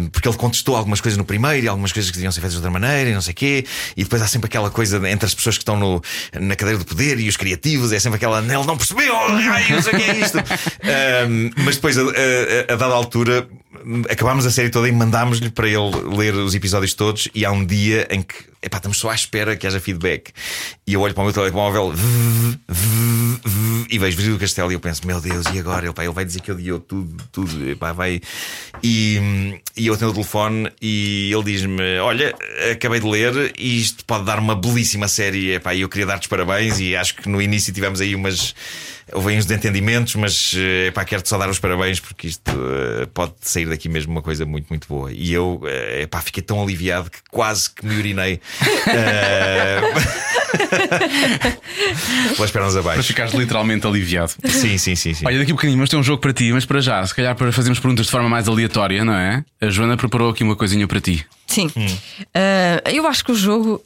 [0.00, 2.52] um, porque ele contestou algumas coisas no primeiro e algumas coisas que deviam ser feitas
[2.52, 3.64] de outra maneira e não sei quê,
[3.96, 6.02] e depois há sempre aquela coisa entre as pessoas que estão no,
[6.40, 9.82] na cadeira do poder e os criativos, é sempre aquela, ele não percebeu, ai, não
[9.82, 10.38] sei o que é isto.
[10.38, 13.48] Um, mas depois, a, a- a dada altura,
[14.08, 17.28] acabámos a série toda e mandámos-lhe para ele ler os episódios todos.
[17.34, 20.30] E há um dia em que, epá, estamos só à espera que haja feedback.
[20.86, 24.74] E eu olho para o meu telemóvel vv, vv, vv, e vejo Virgílio Castelo e
[24.74, 25.86] eu penso, meu Deus, e agora?
[25.86, 28.20] Ele, pá, ele vai dizer que odiou tudo, tudo, epá, vai.
[28.82, 32.34] E, e eu atendo o telefone e ele diz-me: Olha,
[32.70, 35.52] acabei de ler e isto pode dar uma belíssima série.
[35.52, 36.78] Epá, e eu queria dar-te parabéns.
[36.78, 38.54] E acho que no início tivemos aí umas.
[39.12, 43.06] Houve aí uns desentendimentos, mas eh, epá, quero-te só dar os parabéns porque isto eh,
[43.14, 45.10] pode sair daqui mesmo uma coisa muito, muito boa.
[45.12, 48.40] E eu eh, epá, fiquei tão aliviado que quase que me urinei.
[48.86, 49.80] Eh,
[52.36, 53.02] Pelas pernas Para abaixo.
[53.02, 54.32] ficares literalmente aliviado.
[54.44, 55.26] Sim, sim, sim, sim.
[55.26, 57.34] Olha, daqui a bocadinho vamos ter um jogo para ti, mas para já, se calhar
[57.34, 59.44] para fazermos perguntas de forma mais aleatória, não é?
[59.60, 61.24] A Joana preparou aqui uma coisinha para ti.
[61.46, 61.70] Sim.
[61.76, 61.86] Hum.
[62.34, 63.82] Ah, eu acho que o jogo.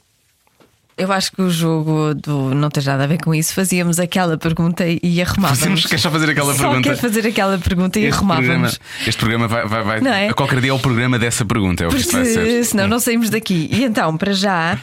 [0.96, 3.54] Eu acho que o jogo do não tem nada a ver com isso.
[3.54, 5.86] Fazíamos aquela pergunta e arrumávamos.
[5.86, 6.88] Queres só fazer aquela Só pergunta?
[6.90, 8.80] quer fazer aquela pergunta e Este programa, arrumávamos.
[9.06, 10.28] este programa vai, vai, vai Não é?
[10.28, 12.64] a qualquer dia é o programa dessa pergunta, é o que isto vai Porque ser.
[12.64, 13.68] senão não saímos daqui.
[13.72, 14.78] E então, para já,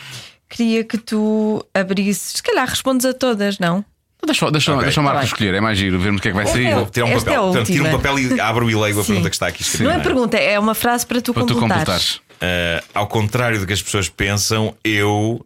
[0.49, 2.33] queria que tu abrisses.
[2.37, 3.85] Se calhar respondes a todas, não?
[4.25, 4.83] Deixa, deixa, Ok.
[4.83, 6.57] deixa o Marco Tá escolher, é mais giro, vermos o que é que vai Esta
[6.57, 6.65] sair.
[6.67, 7.41] é Tirar um Esta papel.
[7.41, 9.83] é Portanto, tiro um papel e abro e leio a pergunta que está aqui escrita.
[9.85, 12.19] Não é pergunta, é uma frase para tu Para tu completares.
[12.19, 12.29] completares.
[12.41, 15.45] Uh, ao contrário do que as pessoas pensam, eu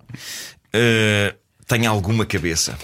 [0.75, 1.35] uh,
[1.67, 2.77] tenho alguma cabeça.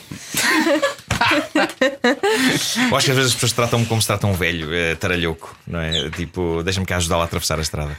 [2.90, 5.56] eu acho que às vezes as pessoas tratam-me como se tratam um velho, uh, taralhoco,
[5.68, 6.10] não é?
[6.10, 7.98] Tipo, deixa-me cá ajudá-la a atravessar a estrada.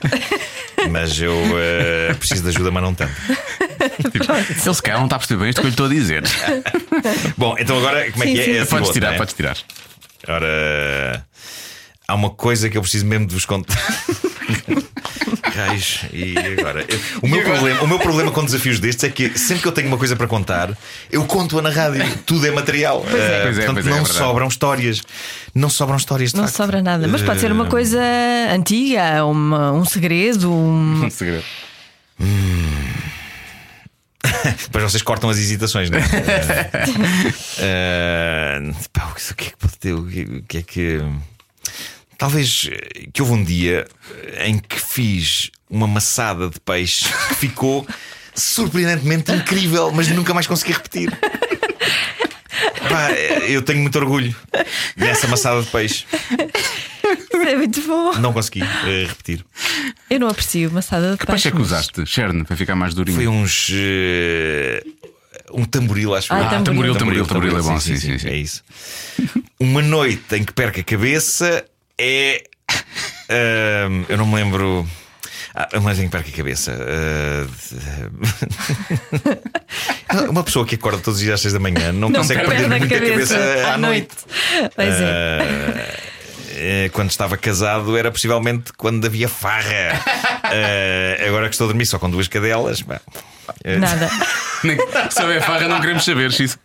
[0.90, 3.12] Mas eu uh, preciso de ajuda, mas não tanto.
[4.10, 5.88] Tipo, ele se calhar não está a perceber bem isto que eu lhe estou a
[5.88, 6.22] dizer.
[7.36, 8.44] Bom, então agora como é Sim, que é?
[8.44, 8.56] sim.
[8.56, 8.64] é?
[8.64, 9.16] podes tirar, é?
[9.18, 9.56] podes tirar.
[10.28, 11.26] Ora,
[12.06, 13.76] há uma coisa que eu preciso mesmo de vos contar.
[15.54, 16.84] Raios, e agora?
[16.88, 19.72] Eu- o, meu Problema, o meu problema com desafios destes é que sempre que eu
[19.72, 20.76] tenho uma coisa para contar,
[21.10, 22.04] eu conto-a na rádio.
[22.26, 23.04] Tudo é material.
[23.08, 23.38] Pois é.
[23.38, 24.18] Ah, Pois é, portanto, pois é, é não verdade.
[24.18, 25.02] sobram histórias.
[25.54, 26.56] Não sobram histórias de Não facto.
[26.56, 27.08] sobra nada.
[27.08, 28.00] Mas pode ser uma Ah, coisa
[28.52, 31.04] antiga, uma- um segredo, um.
[31.06, 31.44] Um segredo.
[34.62, 36.02] Depois vocês cortam as hesitações, não é?
[37.58, 38.60] Ah,
[38.92, 39.92] pá, o que o que é que pode ter?
[39.94, 41.00] O que- O que é que.
[42.20, 43.86] Talvez eh, que houve um dia
[44.44, 47.86] em que fiz uma maçada de peixe que ficou
[48.34, 51.10] surpreendentemente incrível, mas nunca mais consegui repetir.
[52.90, 54.36] Pá, eh, eu tenho muito orgulho
[54.96, 56.04] dessa maçada de peixe.
[56.12, 58.12] Isso é muito bom.
[58.18, 59.42] Não consegui eh, repetir.
[60.10, 62.04] Eu não aprecio maçada de Que peixe é que mas- usaste?
[62.04, 63.16] Cherne, para ficar mais durinho.
[63.16, 63.70] Foi uns.
[63.72, 64.84] eh,
[65.52, 66.64] um tamboril, acho Ah, tamboril.
[66.64, 68.28] tamboril, tamboril, tamboril é bom, sim, sim, sim.
[68.28, 68.62] É isso.
[69.58, 71.64] Uma noite em que perca a cabeça
[72.00, 72.42] é.
[74.08, 74.88] eu não me lembro.
[75.54, 76.72] Ah, noite em que perca a cabeça.
[80.08, 82.40] ah, uma pessoa que acorda todos os dias às seis da manhã não, Não consegue
[82.40, 84.16] perde perder a muita cabeça, cabeça, à noite.
[84.76, 85.04] Pois é.
[85.04, 86.00] Ah,
[86.52, 90.00] eh, quando estava casado era possivelmente quando havia farra.
[90.44, 92.82] Ah, agora que estou a dormir só com duas cadelas.
[93.64, 94.08] eh, Nada.
[94.62, 94.76] Nem-
[95.20, 96.58] houver farra, não queremos saber, X.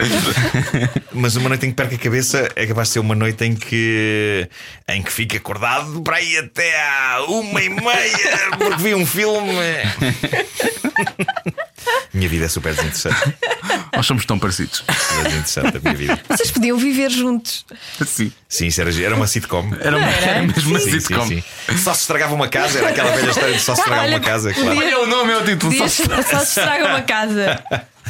[1.13, 3.55] Mas uma noite em que perca a cabeça é capaz de ser uma noite em
[3.55, 4.47] que
[4.87, 9.55] em que fica acordado para aí até à uma e meia porque vi um filme.
[12.13, 13.35] Minha vida é super desinteressante.
[13.95, 14.83] Nós somos tão parecidos.
[14.87, 16.19] É desinteressante a minha vida.
[16.29, 17.65] Vocês podiam viver juntos.
[18.05, 18.31] Sim.
[18.47, 19.69] Sim, isso era, era uma sitcom.
[19.79, 21.27] Era, uma, era mesmo uma Sim, sim, sitcom.
[21.27, 21.43] sim.
[21.77, 24.23] Só se estragava uma casa, era aquela velha história de só se estragava Olha, uma
[24.25, 24.75] casa, claro.
[24.75, 25.71] podia- Olha o nome, é o título.
[25.71, 27.63] Podia Só chamar- Só se estraga uma casa.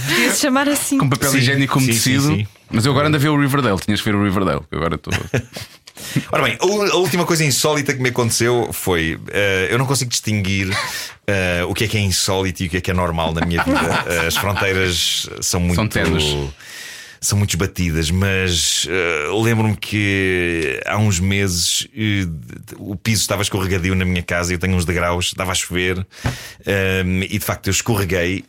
[0.07, 0.97] Podia se chamar assim.
[0.97, 2.27] com papel higiênico umedecido.
[2.35, 2.47] sim.
[2.71, 3.79] Mas eu agora ando a ver o Riverdale.
[3.79, 4.61] Tinhas que ver o Riverdale.
[4.67, 5.13] que eu Agora estou.
[6.31, 10.69] Ora bem, a última coisa insólita que me aconteceu foi: eh, eu não consigo distinguir
[11.27, 13.45] eh, o que é que é insólito e o que é que é normal na
[13.45, 14.05] minha vida.
[14.27, 15.75] As fronteiras são muito.
[16.21, 16.53] São.
[17.21, 22.27] São muito esbatidas, mas eh, lembro-me que há uns meses eh,
[22.77, 26.05] o piso estava escorregadio na minha casa, eu tenho uns degraus, estava a chover
[26.63, 28.45] eh, e de facto eu escorreguei,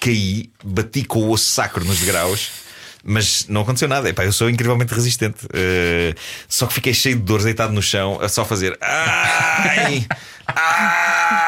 [0.00, 2.67] caí, bati com o osso sacro nos degraus.
[3.08, 4.08] Mas não aconteceu nada.
[4.08, 5.46] Epá, eu sou incrivelmente resistente.
[5.54, 6.14] Eh,
[6.46, 10.06] só que fiquei cheio de dores deitado no chão, a só fazer ai,
[10.46, 11.47] ai.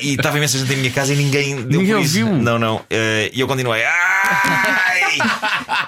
[0.00, 2.20] E estava imensa gente em minha casa e ninguém deu Ninguém por isso.
[2.24, 2.42] ouviu?
[2.42, 2.80] Não, não.
[2.90, 5.18] Eh, E eu continuei ai.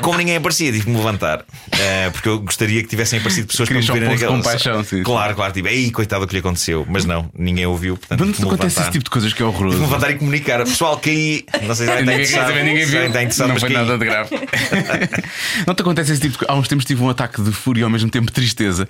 [0.02, 1.44] Como ninguém aparecia, tive que me levantar.
[1.72, 4.36] Eh, porque eu gostaria que tivessem aparecido pessoas Querias para me só verem de naquela-
[4.42, 5.02] compaixão, sim, sim.
[5.02, 5.52] Claro, claro.
[5.52, 6.86] Tipo, ei, coitado do que lhe aconteceu.
[6.88, 7.96] Mas não, ninguém ouviu.
[7.96, 8.82] Portanto, Mas tive que me acontece levantar.
[8.82, 9.90] esse tipo de coisas que é Tive que me horroroso.
[9.92, 10.58] levantar e comunicar.
[10.64, 11.44] Pessoal, caí.
[11.62, 12.46] Não sei se alguém está Ninguém quer interessado.
[12.48, 12.98] saber, ninguém Se viu.
[12.98, 13.78] alguém está interessado, Não mas foi caí.
[13.78, 14.30] nada de grave.
[15.66, 16.52] não te acontece esse tipo de coisa.
[16.52, 18.88] Há uns tempos tive um ataque de fúria e ao mesmo tempo de tristeza.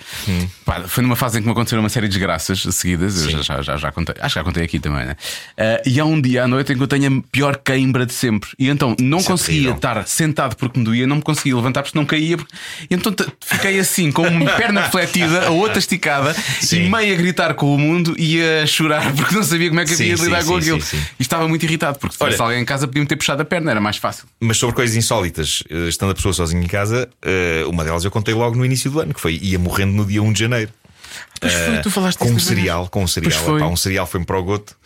[0.65, 3.25] Pá, foi numa fase em que me aconteceram uma série de desgraças seguidas.
[3.25, 4.15] Eu já, já, já, já contei.
[4.21, 5.17] Acho que já contei aqui também, né?
[5.57, 8.13] Ah, e há um dia à noite em que eu tenho a pior cãibra de
[8.13, 8.51] sempre.
[8.59, 11.83] E então não Isso é conseguia estar sentado porque me doía, não me conseguia levantar
[11.83, 12.37] porque não caía.
[12.37, 12.55] porque-
[12.91, 16.85] E então fiquei assim, com uma perna refletida, a outra esticada, Sim.
[16.87, 19.85] e meio a gritar com o mundo e a chorar porque não sabia como é
[19.85, 20.81] que havia de sim, lidar com sim, aquilo.
[20.81, 20.99] sim.
[21.19, 23.45] E estava muito irritado porque se Olha- tivesse alguém em casa podia-me ter puxado a
[23.45, 24.25] perna, era mais fácil.
[24.41, 28.11] Mas sobre coisas insólitas, eh, estando a pessoa sozinha em casa, eh, uma delas eu
[28.11, 30.71] contei logo no início do ano, que foi ia morrendo no dia 1 de janeiro.
[31.41, 33.57] Pois foi, tu falaste com um cereal, com um cereal.
[33.57, 34.77] Epá, um cereal foi-me para o goto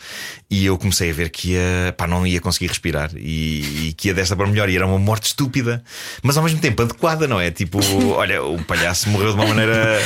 [0.51, 4.09] e eu comecei a ver que ia, pá, não ia conseguir respirar e, e que
[4.09, 4.69] ia desta para melhor.
[4.69, 5.83] E era uma morte estúpida,
[6.23, 7.51] mas ao mesmo tempo adequada, não é?
[7.51, 7.81] Tipo,
[8.15, 9.99] olha, o palhaço morreu de uma maneira.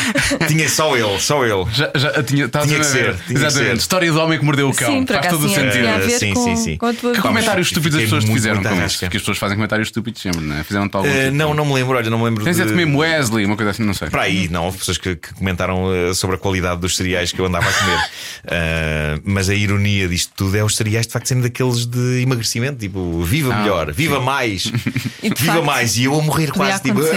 [0.47, 1.66] Tinha só ele, só ele.
[1.72, 3.70] Já, já tinha, estás Tinha a que ser, tinha que Exatamente.
[3.70, 3.76] ser.
[3.76, 4.91] História do homem que mordeu o cão.
[4.93, 6.07] Sim, Faz todo o sentido.
[6.07, 6.76] ver Sim, com, sim, sim.
[6.76, 8.82] com Que comentários estúpidos as pessoas te muito, fizeram muito com isso?
[8.84, 9.09] rasca.
[9.09, 10.64] Que as pessoas fazem comentários estúpidos sempre, não é?
[10.64, 12.45] Fizeram tal Eh, não, não me lembro, olha, não me lembro.
[12.45, 12.64] Tens de...
[12.64, 14.09] de comer Wesley, uma coisa assim, não sei.
[14.11, 17.39] Para aí, não, houve pessoas que, que comentaram eh, sobre a qualidade dos cereais que
[17.41, 17.99] eu andava a comer.
[18.47, 22.79] Ah, mas a ironia disto tudo é os cereais de facto serem daqueles de emagrecimento,
[22.79, 24.64] tipo, viva Ah, melhor, viva mais,
[25.22, 25.97] E de viva facto, mais.
[25.97, 27.01] E eu a morrer quase, tipo.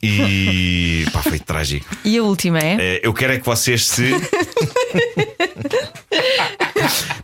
[0.00, 1.84] E pá, foi trágico.
[2.04, 2.76] E a última é?
[2.78, 4.12] Eh, eu quero é que vocês se.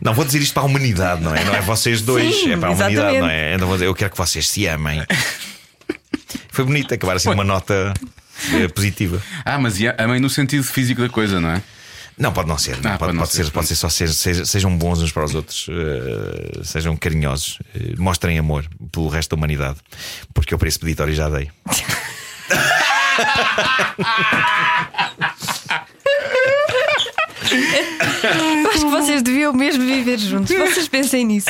[0.01, 1.43] Não, vou dizer isto para a humanidade, não é?
[1.43, 3.21] Não é vocês dois, Sim, é para a humanidade, exatamente.
[3.21, 3.55] não é?
[3.55, 5.03] Então vou dizer, eu quero que vocês se amem.
[6.51, 7.93] Foi bonito acabar assim uma nota
[8.53, 9.21] eh, positiva.
[9.43, 11.61] Ah, mas e a a mãe no sentido físico da coisa, não é?
[12.17, 12.77] Não, pode não ser.
[12.81, 12.91] não.
[12.91, 15.11] Ah, pode, pode não pode ser, ser, pode ser só ser, seja- sejam bons uns
[15.11, 19.77] para os outros, eh, sejam carinhosos, eh, mostrem amor pelo resto da humanidade,
[20.33, 21.49] porque eu para esse peditório já dei.
[27.53, 30.55] Acho que vocês deviam mesmo viver juntos.
[30.55, 31.47] Vocês pensem nisso.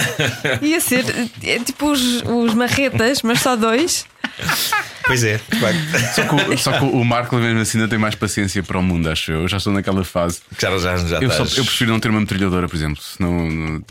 [0.62, 1.06] Ia ser
[1.44, 4.06] é tipo os, os marretas, mas só dois.
[5.08, 6.14] Pois é, de facto.
[6.16, 8.84] Só que, o- só que o Marco, mesmo assim, ainda tem mais paciência para o
[8.84, 9.42] mundo, acho eu.
[9.44, 10.40] Eu já estou naquela fase.
[10.60, 13.02] já, já, já Eu, só- estás- eu prefiro não ter uma metralhadora, por exemplo.
[13.04, 13.84] Senão não-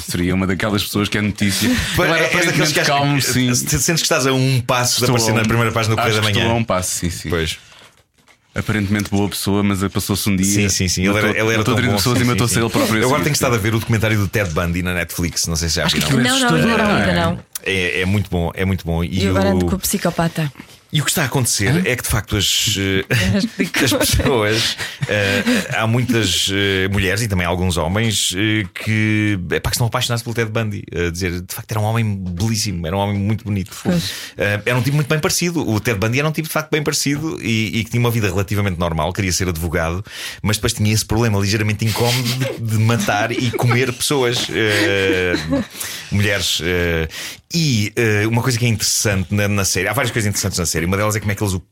[0.00, 1.70] seria uma daquelas pessoas que é notícia.
[1.94, 3.54] Pois, Ele era és daqueles que calmo, sim.
[3.54, 5.94] se- Sentes que estás a um passo de Estou aparecer a um- na primeira página
[5.94, 6.60] do Correio da que Estou a Manhã.
[6.60, 7.28] um passo, sim, sim.
[7.28, 7.58] Pois.
[8.54, 10.44] Aparentemente boa pessoa, mas passou-se um dia.
[10.44, 11.00] Sim, sim, sim.
[11.08, 11.96] Ele era, matou- ele era matou tão 30 bom.
[11.96, 12.60] pessoas sim, e sim, matou-se sim.
[12.60, 13.00] ele próprio.
[13.00, 15.46] Eu agora tenho estado a ver o documentário do Ted Bundy na Netflix.
[15.46, 16.20] Não sei se já Acho que viram.
[16.20, 16.58] é Não, não, não,
[16.90, 17.00] é?
[17.00, 17.38] ainda não.
[17.64, 19.02] É, é muito bom, é muito bom.
[19.02, 20.52] E eu agora ando com o psicopata.
[20.92, 23.04] E o que está a acontecer é que de facto as, eh,
[23.82, 24.76] as pessoas,
[25.08, 25.42] eh,
[25.74, 30.34] há muitas eh, mulheres e também alguns homens eh, que, epá, que estão apaixonados pelo
[30.34, 30.84] Ted Bundy.
[30.94, 33.74] A dizer, de facto, era um homem belíssimo, era um homem muito bonito.
[34.36, 35.66] Era um tipo muito bem parecido.
[35.66, 38.10] O Ted Bundy era um tipo de facto bem parecido e, e que tinha uma
[38.10, 40.04] vida relativamente normal, queria ser advogado,
[40.42, 44.46] mas depois tinha esse problema ligeiramente incómodo de, de matar e comer pessoas,
[46.10, 46.60] mulheres.
[47.54, 50.66] E eh, uma coisa que é interessante na, na série, há várias coisas interessantes na
[50.66, 50.86] série.
[50.86, 51.62] Uma delas é como é que eles o-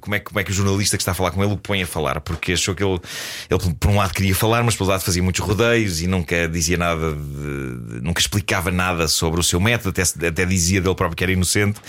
[0.00, 1.82] como é, como é que o jornalista que está a falar com ele o põe
[1.82, 3.00] a falar, porque achou que ele,
[3.48, 6.46] ele por um lado queria falar, mas por outro lado fazia muitos rodeios e nunca
[6.48, 11.16] dizia nada, de- nunca explicava nada sobre o seu método, até, até dizia dele próprio
[11.16, 11.80] que era inocente.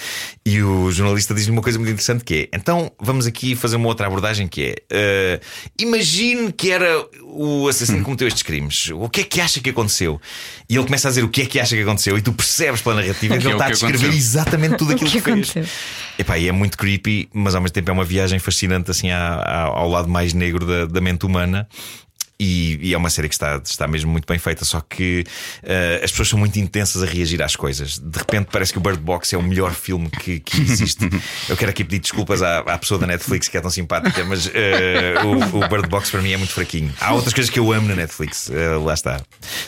[0.45, 3.87] E o jornalista diz-lhe uma coisa muito interessante que é: então vamos aqui fazer uma
[3.87, 5.39] outra abordagem que é eh,
[5.79, 8.89] imagine que era o assassino que cometeu estes crimes.
[8.93, 10.19] O que é que acha que aconteceu?
[10.69, 12.81] E ele começa a dizer o que é que acha que aconteceu, e tu percebes
[12.81, 14.17] pela narrativa que Que é ele o está a descrever aconteceu.
[14.17, 15.49] exatamente tudo aquilo que que, fez.
[15.49, 15.65] aconteceu?
[16.17, 19.63] Epá, e é muito creepy, mas ao mesmo tempo é uma viagem fascinante assim à-
[19.73, 21.67] ao lado mais negro da, da mente humana.
[22.41, 25.23] E, e é uma série que está, está mesmo muito bem feita, só que
[25.61, 27.99] uh, as pessoas são muito intensas a reagir às coisas.
[27.99, 31.07] De repente parece que o Bird Box é o melhor filme que, que existe.
[31.47, 34.47] Eu quero aqui pedir desculpas à, à, pessoa da Netflix que é tão simpática, mas
[34.47, 34.51] uh,
[35.23, 36.91] o, o, Bird Box para mim é muito fraquinho.
[36.99, 39.21] Há outras coisas que eu amo na Netflix, uh, lá está.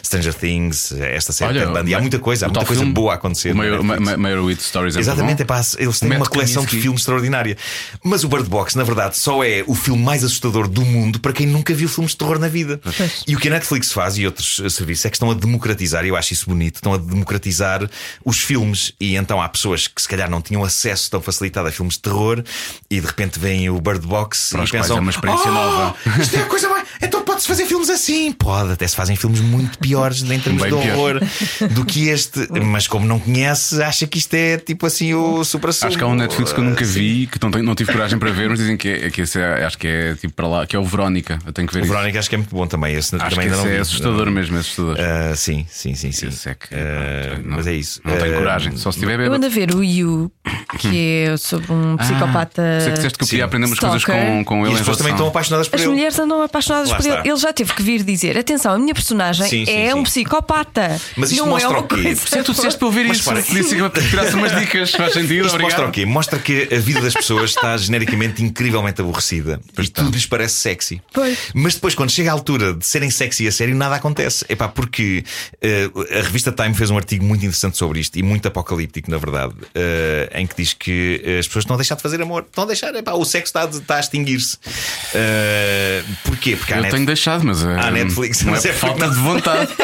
[0.03, 1.93] Stranger Things, esta série Olha, Bundy.
[1.93, 3.53] Há muita coisa, há muita coisa filme, boa a acontecer.
[3.53, 7.55] Meyerowitz Stories é Exatamente, é pá, eles têm uma coleção de filmes extraordinária.
[8.03, 11.33] Mas o Bird Box, na verdade, só é o filme mais assustador do mundo para
[11.33, 12.62] quem nunca viu filmes de terror na vida.
[12.81, 13.23] Pois.
[13.27, 16.05] E o que a Netflix faz e outros eh, serviços é que estão a democratizar,
[16.05, 17.89] e eu acho isso bonito, estão a democratizar
[18.23, 18.93] os filmes.
[18.99, 22.01] E então há pessoas que se calhar não tinham acesso tão facilitado a filmes de
[22.01, 22.43] terror
[22.89, 25.95] e de repente veem o Bird Box para e pensam: é uma experiência oh, nova.
[26.19, 26.87] Isto é a coisa mais.
[27.01, 28.31] Então pode-se fazer filmes assim.
[28.31, 31.69] Pode, até se fazem filmes muito piores em termos Bem de horror pior.
[31.69, 32.47] do que este.
[32.63, 36.07] Mas como não conhece, acha que isto é tipo assim o super Acho que há
[36.07, 38.77] um Netflix que eu nunca vi, que não, não tive coragem para ver, mas dizem
[38.77, 41.39] que, é, que esse é, acho que é tipo para lá, que é o Verónica.
[41.45, 41.83] Eu tenho que ver.
[41.83, 41.87] O.
[41.87, 42.95] Verónica acho que é muito bom também.
[42.95, 44.95] Esse acho também que ainda não é assustador mesmo, é assustador.
[44.95, 46.27] Uh, sim, sim, sim, sim.
[46.49, 48.01] É que, uh, não, mas é isso.
[48.03, 50.31] Não tenho coragem, só se tiver Eu ando a ver o You,
[50.77, 50.87] que
[51.27, 52.61] é sobre um ah, psicopata.
[52.61, 54.71] Ah, sei que disseste que eu podia aprender umas coisas com, com ele.
[54.71, 55.89] E as pessoas também estão apaixonadas por As ele.
[55.89, 57.19] As mulheres andam apaixonadas Lá por está.
[57.19, 57.29] ele.
[57.29, 59.93] Ele já teve que vir dizer: atenção, a minha personagem sim, sim, é sim.
[59.93, 60.99] um psicopata.
[61.15, 62.15] Mas isto não mostra é o quê?
[62.15, 63.41] Se tu disseste para ouvir isso, para...
[63.41, 65.45] disse que tirasse umas dicas, faz sentido.
[65.47, 66.05] Isto mostra o quê?
[66.05, 71.01] Mostra que a vida das pessoas está genericamente incrivelmente aborrecida e tudo lhes parece sexy.
[71.13, 71.37] Pois.
[71.53, 74.45] Mas depois, quando chega a altura de serem sexy a sério, nada acontece.
[74.49, 75.23] É pá, porque
[75.55, 79.17] uh, a revista Time fez um artigo muito interessante sobre isto e muito apocalíptico, na
[79.17, 82.63] verdade, uh, em que diz que as pessoas estão a deixar de fazer amor, estão
[82.63, 84.57] a deixar, epá, o sexo está, está a extinguir-se.
[84.57, 86.55] Uh, porquê?
[86.55, 86.91] Porque Eu net...
[86.91, 89.71] tenho deixado, mas a Netflix não é, é falta de vontade.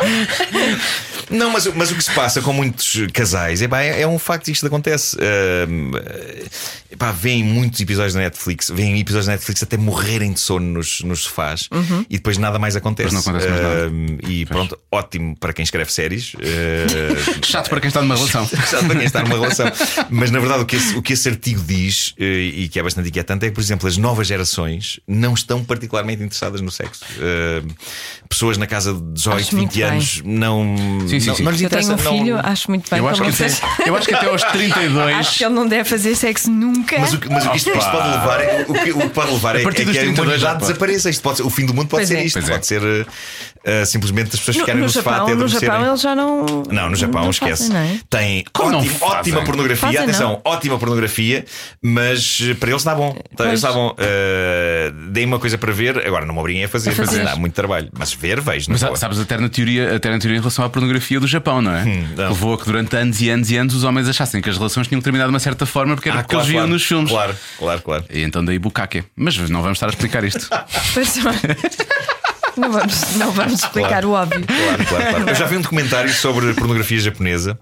[1.30, 4.48] não, mas, mas o que se passa com muitos casais epá, é, é um facto
[4.48, 5.16] isto acontece.
[5.16, 5.90] Uh,
[6.90, 11.00] epá, vêem muitos episódios da Netflix, vêem episódios da Netflix até morrerem de sono nos,
[11.02, 12.04] nos sofás uhum.
[12.08, 13.12] e depois nada mais acontece.
[13.12, 13.90] Não acontece mais nada.
[14.28, 16.32] e pronto, ótimo para quem escreve séries.
[17.44, 18.46] Chato para quem está numa relação.
[18.68, 19.66] Chato para quem está numa relação.
[20.10, 23.08] Mas na verdade, o que esse, o que esse artigo diz, e que é bastante
[23.08, 27.04] inquietante, é que, por exemplo, as novas gerações não estão particularmente interessadas no sexo.
[28.28, 30.76] pessoas na casa de 18, 20 anos não,
[31.06, 31.42] sim, sim, não, sim.
[31.42, 31.92] não lhes interessa.
[31.92, 32.50] Eu tenho um filho, não...
[32.50, 32.98] acho muito bem.
[32.98, 35.16] Eu acho, que até, eu acho que até aos 32.
[35.16, 36.79] acho que ele não deve fazer sexo nunca.
[36.98, 39.32] Mas o, mas o que isto, isto pode levar, é, o que, o que pode
[39.32, 41.10] levar é, é que a humanidade desapareça.
[41.10, 42.24] Isto pode ser, o fim do mundo pode pois ser é.
[42.24, 42.34] isto.
[42.34, 42.62] Pois pode é.
[42.62, 46.00] ser uh, simplesmente as pessoas no, ficarem no, no sofá Japão, até No Japão eles
[46.00, 46.62] já não.
[46.70, 47.68] Não, no Japão não esquece.
[47.68, 48.00] Fazem, é?
[48.08, 49.88] Tem ótimo, ótima pornografia.
[49.88, 50.52] Fazem, atenção, não.
[50.52, 51.44] ótima pornografia,
[51.82, 53.16] mas para eles está bom.
[53.38, 53.90] Eles está bom.
[53.90, 57.24] Uh, Deem uma coisa para ver, agora não me obriguem a fazer, a fazer.
[57.24, 57.88] dá muito trabalho.
[57.96, 58.70] Mas ver, vejo.
[58.70, 61.82] Mas sabes a eterna teoria, a teoria em relação à pornografia do Japão, não é?
[61.84, 62.28] Hum, não.
[62.28, 64.86] Levou a que durante anos e anos e anos os homens achassem que as relações
[64.86, 66.84] tinham terminado de uma certa forma porque era ah, porque claro, eles viam claro, nos
[66.84, 67.10] filmes.
[67.10, 68.04] Claro, claro, claro.
[68.10, 69.04] E então daí bucaque.
[69.14, 70.48] Mas não vamos estar a explicar isto.
[72.56, 74.44] Não vamos, não vamos explicar claro, o óbvio.
[74.44, 75.30] Claro, claro, claro.
[75.30, 77.58] Eu já vi um documentário sobre pornografia japonesa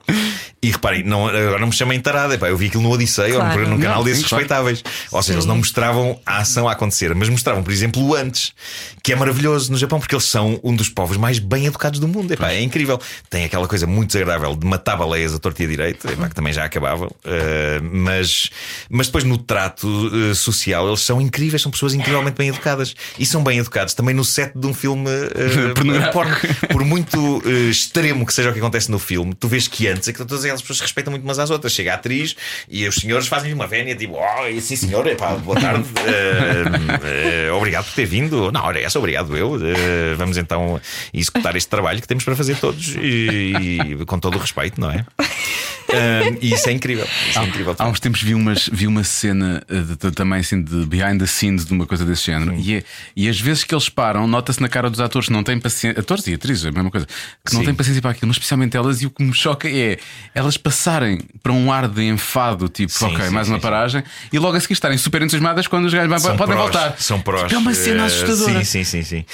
[0.61, 2.35] e reparem, não, agora não me chamem tarada.
[2.49, 3.63] eu vi aquilo no Odisseia claro.
[3.63, 4.83] ou no, canal não, desses sim, respeitáveis.
[4.83, 4.99] Claro.
[5.13, 5.39] Ou seja, sim.
[5.39, 8.53] eles não mostravam a ação a acontecer, mas mostravam, por exemplo, o antes,
[9.03, 12.09] que é maravilhoso no Japão, porque eles são um dos povos mais bem educados do
[12.09, 12.33] mundo.
[12.33, 13.01] Epá, é incrível.
[13.31, 16.35] Tem aquela coisa muito desagradável de matar baleias a torta e a direito, epá, que
[16.35, 17.07] também já acabava.
[17.07, 17.11] Uh,
[17.93, 18.51] mas,
[18.91, 22.95] mas depois no trato uh, social, eles são incríveis, são pessoas incrivelmente bem educadas.
[23.17, 26.37] E são bem educados também no set de um filme uh, porno.
[26.73, 30.13] Por muito extremo que seja o que acontece no filme, tu vês que antes é
[30.13, 30.19] que
[30.49, 31.73] aquelas pessoas respeitam muito umas às outras.
[31.73, 32.35] Chega a atriz
[32.69, 37.57] e os senhores fazem uma vénia tipo, oh, sim senhor, epá, boa tarde, uh, uh,
[37.57, 38.51] obrigado por ter vindo.
[38.51, 39.55] Não, olha, essa obrigado eu.
[39.55, 40.81] Uh, vamos então
[41.13, 44.91] executar este trabalho que temos para fazer todos e, e com todo o respeito, não
[44.91, 45.05] é?
[46.41, 47.07] e isso é incrível.
[47.29, 50.41] Isso é incrível há, há, uns tempos vi, umas, vi uma cena de, de, também
[50.41, 52.55] assim de behind the scenes de uma coisa desse género.
[52.55, 52.85] E, é,
[53.17, 55.99] e às vezes que eles param, nota-se na cara dos atores que não têm paciência.
[55.99, 57.67] Atores e atrizes, a mesma coisa, que não Sim.
[57.67, 59.01] têm paciência para aquilo, mas especialmente elas.
[59.03, 59.99] E o que me choca é
[60.39, 64.05] elas passarem para um ar de enfado, tipo, sim, ok, sim, mais sim, uma paragem,
[64.33, 66.95] e logo a seguir estarem super entusiasmadas quando os gajos podem prós, voltar.
[66.97, 67.43] São prós.
[67.43, 68.65] Tipo, é uma cena assustadora.
[68.65, 69.03] Sim, sim, sim.
[69.03, 69.25] sim.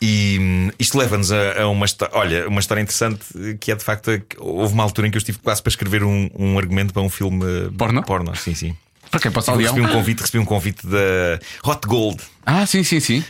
[0.00, 2.16] E hum, isto leva-nos a, a, uma história.
[2.16, 3.20] Olha, uma história interessante
[3.60, 4.10] que é de facto.
[4.38, 7.10] Houve uma altura em que eu estive quase para escrever um, um argumento para um
[7.10, 7.44] filme
[7.76, 8.02] porno.
[8.02, 8.74] porno sim, sim.
[9.10, 12.20] Para quem possa recebi um convite, recebi um convite da Hot Gold.
[12.46, 13.24] Ah, sim, sim, sim.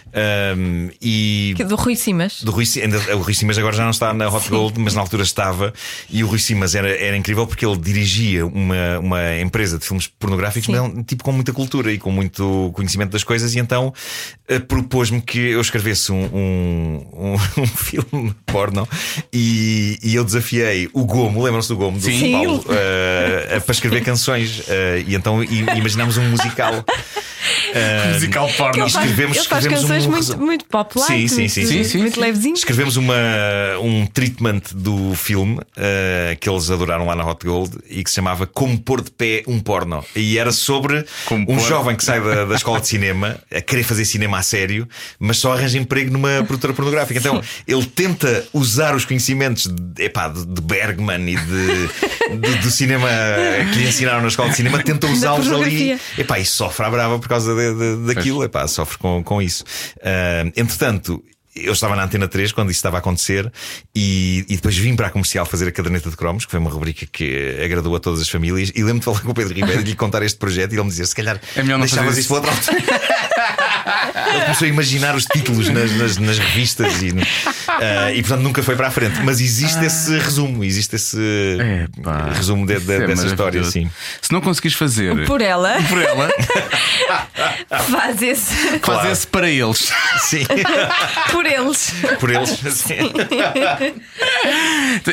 [0.57, 2.43] Um, e do Rui Simas.
[2.43, 4.51] Do Rui, ainda, o Rui Simas agora já não está na Hot sim.
[4.51, 5.73] Gold, mas na altura estava.
[6.11, 10.07] E o Rui Simas era, era incrível porque ele dirigia uma, uma empresa de filmes
[10.07, 13.55] pornográficos, mas um tipo com muita cultura e com muito conhecimento das coisas.
[13.55, 13.93] E então
[14.51, 18.89] uh, propôs-me que eu escrevesse um, um, um, um filme porno
[19.33, 22.33] e, e, eu desafiei o Gomo, lembram-se do Gomo, do sim.
[22.33, 24.61] Paulo, uh, para escrever canções.
[24.61, 26.85] Uh, e então imaginámos um musical.
[28.15, 28.87] musical porno.
[29.05, 31.85] Escrevemos, Ele faz escrevemos canções um muito, muito pop light, Sim, sim, muito, sim, sim,
[31.85, 32.21] sim, muito sim.
[32.21, 32.55] levezinho.
[32.55, 33.15] Escrevemos uma,
[33.83, 38.17] um treatment do filme eh, que eles adoraram lá na Hot Gold e que se
[38.17, 40.05] chamava Como Pôr de Pé um Porno.
[40.15, 43.61] E era sobre Como um pôr- jovem que sai da, da escola de cinema a
[43.61, 47.19] querer fazer cinema a sério, mas só arranja emprego numa produtora pornográfica.
[47.19, 51.89] Então ele tenta usar os conhecimentos de, epá, de Bergman e de,
[52.39, 53.09] de- do cinema
[53.73, 55.99] que lhe ensinaram na escola de cinema, tenta usá-los ali.
[56.19, 59.65] Epá, e sofre à brava por causa de- de- daquilo, epá, sofre com, com isso.
[60.03, 61.23] Ah, entretanto.
[61.57, 63.51] Eu estava na Antena 3 quando isso estava a acontecer
[63.95, 66.69] e, e depois vim para a comercial fazer a caderneta de cromos, que foi uma
[66.71, 68.73] rubrica que agradou a todas as famílias.
[68.75, 70.75] E lembro de falar com o Pedro Ribeiro e de lhe contar este projeto e
[70.75, 73.01] ele me dizer: se calhar É melhor não deixavas fazer isso para outra altura.
[74.35, 77.13] Ele começou a imaginar os títulos nas, nas- nas revistas e,
[77.69, 79.21] ah, e portanto nunca foi para a frente.
[79.23, 81.19] Mas existe esse resumo, existe esse
[81.99, 83.61] Epá, resumo de- de- é dessa história.
[83.61, 83.71] maravilhoso.
[83.73, 83.91] Sim.
[84.21, 86.29] Se não conseguires fazer Por ela, por ela,
[87.91, 89.09] faz esse faz Claro.
[89.11, 89.93] esse para eles.
[90.23, 90.45] Sim,
[91.31, 91.93] por eles.
[92.21, 92.51] por eles.
[92.51, 93.13] Sim.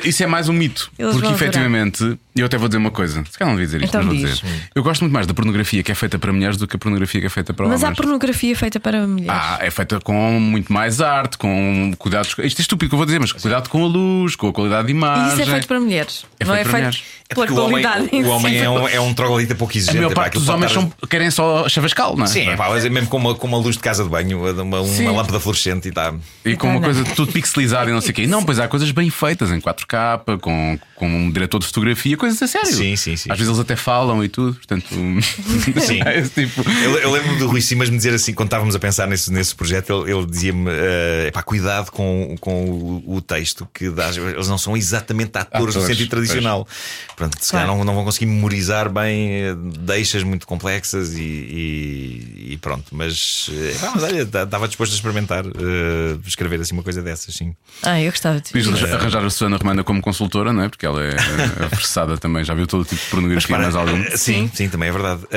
[0.04, 0.92] Isso é mais um mito.
[0.98, 1.50] Eles porque vão adorar.
[1.50, 3.24] efetivamente, eu até vou dizer uma coisa.
[3.30, 4.40] Se calhar não devia dizer isto, Então mas vou diz.
[4.42, 4.70] dizer.
[4.76, 7.20] Eu gosto muito mais da pornografia que é feita para mulheres do que a pornografia
[7.22, 7.98] que é feita para Mas há homens.
[7.98, 9.30] pornografia feita para mulheres.
[9.34, 12.30] Ah, é feita com muito mais arte, com cuidados.
[12.40, 14.88] Isto é estúpido que eu vou dizer, mas cuidado com a luz, com a qualidade
[14.88, 15.34] de e imagem.
[15.34, 16.26] isso é feito para mulheres.
[16.40, 17.04] É não feito é para feito mulheres.
[17.30, 18.10] É pela porque o homem, qualidade.
[18.16, 19.98] em o homem é um, é um troglodita pouco A exigente.
[20.00, 22.28] maior epá, parte aquilo dos homens estar- são, querem só chavascal, não é?
[22.28, 24.38] Sim, é pá, mas é mesmo com uma, com uma luz de casa de banho,
[24.62, 26.14] uma, uma lâmpada fluorescente e tá.
[26.44, 28.28] E com uma coisa tudo pixelizado e não sei o quê.
[28.28, 32.41] Não, pois há coisas bem feitas em 4K, com, com um diretor de fotografia, coisas
[32.41, 32.74] a sério.
[32.74, 33.32] Sim, sim, sim.
[33.32, 34.88] Às vezes eles até falam e tudo, portanto.
[35.82, 36.02] Sim.
[36.06, 36.64] é esse tipo.
[36.84, 39.56] Eu, eu lembro do Rui Simas me dizer assim, quando estávamos a pensar nesse, nesse
[39.56, 44.48] projeto, ele, ele dizia-me: eh, epá, cuidado com, com o, o texto, que dá, eles
[44.48, 46.68] não são exatamente atores, no sentido tradicional.
[47.16, 47.80] Portanto, se calhar Claro.
[47.80, 52.86] não, não vão conseguir memorizar bem eh, deixas muito complexas e, e- e pronto.
[52.91, 57.56] Mas, eh, mas olha, estava disposto a experimentar eh, escrever assim uma coisa dessas, sim.
[57.84, 58.52] Ah, eu gostava de
[58.94, 60.69] arranjar a Susana Romana como consultora, não é?
[60.69, 63.98] Porque ela é é versada também, já viu todo o tipo de pornografia mais algum.
[64.03, 65.23] eh, Sim, sim, também é verdade.
[65.23, 65.27] Uh,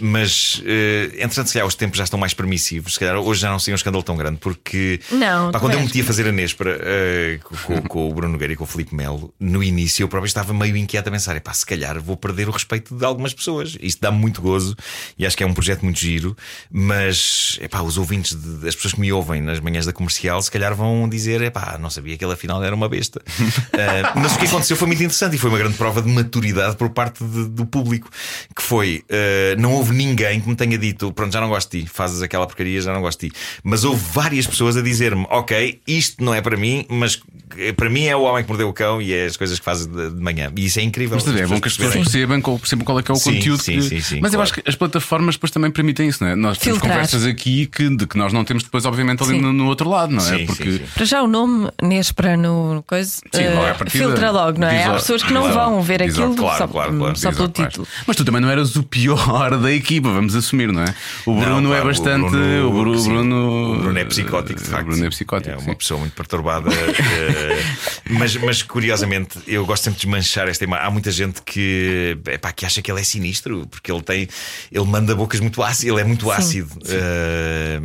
[0.00, 2.94] mas, uh, entretanto, se calhar os tempos já estão mais permissivos.
[2.94, 5.80] Se calhar hoje já não seria um escândalo tão grande, porque Não, pá, quando eu
[5.80, 8.94] meti a fazer a Nespra uh, com, com- o Bruno Nogueira e com o Filipe
[8.94, 12.48] Melo, no início eu próprio estava meio inquieto a pensar: pá, se calhar vou perder
[12.48, 13.76] o respeito de algumas pessoas.
[13.80, 14.74] Isto dá muito gozo
[15.18, 16.36] e acho que é um projeto muito giro,
[16.70, 20.50] mas epá, os ouvintes, de- as pessoas que me ouvem nas manhãs da comercial, se
[20.50, 23.22] calhar vão dizer: epá, não sabia que ele afinal era uma besta.
[23.84, 26.76] Uh, mas o que aconteceu foi muito interessante e foi uma grande prova de maturidade
[26.76, 28.08] por parte de- do público.
[28.54, 31.82] Que foi, uh, não houve ninguém que me tenha dito: pronto, já não gosto de
[31.84, 33.36] ti, fazes aquela porcaria, já não gosto de ti.
[33.62, 37.20] Mas houve várias pessoas a dizer-me: ok, isto não é para mim, mas
[37.58, 39.64] eh, para mim é o homem que mordeu o cão e é as coisas que
[39.64, 40.50] fazes de, de manhã.
[40.56, 41.18] E isso é incrível.
[41.24, 43.34] Mas é bom que as pessoas percebam qual, percebam qual é que é o Sim,
[43.34, 43.62] conteúdo.
[43.62, 44.42] sim, que- sim, sim, Mas eu claro.
[44.42, 46.34] acho que as plataformas depois também permitem isso, não é?
[46.34, 46.94] Nós temos Filtrar.
[46.96, 50.12] conversas aqui que, de que nós não temos depois, obviamente, ali no, no outro lado,
[50.14, 50.38] não é?
[50.38, 50.84] Sim, Porque sim, sim.
[50.94, 54.78] Para já o nome Nespra no coisa Sim, eh, partida, filtra logo, não é?
[54.78, 57.16] diz Há pessoas que não vão ver diz aquilo claro, só, claro, claro.
[57.16, 57.86] só pelo título.
[58.06, 60.94] Mas tu também não eras o pior da equipa, vamos assumir, não é?
[61.24, 62.34] O Bruno Não, é bastante.
[62.34, 64.86] O Bruno, sim, Bruno, o Bruno é psicótico, de o facto.
[64.86, 65.54] Bruno é psicótico.
[65.54, 65.66] É sim.
[65.66, 66.70] uma pessoa muito perturbada.
[66.74, 67.62] eh,
[68.10, 70.86] mas, mas curiosamente, eu gosto sempre de desmanchar esta imagem.
[70.86, 74.28] Há muita gente que, epá, que acha que ele é sinistro, porque ele tem.
[74.70, 76.70] Ele manda bocas muito ácidas, ele é muito ácido.
[76.88, 77.80] Eh,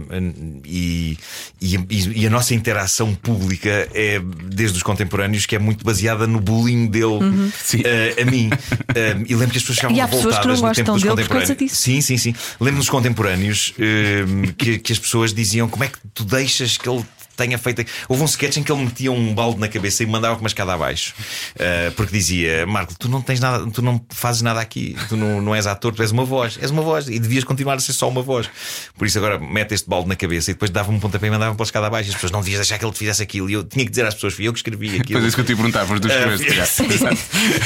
[0.65, 1.17] e,
[1.61, 6.39] e, e a nossa interação pública é, desde os contemporâneos, que é muito baseada no
[6.39, 7.81] bullying dele Sim.
[7.83, 8.49] eh, a mim.
[8.95, 10.93] Eh, e lembro que as pessoas ficavam há pessoas que não revoltadas no tempo gostam
[10.95, 11.57] dos dele por causa contemporâneos.
[11.57, 11.81] disso.
[11.81, 12.35] Sim, sim, sim.
[12.59, 16.89] Lembro nos contemporâneos hum, que, que as pessoas diziam como é que tu deixas que
[16.89, 17.03] ele
[17.43, 17.83] tenha feito.
[18.07, 20.47] Houve um sketch em que ele metia um balde na cabeça e mandava com uma
[20.47, 21.13] escada abaixo.
[21.55, 25.41] Uh, porque dizia: Marco, tu não tens nada, tu não fazes nada aqui, tu não,
[25.41, 27.93] não és ator, tu és uma voz, és uma voz e devias continuar a ser
[27.93, 28.49] só uma voz.
[28.97, 31.55] Por isso agora mete este balde na cabeça e depois dava-me um pontapé e mandava
[31.55, 32.09] pela escada abaixo.
[32.09, 33.49] E as pessoas não devias deixar que ele te fizesse aquilo.
[33.49, 35.19] E eu tinha que dizer às pessoas: fui eu que escrevi aquilo.
[35.19, 36.11] Depois é isso que eu te ia perguntar, foste dos
[36.69, 36.87] sim.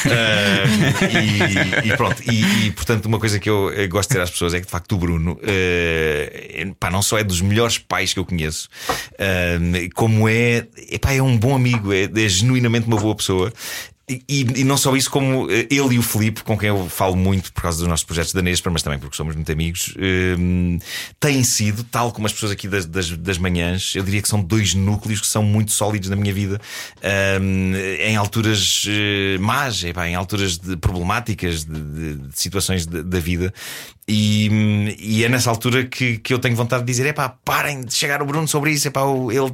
[0.09, 4.29] Ah, e, e pronto, e, e, portanto, uma coisa que eu gosto de dizer às
[4.29, 8.13] pessoas é que de facto o Bruno eh, pá, não só é dos melhores pais
[8.13, 8.69] que eu conheço,
[9.17, 9.59] ah,
[9.93, 13.51] como é, epá, é um bom amigo, é, é genuinamente uma boa pessoa.
[14.09, 17.15] E, e- não só isso, como eh, ele e o Filipe, com quem eu falo
[17.15, 20.35] muito por causa dos nossos projetos da Nespra, mas também porque somos muito amigos, eh,
[21.21, 24.43] têm sido, tal como as pessoas aqui das, das, das manhãs, eu diria que são
[24.43, 26.59] dois núcleos que são muito sólidos na minha vida,
[27.01, 27.39] eh,
[28.09, 33.53] em alturas eh, más, epá, em alturas de- problemáticas, de, de- de situações da vida.
[34.05, 37.81] E, e é nessa altura que, que eu tenho vontade de dizer: é pá, parem
[37.81, 38.87] de chegar o Bruno sobre isso.
[38.87, 39.53] Epá, o- ele,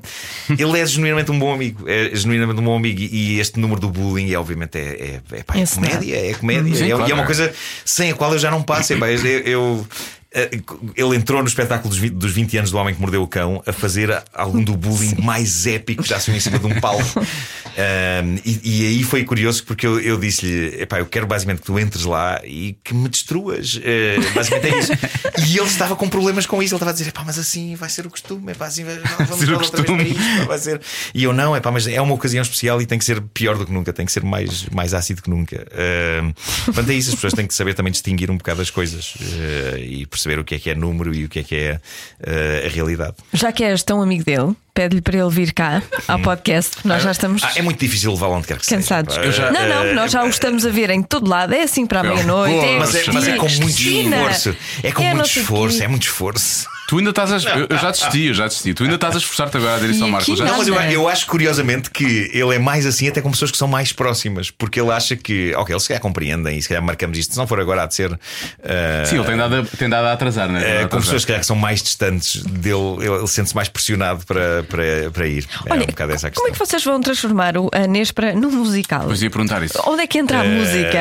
[0.57, 1.87] ele é genuinamente um bom amigo.
[1.87, 2.99] É genuinamente um bom amigo.
[2.99, 6.15] E, este número do bullying, é, obviamente, é, é, é, pá, é comédia.
[6.15, 6.75] É comédia.
[6.75, 7.25] Sim, e, é, claro, e é uma é.
[7.27, 7.53] coisa
[7.85, 8.93] sem a qual eu já não passo.
[8.93, 9.87] Epá, eu, eu,
[10.31, 13.63] ele entrou no espetáculo dos 20, dos 20 anos do Homem que Mordeu o Cão
[13.65, 17.19] a fazer algum do bullying mais épico que já se em cima de um palco.
[17.19, 21.79] Um, e, e aí foi curioso porque eu, eu disse-lhe: eu quero basicamente que tu
[21.79, 23.75] entres lá e que me destruas.
[23.75, 24.91] Uh, basicamente é isso.
[25.47, 26.75] E ele estava com problemas com isso.
[26.75, 28.51] Ele estava a dizer: mas assim vai ser o costume.
[28.51, 30.03] Epá, assim vamos ser o outra vez para costume.
[30.11, 30.81] isto, vai ser.
[31.13, 33.65] E eu não, epá, mas é uma ocasião especial e tem que ser pior do
[33.65, 35.65] que nunca, tem que ser mais, mais ácido que nunca.
[35.71, 36.33] Uh,
[36.65, 39.77] portanto, é isso, as pessoas têm que saber também distinguir um bocado as coisas uh,
[39.79, 41.79] e perceber o que é que é número e o que é que é
[42.21, 43.15] uh, a realidade.
[43.33, 46.71] Já que és tão amigo dele, pede-lhe para ele vir cá ao podcast.
[46.75, 49.13] porque Nós já estamos Ah, é muito difícil levá-lo onde quer que cansados.
[49.15, 49.31] seja.
[49.31, 51.53] já- Não, não, nós já o estamos a ver em todo lado.
[51.53, 52.65] É assim para a Pô, meia-noite.
[52.65, 54.55] é Mas é, mas é com muito esforço.
[54.83, 56.67] É com é muito esforço, é muito esforço.
[56.89, 57.49] Tu ainda estás a.
[57.55, 58.73] Eu eu já desisti, eu já desisti.
[58.73, 60.35] Tu ainda estás a esforçar-te agora a E Marco.
[60.35, 63.51] Já não, mas eu, eu acho curiosamente que ele é mais assim até com pessoas
[63.51, 66.67] que são mais próximas, porque ele acha que, ok, eles se calhar compreendem e se
[66.67, 68.11] calhar marcamos isto, se não for agora há de ser.
[68.63, 70.61] ah, Sim, ele tem dado a, tem dado a atrasar, né?
[70.63, 70.99] Eh, a com atrasar.
[71.01, 75.11] pessoas que, calhar, que são mais distantes dele, ele, ele sente-se mais pressionado para, para,
[75.13, 75.47] para ir.
[75.67, 76.65] é Olha, um bocado essa a como é questão.
[76.65, 79.03] que vocês vão transformar o Nespra num musical?
[79.05, 79.79] Pois ia perguntar isso.
[79.85, 80.97] Onde é que entra a música?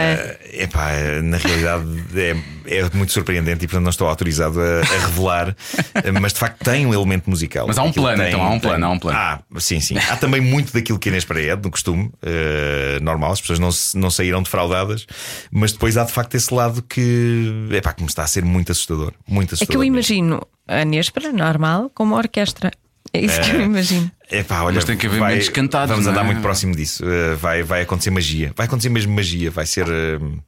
[0.53, 0.91] É pá,
[1.23, 2.37] na realidade é,
[2.69, 5.57] é muito surpreendente e portanto não estou autorizado a, a revelar,
[6.05, 7.67] eh, mas de facto tem um elemento musical.
[7.67, 9.19] Mas há um Aquilo plano, então, há um plano, há um plano.
[9.19, 9.97] Ah, sim, sim.
[9.97, 13.59] Há também muito daquilo que a Inês Pereira é, no costume, eh, normal, as pessoas
[13.59, 13.71] não,
[14.01, 15.07] não saíram defraudadas,
[15.51, 18.45] mas depois há de facto esse lado que é pá, que me está a ser
[18.45, 19.13] muito assustador.
[19.27, 19.71] Muito É assustador.
[19.71, 19.95] que eu mesmo.
[19.95, 22.71] imagino a Nespra normal como uma orquestra.
[23.11, 24.11] É isso que eu imagino.
[24.31, 26.25] Epá, olha, Mas tem que haver vai- momentos cantados, Vamos não andar é?
[26.27, 27.03] muito próximo disso.
[27.03, 28.53] Uh, vai, vai acontecer magia.
[28.55, 29.51] Vai acontecer mesmo magia.
[29.51, 29.87] Vai ser.
[29.89, 30.39] uh,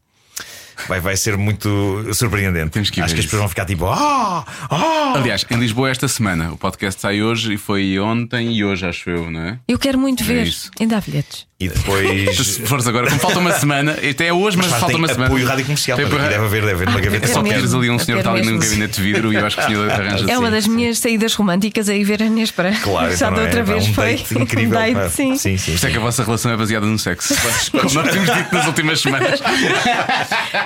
[0.89, 2.71] Vai, vai ser muito surpreendente.
[2.71, 3.87] Temos que Acho que as pessoas vão ficar tipo.
[3.87, 4.45] Ah!
[4.71, 5.13] Ah!
[5.17, 9.09] Aliás, em Lisboa esta semana, o podcast sai hoje e foi ontem e hoje, acho
[9.11, 9.59] eu, não é?
[9.69, 10.47] Eu quero muito ver.
[10.47, 10.71] isso.
[10.81, 11.47] Ainda há bilhetes.
[11.59, 12.37] E depois.
[12.51, 15.09] Se fores agora, como falta uma semana, até é hoje, mas, Mas falta tem uma
[15.09, 15.27] semana.
[15.27, 15.97] apoio rádio comercial.
[15.99, 17.79] Tem apoio- deve haver, deve haver uma gaveta É só mesmo.
[17.79, 19.67] ali um senhor que está ali num gabinete de vidro e eu acho que o
[19.67, 22.73] senhor arranja É uma das minhas saídas românticas a ir ver a Nespra.
[22.83, 23.45] Claro, Já então da é?
[23.45, 24.13] outra vez foi.
[24.41, 24.81] incrível.
[25.11, 25.37] Sim.
[25.37, 27.35] sim, sim, Por isso é que a vossa relação é baseada no sexo.
[27.73, 29.41] Como nós temos dito nas últimas semanas.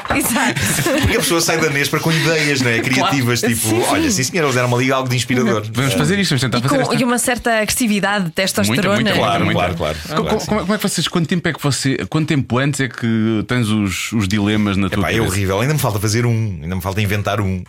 [0.15, 0.61] Exato.
[1.01, 2.81] Porque a pessoa sai da Nespa com ideias, não é?
[2.81, 3.85] Criativas, tipo, Sim, sim.
[3.89, 5.65] olha, sim senhor, eles deram ali algo de inspirador.
[5.73, 6.95] Vamos fazer isto, vamos tentar E, fazer com, esta.
[6.95, 8.95] e uma certa agressividade, testosterona.
[9.01, 9.59] Muita, muita, Claro, muita.
[9.61, 9.99] claro, claro.
[10.07, 12.81] Claro, como, é- como é que vocês, quanto tempo é que você, quanto tempo antes
[12.81, 15.33] é que tens os, os dilemas na tua Epá, é cabeça?
[15.33, 17.65] horrível, ainda me falta fazer um, ainda me falta inventar um, uh,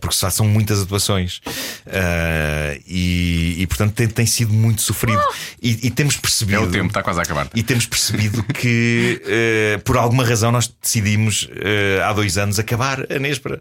[0.00, 1.40] porque só são muitas atuações
[1.86, 5.20] Uh, e, e, portanto tem, tem sido muito sofrido.
[5.62, 6.62] E, e temos É percebido.
[6.64, 7.48] o tempo, está quase a acabar.
[7.54, 11.48] E temos percebido que, uh, por alguma razão, nós decidimos uh,
[12.04, 13.60] há dois anos acabar a Nespera.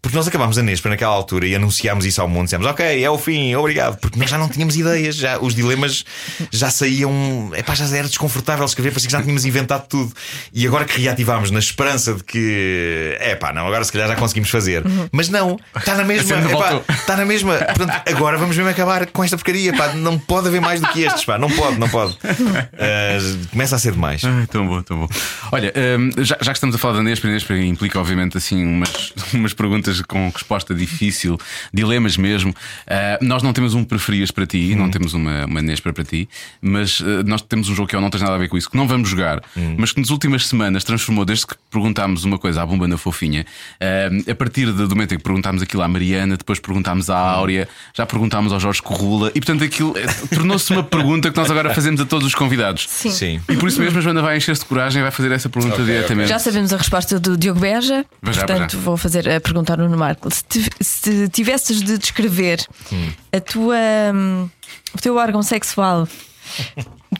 [0.00, 2.44] Porque nós acabámos a Nespera naquela altura e anunciámos isso ao mundo.
[2.44, 3.98] Dissemos, ok, é o fim, obrigado.
[3.98, 6.04] Porque nós já não tínhamos ideias, já, os dilemas
[6.50, 7.50] já saíam.
[7.56, 10.12] Epá, já era desconfortável escrever, parecia que já tínhamos inventado tudo.
[10.52, 14.16] E agora que reativámos na esperança de que, é pá, não, agora se calhar já
[14.16, 14.82] conseguimos fazer.
[15.12, 16.36] Mas não, está na mesma.
[16.36, 16.82] epá.
[16.88, 17.54] Está na mesma.
[17.56, 19.72] Portanto, agora vamos mesmo acabar com esta porcaria.
[19.72, 19.88] Pá.
[19.94, 21.24] Não pode haver mais do que estes.
[21.24, 21.38] Pá.
[21.38, 22.12] Não pode, não pode.
[22.12, 24.22] Uh, começa a ser demais.
[24.24, 25.08] Ai, tão bom, tão bom.
[25.52, 28.62] Olha, hum, já, já que estamos a falar da Nespra, a Nespra implica, obviamente, assim,
[28.64, 31.38] umas, umas perguntas com resposta difícil,
[31.72, 32.54] dilemas mesmo.
[32.86, 36.28] Ah, nós não temos um preferias para ti, não temos uma, uma Nespra para ti,
[36.60, 38.56] mas ah, nós temos um jogo que é o não tens nada a ver com
[38.56, 39.40] isso, que não vamos jogar,
[39.76, 43.44] mas que nas últimas semanas transformou, desde que perguntámos uma coisa à bomba na fofinha,
[43.80, 47.16] ah, a partir de- do momento em que perguntámos aquilo à Mariana, depois perguntámos à
[47.18, 51.50] Áurea, já perguntámos ao Jorge Corrula, e portanto aquilo eh, tornou-se uma pergunta que nós
[51.50, 52.86] agora fazemos a todos os convidados.
[52.88, 53.10] Sim.
[53.10, 53.40] Sim.
[53.48, 55.74] E por isso mesmo a Joana vai encher-se de coragem e vai fazer essa pergunta
[55.74, 56.28] Ok, diretamente.
[56.28, 58.78] Já sabemos a resposta do Diogo Beja, já, portanto já.
[58.78, 60.28] vou fazer a perguntar ao Nuno Marco.
[60.30, 60.44] Se,
[60.80, 62.58] se tivesses de descrever
[62.92, 63.12] Hum.
[63.32, 63.76] a tua,
[64.14, 64.48] hum,
[64.94, 66.06] o teu órgão sexual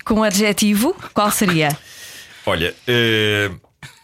[0.04, 1.76] com um adjetivo, qual seria?
[2.46, 3.50] Olha, eh,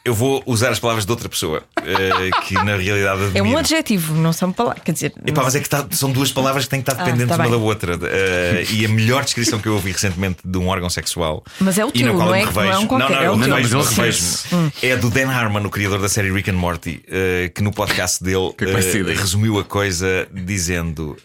[0.05, 3.47] eu vou usar as palavras de outra pessoa eh, que na realidade É admiro.
[3.47, 4.83] um adjetivo, não são palavras.
[4.85, 7.05] Quer dizer, Epá, mas é que tá- são duas palavras que têm que estar Ah,
[7.07, 7.53] dependentes tá uma bem.
[7.53, 7.99] da outra.
[8.03, 11.43] Eh, e a melhor descrição que eu ouvi recentemente de um órgão sexual.
[11.59, 13.33] Mas é o teu, não eu é- não é um revejo- qualquer, não, é eu
[13.33, 14.73] o revejo- Mas ele revejo-me.
[14.83, 18.23] É do Dan Harmon, o criador da série Rick and Morty, eh, que no podcast
[18.23, 21.17] dele é resumiu a coisa dizendo: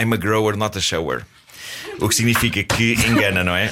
[0.00, 1.22] I'm a grower, not a shower.
[2.00, 3.70] O que significa que engana, não é?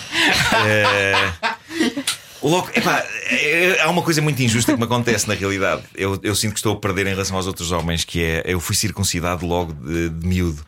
[2.42, 5.82] Logo, epá, é- há uma coisa muito injusta que me acontece na realidade.
[5.94, 8.58] Eu, eu sinto que estou a perder em relação aos outros homens, que é eu
[8.60, 10.64] fui circuncidado logo de, de miúdo.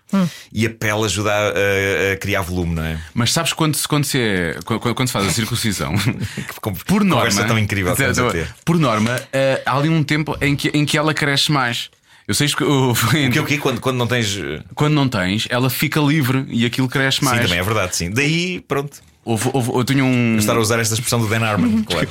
[0.53, 3.01] E a pele ajuda a, a- a criar volume, não é?
[3.15, 5.95] Mas sabes quando, se- quando, se é, quando, quando se faz a circuncisão,
[6.87, 7.27] por norma.
[7.31, 8.55] Conversa tão incrível que a ter.
[8.65, 11.91] Por norma, eh, há ali um tempo em que, em que ela cresce mais.
[12.29, 12.95] Eu sei que O
[13.33, 13.59] que é o quê?
[13.59, 14.37] Quando, quando não tens.
[14.37, 17.39] eh, quando não tens, ela fica livre e aquilo cresce mais.
[17.39, 18.11] Sim, também é verdade, sim.
[18.11, 19.01] Daí, pronto.
[19.25, 20.37] Houve, houve- eu tinha um.
[20.39, 22.09] Estar a usar esta expressão do Dan Harmon, claro.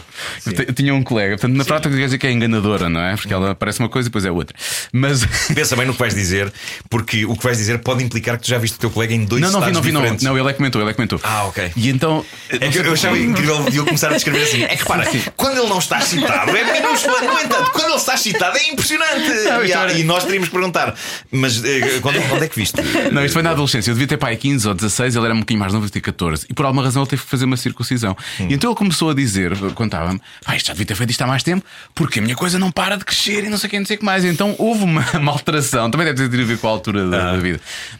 [0.67, 3.15] Eu tinha um colega, portanto, na prática quer dizer que é enganadora, não é?
[3.15, 4.55] Porque ela parece uma coisa e depois é outra.
[4.91, 5.25] Mas.
[5.53, 6.51] Pensa bem no que vais dizer,
[6.89, 9.25] porque o que vais dizer pode implicar que tu já viste o teu colega em
[9.25, 10.01] dois Não, não vi, estados não vi, não.
[10.01, 10.25] diferentes.
[10.25, 11.19] Não, ele é que comentou, ele é que comentou.
[11.23, 11.71] Ah, ok.
[11.75, 12.25] E então.
[12.49, 14.63] É que eu, eu achava incrível de eu começar a descrever assim.
[14.63, 15.05] É que para,
[15.35, 17.15] quando ele não está excitado é minúsculo.
[17.21, 19.27] No entanto, quando ele está excitado é impressionante.
[19.49, 20.95] Não, e, há- era- e nós teríamos que perguntar,
[21.31, 22.81] mas eh, quando, quando é que viste?
[23.11, 23.89] Não, isto foi na adolescência.
[23.91, 26.01] Eu devia ter pai 15 ou 16, ele era um bocadinho mais novo, devia ter
[26.01, 26.45] 14.
[26.49, 28.15] E por alguma razão ele teve que fazer uma circuncisão.
[28.39, 31.27] E então ele começou a dizer, contava-me, ah, isto já devia ter feito isto há
[31.27, 33.79] mais tempo, porque a minha coisa não para de crescer e não sei o que,
[33.79, 34.23] não sei o que mais.
[34.25, 37.37] Então houve uma, uma alteração, também deve ter a ver com a altura da, da
[37.37, 37.59] vida.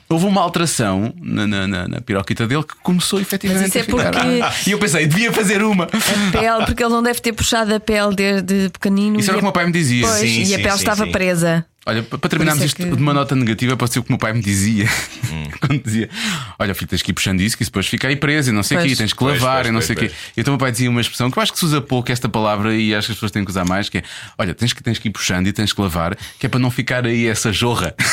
[0.10, 3.84] Houve uma alteração na, na, na, na piroquita dele que começou efetivamente Mas isso é
[3.84, 5.86] porque- E eu pensei, devia fazer uma.
[5.86, 9.20] A pele, porque ele não deve ter puxado a pele desde pequenino.
[9.20, 10.06] Isso era o que o meu pai me dizia.
[10.06, 11.12] Pois, Sim, e sim, a pele sim, estava sim.
[11.12, 11.66] presa.
[11.86, 14.04] Olha, pa- para terminarmos Por isto é que- de uma nota negativa, pode ser o
[14.04, 14.88] que o meu pai me dizia.
[15.32, 15.44] Hum.
[15.60, 16.10] Quando dizia:
[16.60, 18.62] Olha, filho, tens que ir puxando isso, que isso depois fica aí preso e não
[18.62, 18.98] sei o quê, Pois.
[19.00, 20.06] tens que Pois, lavar pois, e não pois, sei o quê.
[20.10, 20.20] pois.
[20.38, 22.30] Então o meu pai dizia uma expressão que eu acho que se usa pouco esta
[22.30, 24.04] palavra e acho que as pessoas têm que usar mais, que é:
[24.38, 26.70] Olha, tens que, tens que ir puxando e tens que lavar, que é para não
[26.70, 27.96] ficar aí essa jorra.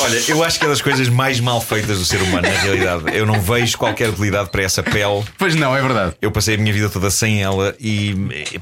[0.00, 3.04] Olha, eu acho que é das coisas mais mal feitas do ser humano, na realidade.
[3.16, 5.24] Eu não vejo qualquer utilidade para essa pele.
[5.38, 6.14] pois não, é verdade.
[6.22, 8.14] Eu passei a minha vida toda sem ela e,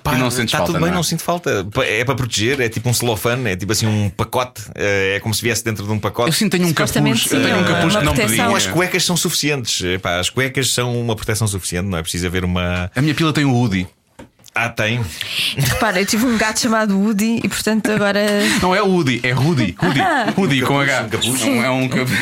[0.03, 0.95] pá, E não está falta, tudo bem, não é?
[0.97, 1.67] não sinto falta.
[1.87, 5.43] É para proteger, é tipo um celofane, é tipo assim um pacote, é como se
[5.43, 6.29] viesse dentro de um pacote.
[6.29, 7.03] Eu sim tenho um capuz, sim,
[7.41, 8.45] tenho um é capuz que não proteção.
[8.53, 8.57] podia.
[8.57, 9.83] As cuecas são suficientes.
[9.83, 12.91] Epá, as cuecas são uma proteção suficiente, não é preciso haver uma.
[12.95, 13.87] A minha pila tem o Woody.
[14.57, 15.05] Ah, tem.
[15.57, 18.21] Repara, eu tive um gato chamado Woody e portanto agora.
[18.63, 19.75] Não é Woody, é Rudy.
[19.77, 20.01] Rudy,
[20.37, 21.03] Rudy com H.
[21.03, 21.43] um capuz.
[21.43, 22.19] É um capuz.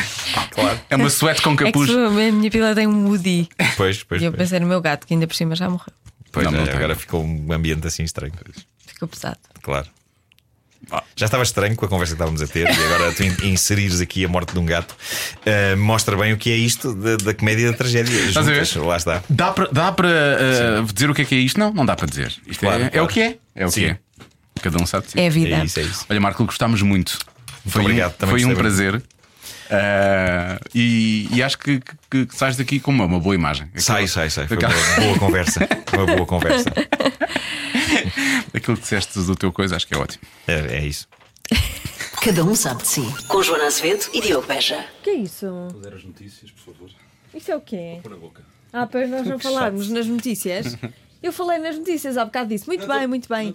[0.49, 0.79] Claro.
[0.89, 1.91] É uma suéte com É que capuz.
[1.91, 3.47] a minha pila tem um Woody.
[3.77, 4.19] Pois, pois.
[4.19, 4.41] E eu pois.
[4.43, 5.85] pensei no meu gato, que ainda por cima já morreu.
[6.31, 6.73] Pois, Não, não é, tem.
[6.75, 8.33] agora ficou um ambiente assim estranho.
[8.87, 9.37] Ficou pesado.
[9.61, 9.85] Claro.
[11.15, 14.01] Já estava estranho com a conversa que estávamos a ter e agora tu in- inserires
[14.01, 14.95] aqui a morte de um gato
[15.45, 18.13] eh, mostra bem o que é isto da, da comédia e da tragédia.
[18.19, 18.65] Estás a ver?
[18.65, 19.23] Juntas, lá está.
[19.29, 21.59] Dá para dá para, uh, dizer o que é que é isto?
[21.59, 22.33] Não, não dá para dizer.
[22.47, 23.05] Isto Claro, é, é claro.
[23.05, 23.37] o que é.
[23.55, 23.79] É o Sim.
[23.81, 23.97] que é.
[24.61, 25.19] Cada um sabe de si.
[25.19, 25.55] É a vida.
[25.55, 26.05] É isso, é isso.
[26.09, 27.17] Olha, Marco, gostámos muito.
[27.65, 28.95] Foi obrigado, um, também foi um prazer.
[28.95, 31.81] Uh, e, e acho que,
[32.11, 33.67] que, que sais daqui com uma, uma boa imagem.
[33.75, 34.47] Sai, Aquilo- sai, sai.
[34.47, 35.67] Foi aquela- uma boa conversa.
[35.93, 36.69] Uma boa conversa.
[38.53, 40.23] Aquilo que disseste do teu coisa, acho que é ótimo.
[40.47, 41.07] É, é isso.
[42.23, 43.01] Cada um sabe de si.
[43.27, 44.85] Com Joana Azevedo e Diogo Beja.
[44.99, 45.47] O que é isso?
[45.73, 46.89] Fazer as notícias, por favor.
[47.33, 47.99] Isso é o quê?
[48.09, 48.43] na boca.
[48.71, 50.77] Ah, para nós não falarmos nas notícias.
[51.23, 52.67] Eu falei nas notícias, há bocado disse.
[52.67, 53.53] Muito bem, muito bem.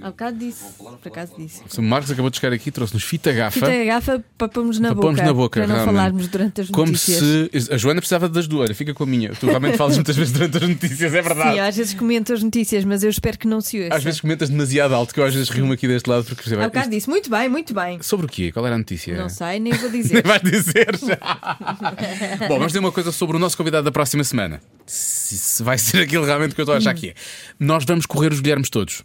[0.00, 0.64] Há bocado disse.
[0.78, 1.60] Por acaso disse.
[1.78, 3.60] O Marcos acabou de chegar aqui, trouxe-nos fita gafa.
[3.66, 5.06] Fita gafa para pôrmos na para boca.
[5.08, 5.94] pormos na boca, para não realmente.
[5.96, 7.18] falarmos durante as Como notícias.
[7.64, 7.72] se.
[7.74, 9.30] A Joana precisava das duas, olha, fica com a minha.
[9.34, 11.52] Tu realmente falas muitas vezes durante as notícias, é verdade.
[11.52, 13.94] Sim, às vezes comento as notícias, mas eu espero que não se ouça.
[13.96, 16.64] Às vezes comentas demasiado alto, que eu às vezes rio-me aqui deste lado porque Há
[16.64, 17.08] bocado disse.
[17.10, 18.00] Muito bem, muito bem.
[18.00, 18.50] Sobre o quê?
[18.50, 19.14] Qual era a notícia?
[19.16, 20.26] Não sei, nem vou Nem dizer.
[20.26, 21.18] vais dizer já.
[22.48, 24.60] Bom, vamos dizer uma coisa sobre o nosso convidado da próxima semana.
[24.86, 27.14] Se, se vai ser aquilo realmente que eu estou a achar que é.
[27.58, 29.02] Nós vamos correr os Guilhermes todos.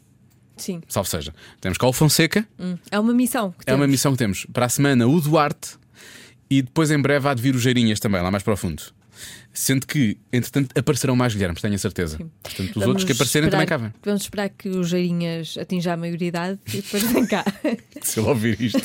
[0.57, 0.81] Sim.
[0.89, 1.33] Salve seja.
[1.61, 2.45] Temos cá o Fonseca,
[2.91, 3.51] É uma missão.
[3.51, 3.91] Que é uma temos.
[3.91, 4.45] missão que temos.
[4.51, 5.77] Para a semana, o Duarte
[6.49, 8.83] e depois em breve há de vir o Geirinhas também, lá mais para o fundo.
[9.51, 12.17] Sendo que, entretanto, aparecerão mais Guilhermes, tenho a certeza.
[12.17, 13.93] Portanto, os Vamos outros que aparecerem esperar- também cá vêm.
[14.05, 17.43] Vamos esperar que os Jeirinhas atinjam a maioridade e depois vem cá.
[18.01, 18.79] Se ele ouvir isto.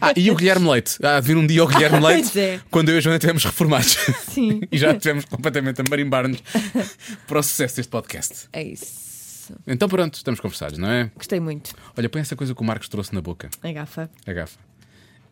[0.00, 0.98] ah, e o Guilherme Leite.
[1.04, 2.60] Há de vir um dia o Guilherme Leite Pois é.
[2.70, 3.96] quando eu e a Joana estivermos reformados.
[4.28, 4.60] Sim.
[4.70, 6.42] e já estivemos completamente a marimbar-nos
[7.26, 8.48] para o sucesso deste podcast.
[8.52, 9.06] É isso.
[9.66, 11.10] Então pronto, estamos conversados, não é?
[11.14, 11.70] Gostei muito.
[11.96, 13.48] Olha, põe essa coisa que o Marcos trouxe na boca.
[13.62, 14.10] A gafa.
[14.26, 14.58] A gafa.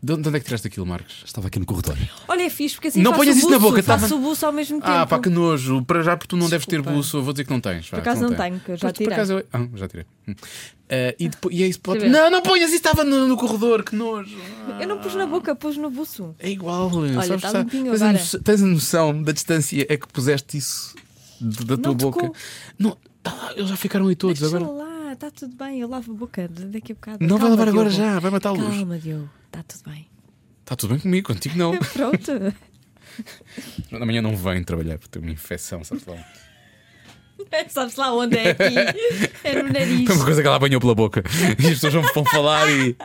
[0.05, 1.22] De onde de onde é que tiraste aquilo, Marcos?
[1.24, 1.97] Estava aqui no corredor.
[2.28, 4.18] Olha, é fixe, porque assim Não faço ponhas isso na buço, boca, Faço tava- o
[4.22, 4.93] buço ao mesmo tempo.
[4.93, 5.82] Ah, pá, que nojo.
[5.85, 6.97] Para já, porque tu não deves ter Desculpa.
[6.98, 7.16] buço.
[7.16, 7.89] Eu vou dizer que não tens.
[7.89, 9.06] Por acaso não tenho, que eu já tirei.
[9.09, 9.47] Por acaso eu...
[9.52, 10.06] Ah, já tirei.
[10.28, 12.06] Ah, e, depois, e é isso pode...
[12.09, 12.76] Não, não ponhas isso.
[12.76, 13.82] Estava no, no corredor.
[13.82, 14.36] Que nojo.
[14.78, 16.35] Eu não pus na boca, pus no buço.
[16.39, 16.90] É igual.
[16.94, 18.18] Olha, tá limpinho tens, a agora.
[18.18, 20.94] noção, tens a noção da distância é que puseste isso
[21.40, 22.20] de- da tua Não boca.
[22.20, 22.36] tocou.
[22.78, 24.70] Não, tá lá, eles já ficaram aí todos Deixa agora.
[24.70, 27.18] lá, está tudo bem, eu lavo a boca daqui a bocado.
[27.20, 28.05] Não vai Calma, lavar agora Diogo.
[28.12, 28.62] já, vai matá-los.
[28.62, 30.06] Calma, Diogo, está tudo bem.
[30.60, 31.76] Está tudo bem comigo, contigo não.
[31.93, 32.32] Pronto.
[33.93, 36.16] Amanhã não venho trabalhar porque tenho uma infecção, sabes lá.
[37.68, 38.74] Sabes lá onde é aqui?
[39.44, 40.06] É no nariz.
[40.06, 41.22] Foi uma coisa que ela apanhou pela boca.
[41.59, 42.97] E as pessoas vão, vão falar e.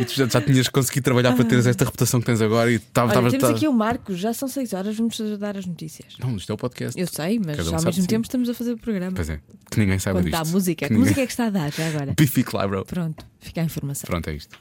[0.00, 2.76] E tu já, já tinhas conseguido trabalhar para teres esta reputação que tens agora e
[2.76, 3.12] estava.
[3.18, 6.16] Olha, temos aqui o Marcos, já são 6 horas, vamos dar as notícias.
[6.18, 6.98] Não, isto é o podcast.
[6.98, 8.06] Eu sei, mas um ao mesmo de si.
[8.06, 9.12] tempo estamos a fazer o programa.
[9.14, 9.40] Pois é,
[9.70, 10.44] que ninguém sabe Quando disto.
[10.44, 10.86] dá música.
[10.86, 12.14] Que Que ninguém- música é que está a dar já agora?
[12.16, 12.84] Biffy Clyro.
[12.86, 14.06] Pronto, fica a informação.
[14.06, 14.58] Pronto, é isto.